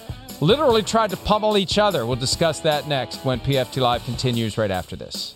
literally 0.40 0.82
tried 0.82 1.10
to 1.10 1.16
pummel 1.16 1.56
each 1.58 1.78
other. 1.78 2.06
We'll 2.06 2.16
discuss 2.16 2.60
that 2.60 2.88
next 2.88 3.24
when 3.24 3.40
PFT 3.40 3.80
Live 3.80 4.04
continues 4.04 4.58
right 4.58 4.70
after 4.70 4.96
this. 4.96 5.34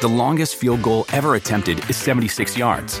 The 0.00 0.08
longest 0.08 0.56
field 0.56 0.82
goal 0.82 1.06
ever 1.12 1.36
attempted 1.36 1.88
is 1.88 1.96
76 1.96 2.56
yards. 2.56 3.00